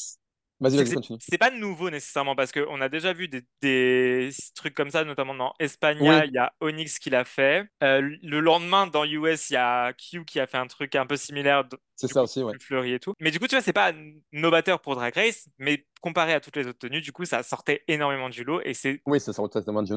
[0.63, 1.19] vas-y, c'est que vas-y, c'est continue.
[1.19, 5.35] c'est pas nouveau nécessairement parce qu'on a déjà vu des, des trucs comme ça, notamment
[5.35, 6.27] dans Espagna, Oui.
[6.27, 7.67] il y a Onyx qui l'a fait.
[7.83, 11.07] Euh, le lendemain, dans US, il y a Q qui a fait un truc un
[11.07, 11.65] peu similaire,
[11.97, 12.53] C'est ça coup, aussi, ouais.
[12.53, 13.15] plus fleuri et tout.
[13.21, 13.93] Mais du coup, tu vois, c'est pas
[14.33, 17.83] novateur pour Drag Race, mais comparé à toutes les autres tenues, du coup, ça sortait
[17.89, 19.01] énormément du lot et c'est.
[19.07, 19.95] Oui, ça sort énormément du,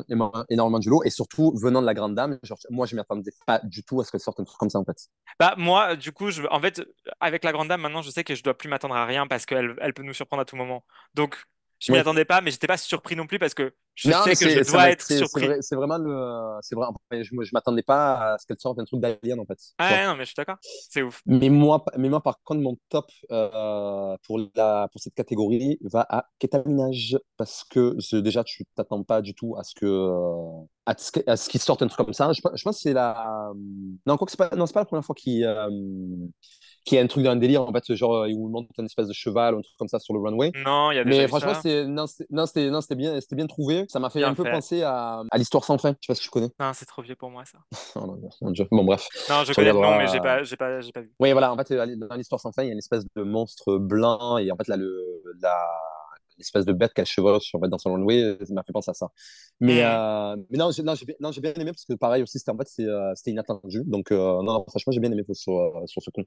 [0.49, 1.03] énormément du lot.
[1.03, 3.99] Et surtout, venant de la grande dame, genre, moi, je m'y attendais pas du tout
[3.99, 5.09] à ce qu'elle sorte un truc comme ça, en fait.
[5.39, 6.43] Bah, moi, du coup, je...
[6.49, 6.81] en fait,
[7.19, 9.45] avec la grande dame, maintenant, je sais que je dois plus m'attendre à rien parce
[9.45, 10.85] qu'elle elle peut nous surprendre à tout moment.
[11.15, 11.43] Donc,
[11.79, 14.35] je m'y attendais pas, mais j'étais pas surpris non plus parce que je Non, sais
[14.35, 15.45] que je dois être c'est surpris.
[15.47, 16.57] vrai- C'est vraiment le.
[16.61, 16.87] C'est vrai.
[17.11, 19.57] je, je m'attendais pas à ce qu'elle sorte un truc d'Alien, en fait.
[19.77, 20.57] Ah ouais, non, mais je suis d'accord.
[20.61, 21.21] C'est ouf.
[21.25, 26.05] Mais moi, mais moi, par contre, mon top euh, pour, la, pour cette catégorie va
[26.09, 27.17] à Kétaminage.
[27.37, 29.85] Parce que déjà, tu t'attends pas du tout à ce que.
[29.85, 32.31] euh, à ce, que- à ce qu'il sorte un truc comme ça.
[32.33, 33.51] Je, pense- je pense que c'est la.
[34.05, 35.69] Non, quoi que c'est pas, non, c'est pas la première fois qu'il euh,
[36.85, 38.85] qu'il y a un truc dans un délire, en fait, genre, où il monte une
[38.85, 40.51] espèce de cheval un truc comme ça sur le runway.
[40.63, 43.35] Non, il y a déjà Mais franchement, c'est non, c'était non, c'était non, bien, c'était
[43.35, 43.85] bien trouvé.
[43.89, 45.89] Ça m'a fait Bien un peu penser à, à l'histoire sans fin.
[46.01, 46.49] Je sais pas si tu connais.
[46.59, 47.59] Non, c'est trop vieux pour moi, ça.
[47.95, 48.67] Oh là, mon Dieu.
[48.71, 49.07] Bon, bref.
[49.29, 51.11] Non, je Tu connais le nom, mais j'ai euh, pas, j'ai pas, j'ai pas vu.
[51.19, 53.23] Oui, voilà, en fait, euh, dans l'histoire sans fin, il y a une espèce de
[53.23, 55.57] monstre blanc et en fait, là, le, la,
[56.37, 58.93] l'espèce de bête qu'elle chevauche en fait, dans son runway, ça m'a fait penser à
[58.93, 59.09] ça.
[59.59, 59.85] Mais, Mhm.
[59.85, 63.31] euh, mais non, j'ai, bien- aimé parce que pareil aussi, c'était, en fait, euh, c'était
[63.31, 63.83] inattendu.
[63.85, 66.23] Donc, euh, non, franchement, j'ai bien aimé sur, sur ce coup.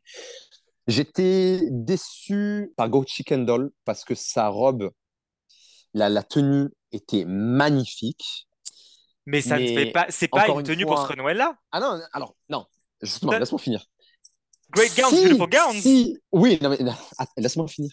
[0.86, 4.90] J'étais déçu par Go Chicken Doll parce que sa robe,
[5.94, 8.48] la, la tenue était magnifique.
[9.26, 11.58] Mais ça ne fait pas, c'est pas une une tenue pour ce Noël-là?
[11.70, 12.66] Ah non, alors, non,
[13.02, 13.84] justement, laisse-moi finir.
[14.70, 15.80] Great gowns, Si- beautiful gowns.
[15.82, 17.90] si- oui, non, mais, attends, laisse-moi finir.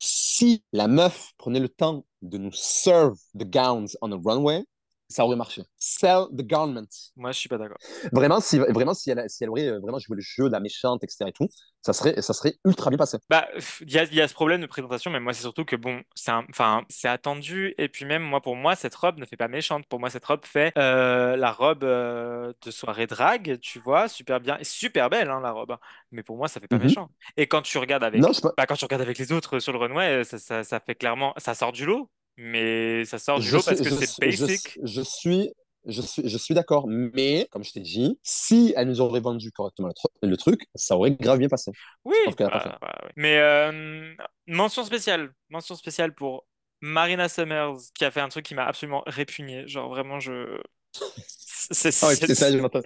[0.00, 4.64] Si la meuf prenait le temps de nous serve the gowns on a runway,
[5.10, 5.62] ça aurait marché.
[5.76, 6.86] Sell the garment.
[7.16, 7.76] Moi, je suis pas d'accord.
[8.12, 10.60] Vraiment, si, vraiment, si, elle, si elle aurait euh, vraiment joué le jeu de la
[10.60, 11.28] méchante, etc.
[11.28, 11.48] et tout,
[11.82, 13.18] ça serait, ça serait ultra bien passé.
[13.28, 13.48] Bah,
[13.80, 16.02] il y a, y a ce problème de présentation, mais moi, c'est surtout que bon,
[16.14, 17.74] c'est enfin, c'est attendu.
[17.78, 19.86] Et puis même, moi, pour moi, cette robe ne fait pas méchante.
[19.86, 24.40] Pour moi, cette robe fait euh, la robe euh, de soirée drague, tu vois, super
[24.40, 25.76] bien, super belle, hein, la robe.
[26.12, 26.82] Mais pour moi, ça fait pas Mhm.
[26.82, 27.10] méchant.
[27.36, 28.52] Et quand tu regardes avec, Non, pas.
[28.56, 31.34] bah, quand tu regardes avec les autres sur le runway, ça, ça, ça fait clairement,
[31.38, 32.10] ça sort du lot.
[32.40, 34.80] Mais ça sort du lot parce que c'est je basic.
[34.82, 35.50] je suis,
[35.86, 36.86] je suis, je suis d'accord.
[36.88, 40.66] Mais, comme je t'ai dit, si elle nous aurait vendu correctement le, tru- le truc,
[40.74, 41.70] ça aurait grave bien passé.
[42.04, 42.16] Oui,
[42.46, 43.10] bah, bah, ouais.
[43.16, 44.14] mais euh,
[44.46, 46.46] mention spéciale, mention spéciale pour
[46.80, 49.66] Marina Summers qui a fait un truc qui m'a absolument répugné.
[49.68, 50.60] Genre vraiment, je.
[51.70, 52.82] C'est, Ah ça, je m'entends.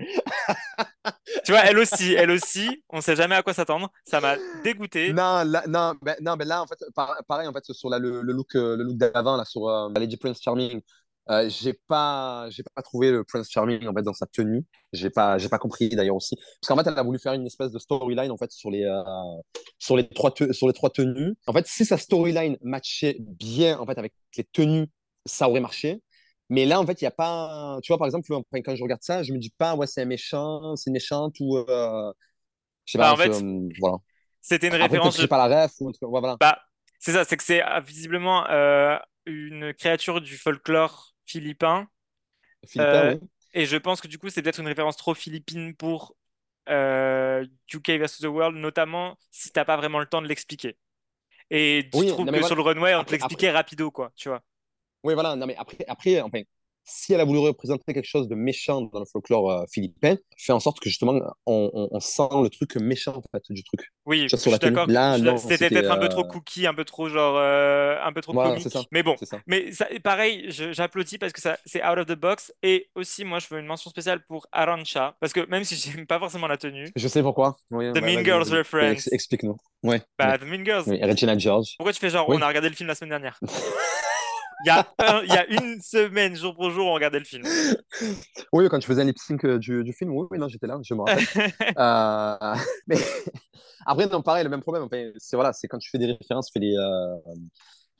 [1.44, 3.90] Tu vois, elle aussi, elle aussi, on sait jamais à quoi s'attendre.
[4.04, 5.12] Ça m'a dégoûté.
[5.12, 7.98] Non, là, non, ben, non, ben là, en fait, par- pareil, en fait, sur la,
[7.98, 10.80] le, le look, euh, le look d'avant, là, sur euh, Lady Prince Charming,
[11.30, 14.64] euh, j'ai pas, j'ai pas trouvé le Prince Charming, en fait, dans sa tenue.
[14.92, 16.36] J'ai pas, j'ai pas compris, d'ailleurs, aussi.
[16.60, 18.84] Parce qu'en fait, elle a voulu faire une espèce de storyline, en fait, sur les,
[18.84, 19.02] euh,
[19.78, 21.34] sur les trois, sur les trois tenues.
[21.46, 24.86] En fait, si sa storyline matchait bien, en fait, avec les tenues,
[25.26, 26.02] ça aurait marché.
[26.50, 27.78] Mais là, en fait, il n'y a pas.
[27.82, 30.04] Tu vois, par exemple, quand je regarde ça, je me dis pas, ouais, c'est un
[30.06, 31.56] méchant, c'est une méchante ou.
[31.58, 32.12] euh,
[32.86, 33.98] Je sais Bah, pas, en fait, euh, voilà.
[34.40, 36.38] C'était une Après, référence de pas la ref ou ouais, voilà.
[36.40, 36.60] Bah,
[36.98, 41.88] c'est ça, c'est que c'est euh, visiblement euh, une créature du folklore philippin.
[42.66, 43.20] Philippin, Euh, oui.
[43.54, 46.16] et je pense que du coup, c'est peut-être une référence trop philippine pour
[46.68, 50.78] euh, UK vs The World, notamment si t'as pas vraiment le temps de l'expliquer.
[51.50, 54.28] Et je Oui, trouve non, que sur le runway, on te l'expliquait rapido, quoi, tu
[54.30, 54.42] vois.
[55.04, 55.36] Oui, voilà.
[55.36, 56.40] Non, mais après, après, enfin,
[56.86, 60.52] si elle a voulu représenter quelque chose de méchant dans le folklore euh, philippin, fait
[60.52, 61.12] en sorte que justement,
[61.46, 63.88] on, on, on sent le truc méchant en fait, du truc.
[64.04, 64.86] Oui, je suis d'accord.
[65.38, 68.34] C'était peut-être un peu trop euh, cookie, un peu trop genre, euh, un peu trop
[68.34, 68.64] Voilà, comique.
[68.64, 68.82] c'est ça.
[68.92, 69.38] Mais bon, ça.
[69.46, 72.52] mais ça, pareil, j'applaudis parce que ça, c'est out of the box.
[72.62, 76.06] Et aussi, moi, je veux une mention spéciale pour Arancha parce que même si j'aime
[76.06, 77.56] pas forcément la tenue, Je sais pourquoi.
[77.70, 78.92] Oui, The Mean Girls reference.
[79.06, 79.56] Ex- Explique-nous.
[79.84, 80.02] Ouais.
[80.18, 80.38] bah, ouais.
[80.38, 80.84] The Mean Girls.
[80.86, 81.76] Oui, Regina George.
[81.78, 82.36] Pourquoi tu fais genre, Oui.
[82.38, 83.40] on a regardé le film la semaine dernière?
[84.64, 87.24] Il y a, un- il y a une semaine, jour pour jour, on regardait le
[87.24, 87.44] film.
[88.52, 90.78] Oui, quand tu faisais un lip sync du, du film, oui, oui, non, j'étais là,
[90.82, 91.24] je me rappelle.
[91.78, 92.54] Euh,
[92.86, 92.96] mais
[93.86, 94.84] après, non, pareil, le même problème.
[94.84, 97.16] Enfin, c'est voilà, c'est quand tu fais des références, fais-les, euh,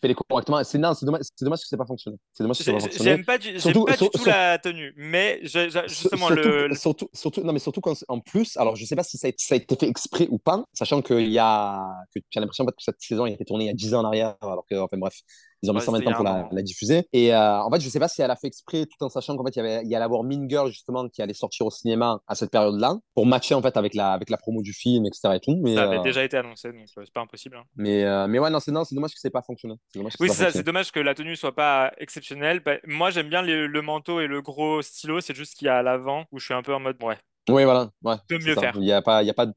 [0.01, 0.62] fais-les correctement.
[0.65, 2.17] C'est non, c'est dommage, c'est dommage que c'est pas fonctionné.
[2.33, 3.11] C'est dommage que J'ai- pas fonctionné.
[3.11, 6.29] J'aime pas du, Surtout- pas sur- du tout sur- la tenue, mais je- je- justement,
[6.29, 9.19] surtout, le, surtout, surtout, non, mais surtout quand, en plus, alors je sais pas si
[9.19, 11.79] ça a, ça a été fait exprès ou pas, sachant qu'il y a,
[12.15, 13.93] que j'ai l'impression en fait, que cette saison a été tournée il y a 10
[13.95, 15.21] ans en arrière, alors que, enfin bref,
[15.65, 17.09] ils ont mis Ouais, 120 c'était il y ans pour la, diffuser.
[17.12, 19.37] Et euh, en fait, je sais pas si elle a fait exprès tout en sachant
[19.37, 21.67] qu'en fait, il y, avait, il y allait avoir Mean Girl justement qui allait sortir
[21.67, 24.73] au cinéma à cette période-là pour matcher en fait avec la, avec la promo du
[24.73, 25.31] film, etc.
[25.37, 25.59] Et tout.
[25.62, 27.57] Mais, ça avait euh, déjà été annoncé, donc c'est pas impossible.
[27.57, 27.65] hein.
[27.77, 29.75] mais, euh, mais ouais, non, c'est non, c'est dommage que c'est pas fonctionné.
[29.97, 32.61] Oui, c'est ça, c'est dommage que la tenue soit pas exceptionnelle.
[32.61, 35.69] Bah, moi, j'aime bien le, le manteau et le gros stylo, c'est juste qu'il y
[35.69, 37.17] a à l'avant où je suis un peu en mode, ouais,
[37.49, 38.61] Oui, voilà, ouais, c'est mieux ça.
[38.61, 38.75] faire.
[38.77, 39.53] Il y a pas, il y a pas de...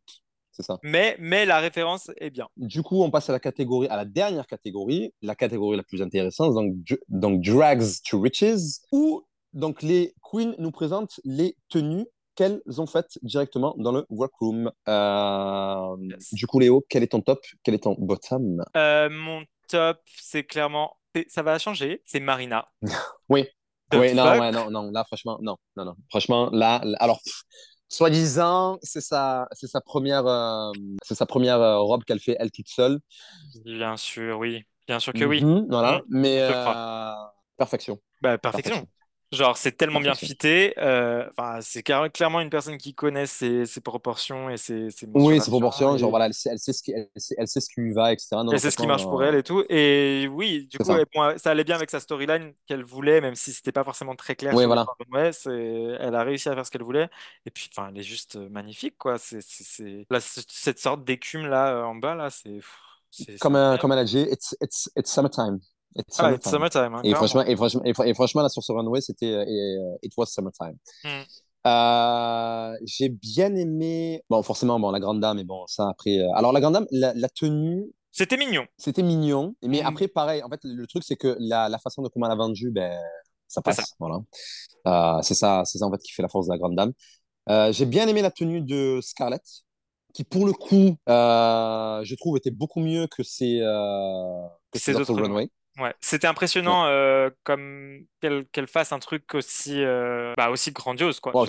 [0.58, 0.80] C'est ça.
[0.82, 2.48] Mais, mais la référence est bien.
[2.58, 6.02] Du coup, on passe à la catégorie, à la dernière catégorie, la catégorie la plus
[6.02, 6.74] intéressante, donc,
[7.10, 13.20] donc Drags to Riches, où donc les queens nous présentent les tenues qu'elles ont faites
[13.22, 14.72] directement dans le workroom.
[14.88, 16.34] Euh, Yes.
[16.34, 18.64] Du coup, Léo, quel est ton top Quel est ton bottom?
[18.76, 20.98] Euh, mon top, c'est clairement.
[21.28, 22.02] Ça va changer.
[22.06, 22.68] C'est Marina.
[23.30, 23.46] Oui.
[23.92, 25.96] The Oui, non, ouais, non, non, là, franchement, non, non, non.
[26.10, 27.44] Franchement, là, là- alors, pff,
[27.90, 30.72] soi-disant, c'est sa, c'est sa première, euh,
[31.04, 33.00] c'est sa première euh, robe qu'elle fait elle toute seule.
[33.66, 34.66] Bien sûr, oui.
[34.88, 35.44] Bien sûr que oui.
[35.44, 37.14] Mhm, voilà, Mhm, mais je euh,
[37.58, 38.00] perfection.
[38.22, 38.88] Bah, perfection.
[39.32, 40.74] Genre, c'est tellement bien fité.
[40.78, 41.28] euh,
[41.62, 45.98] c'est clairement une personne qui connaît ses, ses proportions et ses, ses Oui, ses proportions,
[45.98, 47.92] genre voilà, elle sait, elle sait ce qui, elle sait, elle sait ce qui lui
[47.94, 48.44] va, etc.
[48.44, 49.66] Non, Et c'est ce qui marche pour euh, elle et tout.
[49.70, 50.98] Et oui, du coup, ça.
[50.98, 54.16] elle- bon, ça allait bien avec sa storyline qu'elle voulait, même si c'était pas forcément
[54.16, 54.86] très clair Oui, voilà.
[55.12, 55.32] ouais,
[56.00, 57.10] elle a réussi à faire ce qu'elle voulait.
[57.46, 59.18] Et puis, enfin, elle est juste euh, magnifique, quoi.
[59.18, 62.60] C'est, cette sorte d'écume là euh, en bas là, c'est,
[63.40, 65.60] Comme, euh, comme elle a dit, it's, it's, it's summertime.
[65.98, 66.94] It's Ah, it's summertime.
[66.96, 69.44] hein, Et franchement, et franchement, et, fr- et franchement, là, sur ce runway, c'était, euh,
[69.46, 70.78] euh, it was summertime.
[71.04, 71.24] Hmm.
[71.66, 76.18] Euh, j'ai bien aimé, bon, forcément, bon, la grande dame, mais bon, ça après.
[76.20, 78.66] euh, Alors, la grande dame, la, la tenue, C'était mignon.
[78.78, 79.86] c'était mignon, mais Mhm.
[79.88, 82.36] après, pareil, en fait, le, truc, c'est que la, la façon de comment elle a
[82.36, 82.98] vendu, ben,
[83.48, 84.20] ça passe, voilà.
[84.88, 86.94] Euh, c'est ça, c'est ça, en fait, qui fait la force de la grande dame.
[87.74, 89.44] J'ai bien aimé la tenue de Scarlett,
[90.14, 93.60] qui, pour le coup, je trouve, était beaucoup mieux que ses,
[94.72, 95.50] que ses autres autres runways.
[95.78, 101.20] Ouais, c'était impressionnant euh, comme qu'elle qu'elle fasse un truc aussi, euh, bah, aussi grandiose,
[101.20, 101.32] quoi.
[101.32, 101.46] Bon,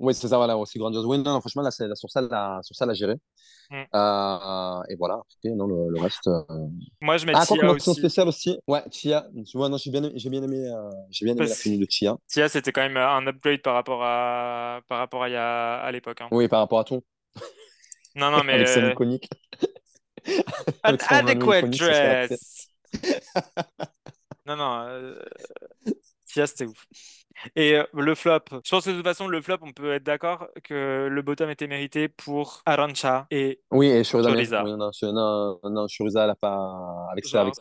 [0.00, 1.04] oui, c'est ça, voilà, aussi grandiose.
[1.04, 3.14] Oui, non, non, franchement, là, c'est, là, sur ça, là, sur ça, elle a géré.
[3.70, 3.82] Mm.
[3.94, 6.26] Euh, et voilà, après, non, le, le reste.
[6.28, 6.42] euh,
[7.02, 7.94] Moi, je mets Ah, Tia aussi.
[7.94, 8.58] spéciale aussi.
[8.66, 9.26] Ouais, Chia.
[9.44, 11.62] Tu vois, non, j'ai bien, aimé- j'ai bien aimé, euh, j'ai bien aimé la Parce-
[11.62, 12.16] tenue de Chia.
[12.26, 16.20] Tia, c'était quand même un upgrade par rapport à par rapport à, a- à l'époque.
[16.22, 16.28] hein.
[16.30, 17.02] Oui, par rapport à tout.
[18.14, 19.28] Non, non, mais Avec euh, iconique.
[20.84, 22.57] an adequate la dress.
[24.46, 25.18] Non, non, euh,
[26.26, 26.86] Tia, c'était ouf.
[27.56, 30.02] Et euh, le flop, je pense que de toute façon, le flop, on peut être
[30.04, 35.60] d'accord que le bottom était mérité pour Arancha et Oui, et Shuriza, oui, non, non,
[35.70, 37.54] non, Shuriza, elle a pas, avec, ça, avec,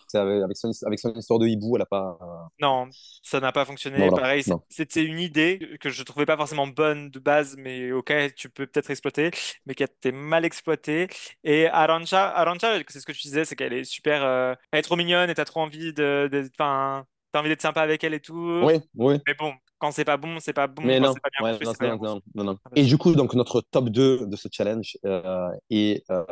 [0.44, 2.18] avec, son, avec son histoire de hibou, elle a pas.
[2.22, 2.90] euh, Non,
[3.22, 4.10] ça n'a pas fonctionné.
[4.10, 8.34] Non, Pareil, c'était une idée que je trouvais pas forcément bonne de base, mais auquel
[8.34, 9.30] tu peux peut-être exploiter,
[9.68, 11.08] mais qui a été mal exploitée.
[11.44, 14.82] Et Arancha, Arancha, c'est ce que tu disais, c'est qu'elle est super, euh, elle est
[14.82, 18.16] trop mignonne et t'as trop envie de, de- enfin, t'as envie d'être sympa avec elle
[18.16, 18.34] et tout.
[18.62, 19.18] Oui, oui.
[19.28, 20.84] Mais bon, quand c'est pas bon, c'est pas bon.
[20.84, 22.32] Mais non, c'est pas bien ouais, construit, non, non, construit.
[22.36, 22.60] non, non, non.
[22.76, 26.24] Et du coup, donc, notre top 2 de ce challenge euh, est, euh,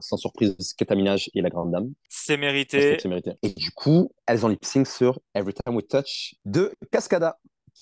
[0.00, 1.92] sans surprise, Keta Minaj et la Grande Dame.
[2.08, 2.98] C'est mérité.
[3.04, 3.32] mérité.
[3.42, 7.38] Et du coup, elles ont lip sync sur Every Time We Touch de Cascada,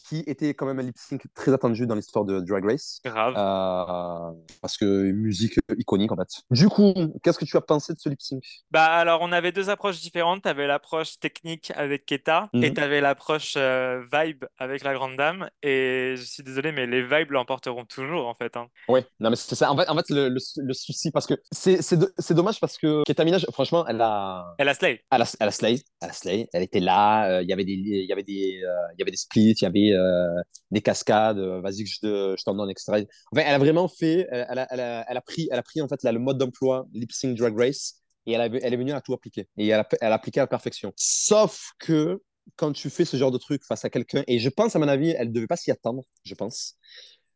[0.08, 3.00] qui était quand même un lip sync très attendu dans l'histoire de Drag Race.
[3.04, 3.34] Grave.
[3.36, 6.28] Euh, parce que musique iconique en fait.
[6.50, 9.52] Du coup, qu'est-ce que tu as pensé de ce lip sync Bah alors on avait
[9.52, 10.42] deux approches différentes.
[10.42, 12.74] T'avais l'approche technique avec Keta et Mhm.
[12.74, 15.48] t'avais l'approche euh, vibe avec la grande dame.
[15.62, 18.56] Et je suis désolé, mais les vibes l'emporteront toujours en fait.
[18.56, 18.68] hein.
[18.88, 19.70] Ouais, non mais c'est ça.
[19.70, 22.60] En fait, en fait le, le, le souci, parce que c'est c'est do- c'est dommage
[22.60, 25.02] parce que Keta Minaj, franchement, elle a, Elle a slay.
[25.10, 26.48] elle a, elle a slay, elle a slay.
[26.52, 27.28] Elle était là.
[27.30, 28.32] euh, Il y avait des, il y avait des,
[28.62, 31.38] il y avait des splits, il y avait euh, des cascades.
[31.38, 33.04] euh, Vas-y que je, je t'en donne, etc.
[33.32, 35.88] Enfin, elle a vraiment fait, elle, elle a, elle a, pris, elle a pris en
[35.88, 39.48] fait le mode d'emploi lip sync drag race et elle, est venue à tout appliquer
[39.56, 40.92] et elle a, appliqué à la perfection.
[40.96, 42.22] Sauf que
[42.56, 44.88] quand tu fais ce genre de truc face à quelqu'un, et je pense à mon
[44.88, 46.76] avis, elle devait pas s'y attendre, je pense.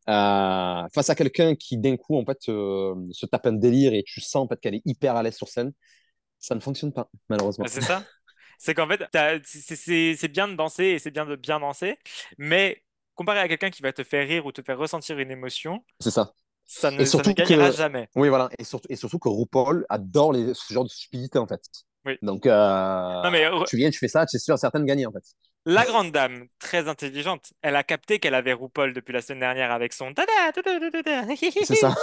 [0.07, 4.03] Euh, face à quelqu'un qui d'un coup en fait euh, se tape un délire et
[4.05, 5.73] tu sens en fait qu'elle est hyper à l'aise sur scène,
[6.39, 7.63] ça ne fonctionne pas malheureusement.
[7.63, 8.03] Bah, c'est ça?
[8.57, 9.03] C'est qu'en fait,
[9.73, 11.97] c'est bien de danser et c'est bien de bien danser,
[12.37, 12.83] mais
[13.13, 16.11] comparé à quelqu'un qui va te faire rire ou te faire ressentir une émotion, C'est
[16.11, 16.33] ça.
[16.65, 18.09] ça ne, Et ça ne gagnera que- jamais.
[18.15, 18.49] Oui voilà.
[18.59, 21.61] Et surtout, et surtout que RuPaul adore les, ce genre de stupidité en fait.
[22.05, 22.17] Oui.
[22.21, 22.51] Donc euh,
[23.23, 25.11] Non, mais re- tu viens, tu fais ça, tu es sûr certaines de gagner en
[25.11, 25.23] fait.
[25.67, 29.71] La grande dame, très intelligente, elle a capté qu'elle avait RuPaul depuis la semaine dernière
[29.71, 30.13] avec son.
[31.63, 31.95] C'est ça.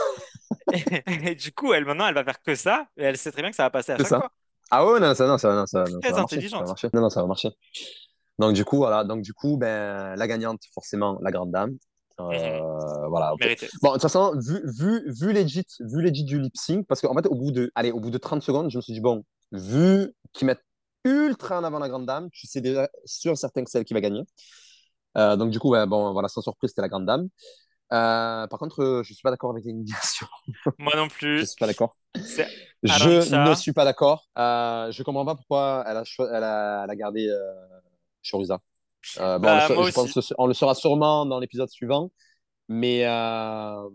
[0.72, 0.82] Et,
[1.30, 3.50] et du coup, elle maintenant, elle va faire que ça, et elle sait très bien
[3.50, 4.18] que ça va passer à chaque ça.
[4.18, 4.32] fois.
[4.70, 6.66] Ah ouais non ça non ça non, ça, non, ça Très va marcher, ça va
[6.66, 6.88] marcher.
[6.94, 7.50] Non non ça va marcher.
[8.38, 11.76] Donc du coup voilà donc du coup ben la gagnante forcément la grande dame.
[12.20, 13.08] Euh, Mhm.
[13.08, 13.34] Voilà.
[13.82, 17.14] Bon, de toute façon, vu, vu, vu legit, vu legit du lip sync, parce qu'en
[17.14, 19.24] fait, au bout de, allez, au bout de 30 secondes, je me suis dit, bon,
[19.50, 20.62] vu qu'ils mettent
[21.04, 23.94] ultra en avant la grande dame, tu sais déjà sûr certain que c'est elle qui
[23.94, 24.22] va gagner.
[25.18, 27.28] Euh, donc, du coup, ouais, bon, voilà, sans surprise, c'était la grande dame.
[27.92, 30.26] Euh, par contre, euh, je suis pas d'accord avec l'élimination.
[30.78, 31.46] Moi non Je plus.
[31.46, 31.96] suis pas d'accord.
[32.14, 34.28] Je ne suis pas d'accord.
[34.38, 37.28] Euh, je comprends pas pourquoi elle a, cho- elle a, elle a gardé
[38.28, 38.60] Choriza.
[39.20, 41.38] Euh, bon, Bah, on le sa- moi je pense que on le saura sûrement dans
[41.38, 42.10] l'épisode suivant.
[42.68, 43.88] Mais euh,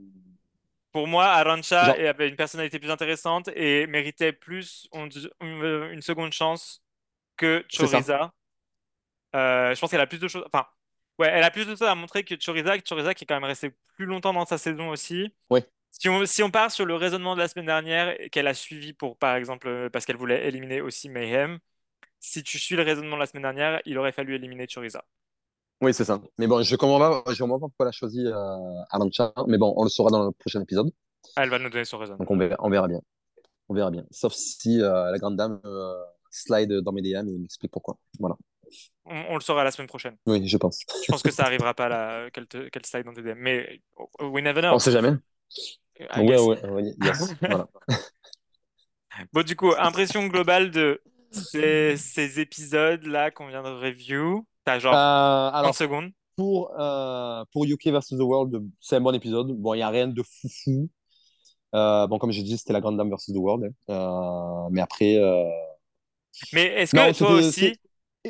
[0.91, 5.09] Pour moi, Arancha Genre- avait une personnalité plus intéressante et méritait plus on-
[5.41, 6.83] une, seconde chance
[7.35, 7.65] que.
[7.75, 8.31] Choriza.
[9.33, 10.43] Je pense qu'elle a plus de choses.
[10.51, 10.65] Enfin,
[11.19, 12.77] ouais, elle a plus de choses à montrer que Choriza.
[12.79, 15.33] Choriza qui est quand même resté plus longtemps dans sa saison aussi.
[15.49, 15.61] Oui.
[15.91, 18.93] Si on, si on part sur le raisonnement de la semaine dernière qu'elle a suivi
[18.93, 21.59] pour, par exemple, euh, parce qu'elle voulait éliminer aussi Mayhem,
[22.19, 25.03] si tu suis le raisonnement de la semaine dernière, il aurait fallu éliminer Choriza.
[25.81, 26.21] Oui, c'est ça.
[26.37, 29.73] Mais bon, je comprends pas, je comprends pas pourquoi elle a choisi euh, mais bon,
[29.77, 30.91] on le saura dans le prochain épisode.
[31.35, 32.19] Ah, elle va nous donner son raisonnement.
[32.19, 33.01] Donc on verra, on verra bien.
[33.69, 34.03] On verra bien.
[34.09, 37.97] Sauf si euh, la grande dame euh, slide dans mes DM et m'explique pourquoi.
[38.19, 38.35] Voilà.
[39.05, 40.15] On, on le saura la semaine prochaine.
[40.25, 40.79] Oui, je pense.
[41.05, 43.35] Je pense que ça arrivera pas là, qu'elle te- qu'elle slide dans tes DM.
[43.37, 44.71] Mais oh, we never know.
[44.73, 45.13] On sait jamais.
[45.99, 46.41] I Ouais, guess.
[46.41, 47.33] ouais, ouais, yes.
[47.41, 47.67] voilà.
[49.33, 54.45] Bon, du coup, impression globale de ces, ces épisodes-là qu'on vient de review.
[54.63, 56.11] T'as genre Euh, 30 alors, secondes.
[56.35, 59.47] pour, euh, pour UK versus The World, c'est un bon épisode.
[59.53, 60.89] Bon, il n'y a rien de foufou.
[61.75, 63.73] Euh, bon, comme j'ai dit, c'était la grande dame versus The World.
[63.89, 63.93] hein.
[63.93, 65.15] Euh, mais après.
[65.15, 65.43] euh,
[66.53, 67.79] Mais est-ce non, que toi c'était- aussi,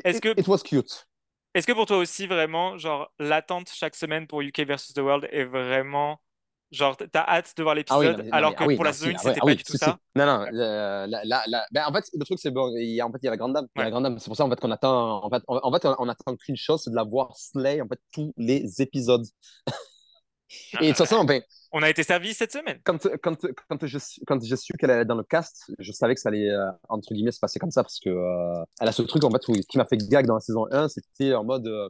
[0.03, 1.07] est-ce que- It was cute.
[1.53, 5.27] est-ce que pour toi aussi, vraiment, genre, l'attente chaque semaine pour UK versus The World
[5.31, 6.21] est vraiment.
[6.69, 9.11] Genre, t'as hâte de voir Ah oui, l'épisode, alors que ah oui, pour la saison
[9.11, 9.97] 1, ah c'était oui, pas ah oui, du tout ça?
[10.17, 12.99] Non, non, euh, la- la- la- ben, en fait, le truc, c'est bon, il y
[12.99, 13.67] a, en fait, il y a la grande dame.
[13.77, 13.85] Ouais.
[13.85, 14.19] la grande dame.
[14.19, 16.57] C'est pour ça, en fait, qu'on attend, en fait, on, en fait, on attend qu'une
[16.57, 19.25] chose, c'est de la voir slay, en fait, tous les épisodes.
[20.81, 21.41] Et de toute façon, ben,
[21.73, 22.79] On a été servi cette semaine.
[22.83, 23.35] quand, quand,
[23.69, 26.49] quand je, quand j'ai su qu'elle allait dans le cast, je savais que ça allait,
[26.49, 29.31] euh, entre guillemets, se passer comme ça parce que euh, elle a ce truc, en
[29.31, 31.89] fait, qui m'a fait gag dans la saison 1, c'était en mode euh,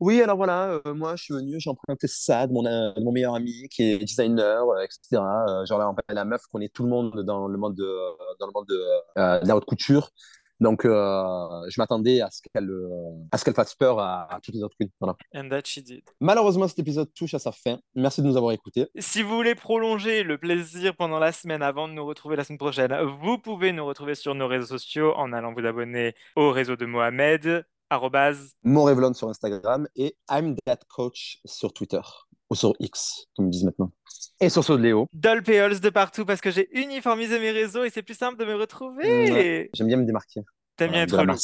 [0.00, 2.62] Oui, alors voilà, moi, je suis venu, j'ai emprunté ça de mon,
[3.02, 5.22] mon meilleur ami qui est designer, etc.
[5.66, 7.96] Genre, là, fait, la meuf connaît tout le monde dans le monde de,
[8.40, 10.10] dans le monde de, de la haute couture.
[10.60, 14.40] Donc, euh, je m'attendais à ce qu'elle euh, à ce qu'elle fasse peur à, à
[14.40, 14.88] toutes les autres queens.
[15.00, 15.16] Voilà.
[15.34, 16.02] And that she did.
[16.20, 17.78] Malheureusement, cet épisode touche à sa fin.
[17.94, 18.86] Merci de nous avoir écoutés.
[18.98, 22.58] Si vous voulez prolonger le plaisir pendant la semaine avant de nous retrouver la semaine
[22.58, 26.76] prochaine, vous pouvez nous retrouver sur nos réseaux sociaux en allant vous abonner au réseau
[26.76, 32.00] de Mohamed, arrobase, Morevlon sur Instagram et I'm That Coach sur Twitter
[32.50, 33.92] ou sur X, comme ils disent maintenant.
[34.40, 35.06] Et sur ceux de Léo.
[35.12, 38.54] Dolpeols de partout parce que j'ai uniformisé mes réseaux et c'est plus simple de me
[38.54, 39.68] retrouver.
[39.74, 40.42] J'aime bien me démarquer.
[40.76, 41.38] T'aimes bien Voilà, être relou.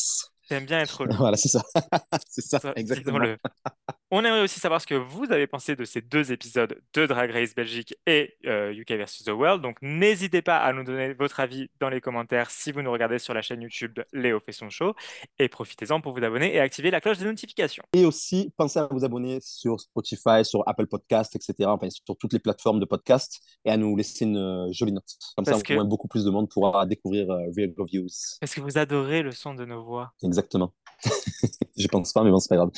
[0.48, 1.16] T'aimes bien être relou.
[1.16, 1.62] Voilà, c'est ça.
[2.28, 3.18] c'est ça, Ça, exactement.
[4.16, 7.32] On aimerait aussi savoir ce que vous avez pensé de ces deux épisodes de Drag
[7.32, 9.61] Race Belgique et euh, UK vs The World.
[9.61, 13.19] Donc n'hésitez pas à nous donner votre avis dans les commentaires si vous nous regardez
[13.19, 14.95] sur la chaîne YouTube de Léo fait son show.
[15.41, 17.82] Et profitez-en pour vous abonner et activer la cloche des notifications.
[17.93, 21.69] Et aussi, pensez à vous abonner sur Spotify, sur Apple Podcast, etc.
[21.70, 25.11] Enfin, sur toutes les plateformes de podcast et à nous laisser une euh, jolie note.
[25.35, 28.07] Comme Parce ça, que- au moins, beaucoup plus de monde pourra découvrir euh, Real Reviews.
[28.41, 30.73] Est-ce que vous adorez le son de nos voix Exactement.
[31.77, 32.70] Je pense pas, mais bon, c'est pas grave.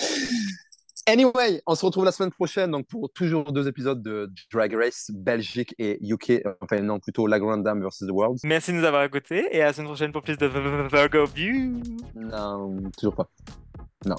[1.09, 5.11] Anyway, on se retrouve la semaine prochaine donc pour toujours deux épisodes de Drag Race
[5.15, 6.43] Belgique et UK.
[6.61, 8.39] Enfin, non, plutôt La Grande Dame versus The World.
[8.43, 11.81] Merci de nous avoir écoutés et à la semaine prochaine pour plus de Virgo View.
[12.17, 13.29] Non, toujours pas.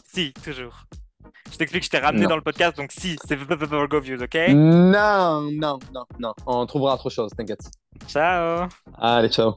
[0.05, 0.85] Si, toujours.
[1.51, 2.29] Je t'explique, je t'ai ramené Non.
[2.29, 4.35] dans le podcast, donc si, c'est Virgo Views, ok?
[4.53, 6.33] Non, non, non, non.
[6.45, 7.69] On trouvera autre chose, t'inquiète.
[8.07, 9.55] Ciao Allez, ciao.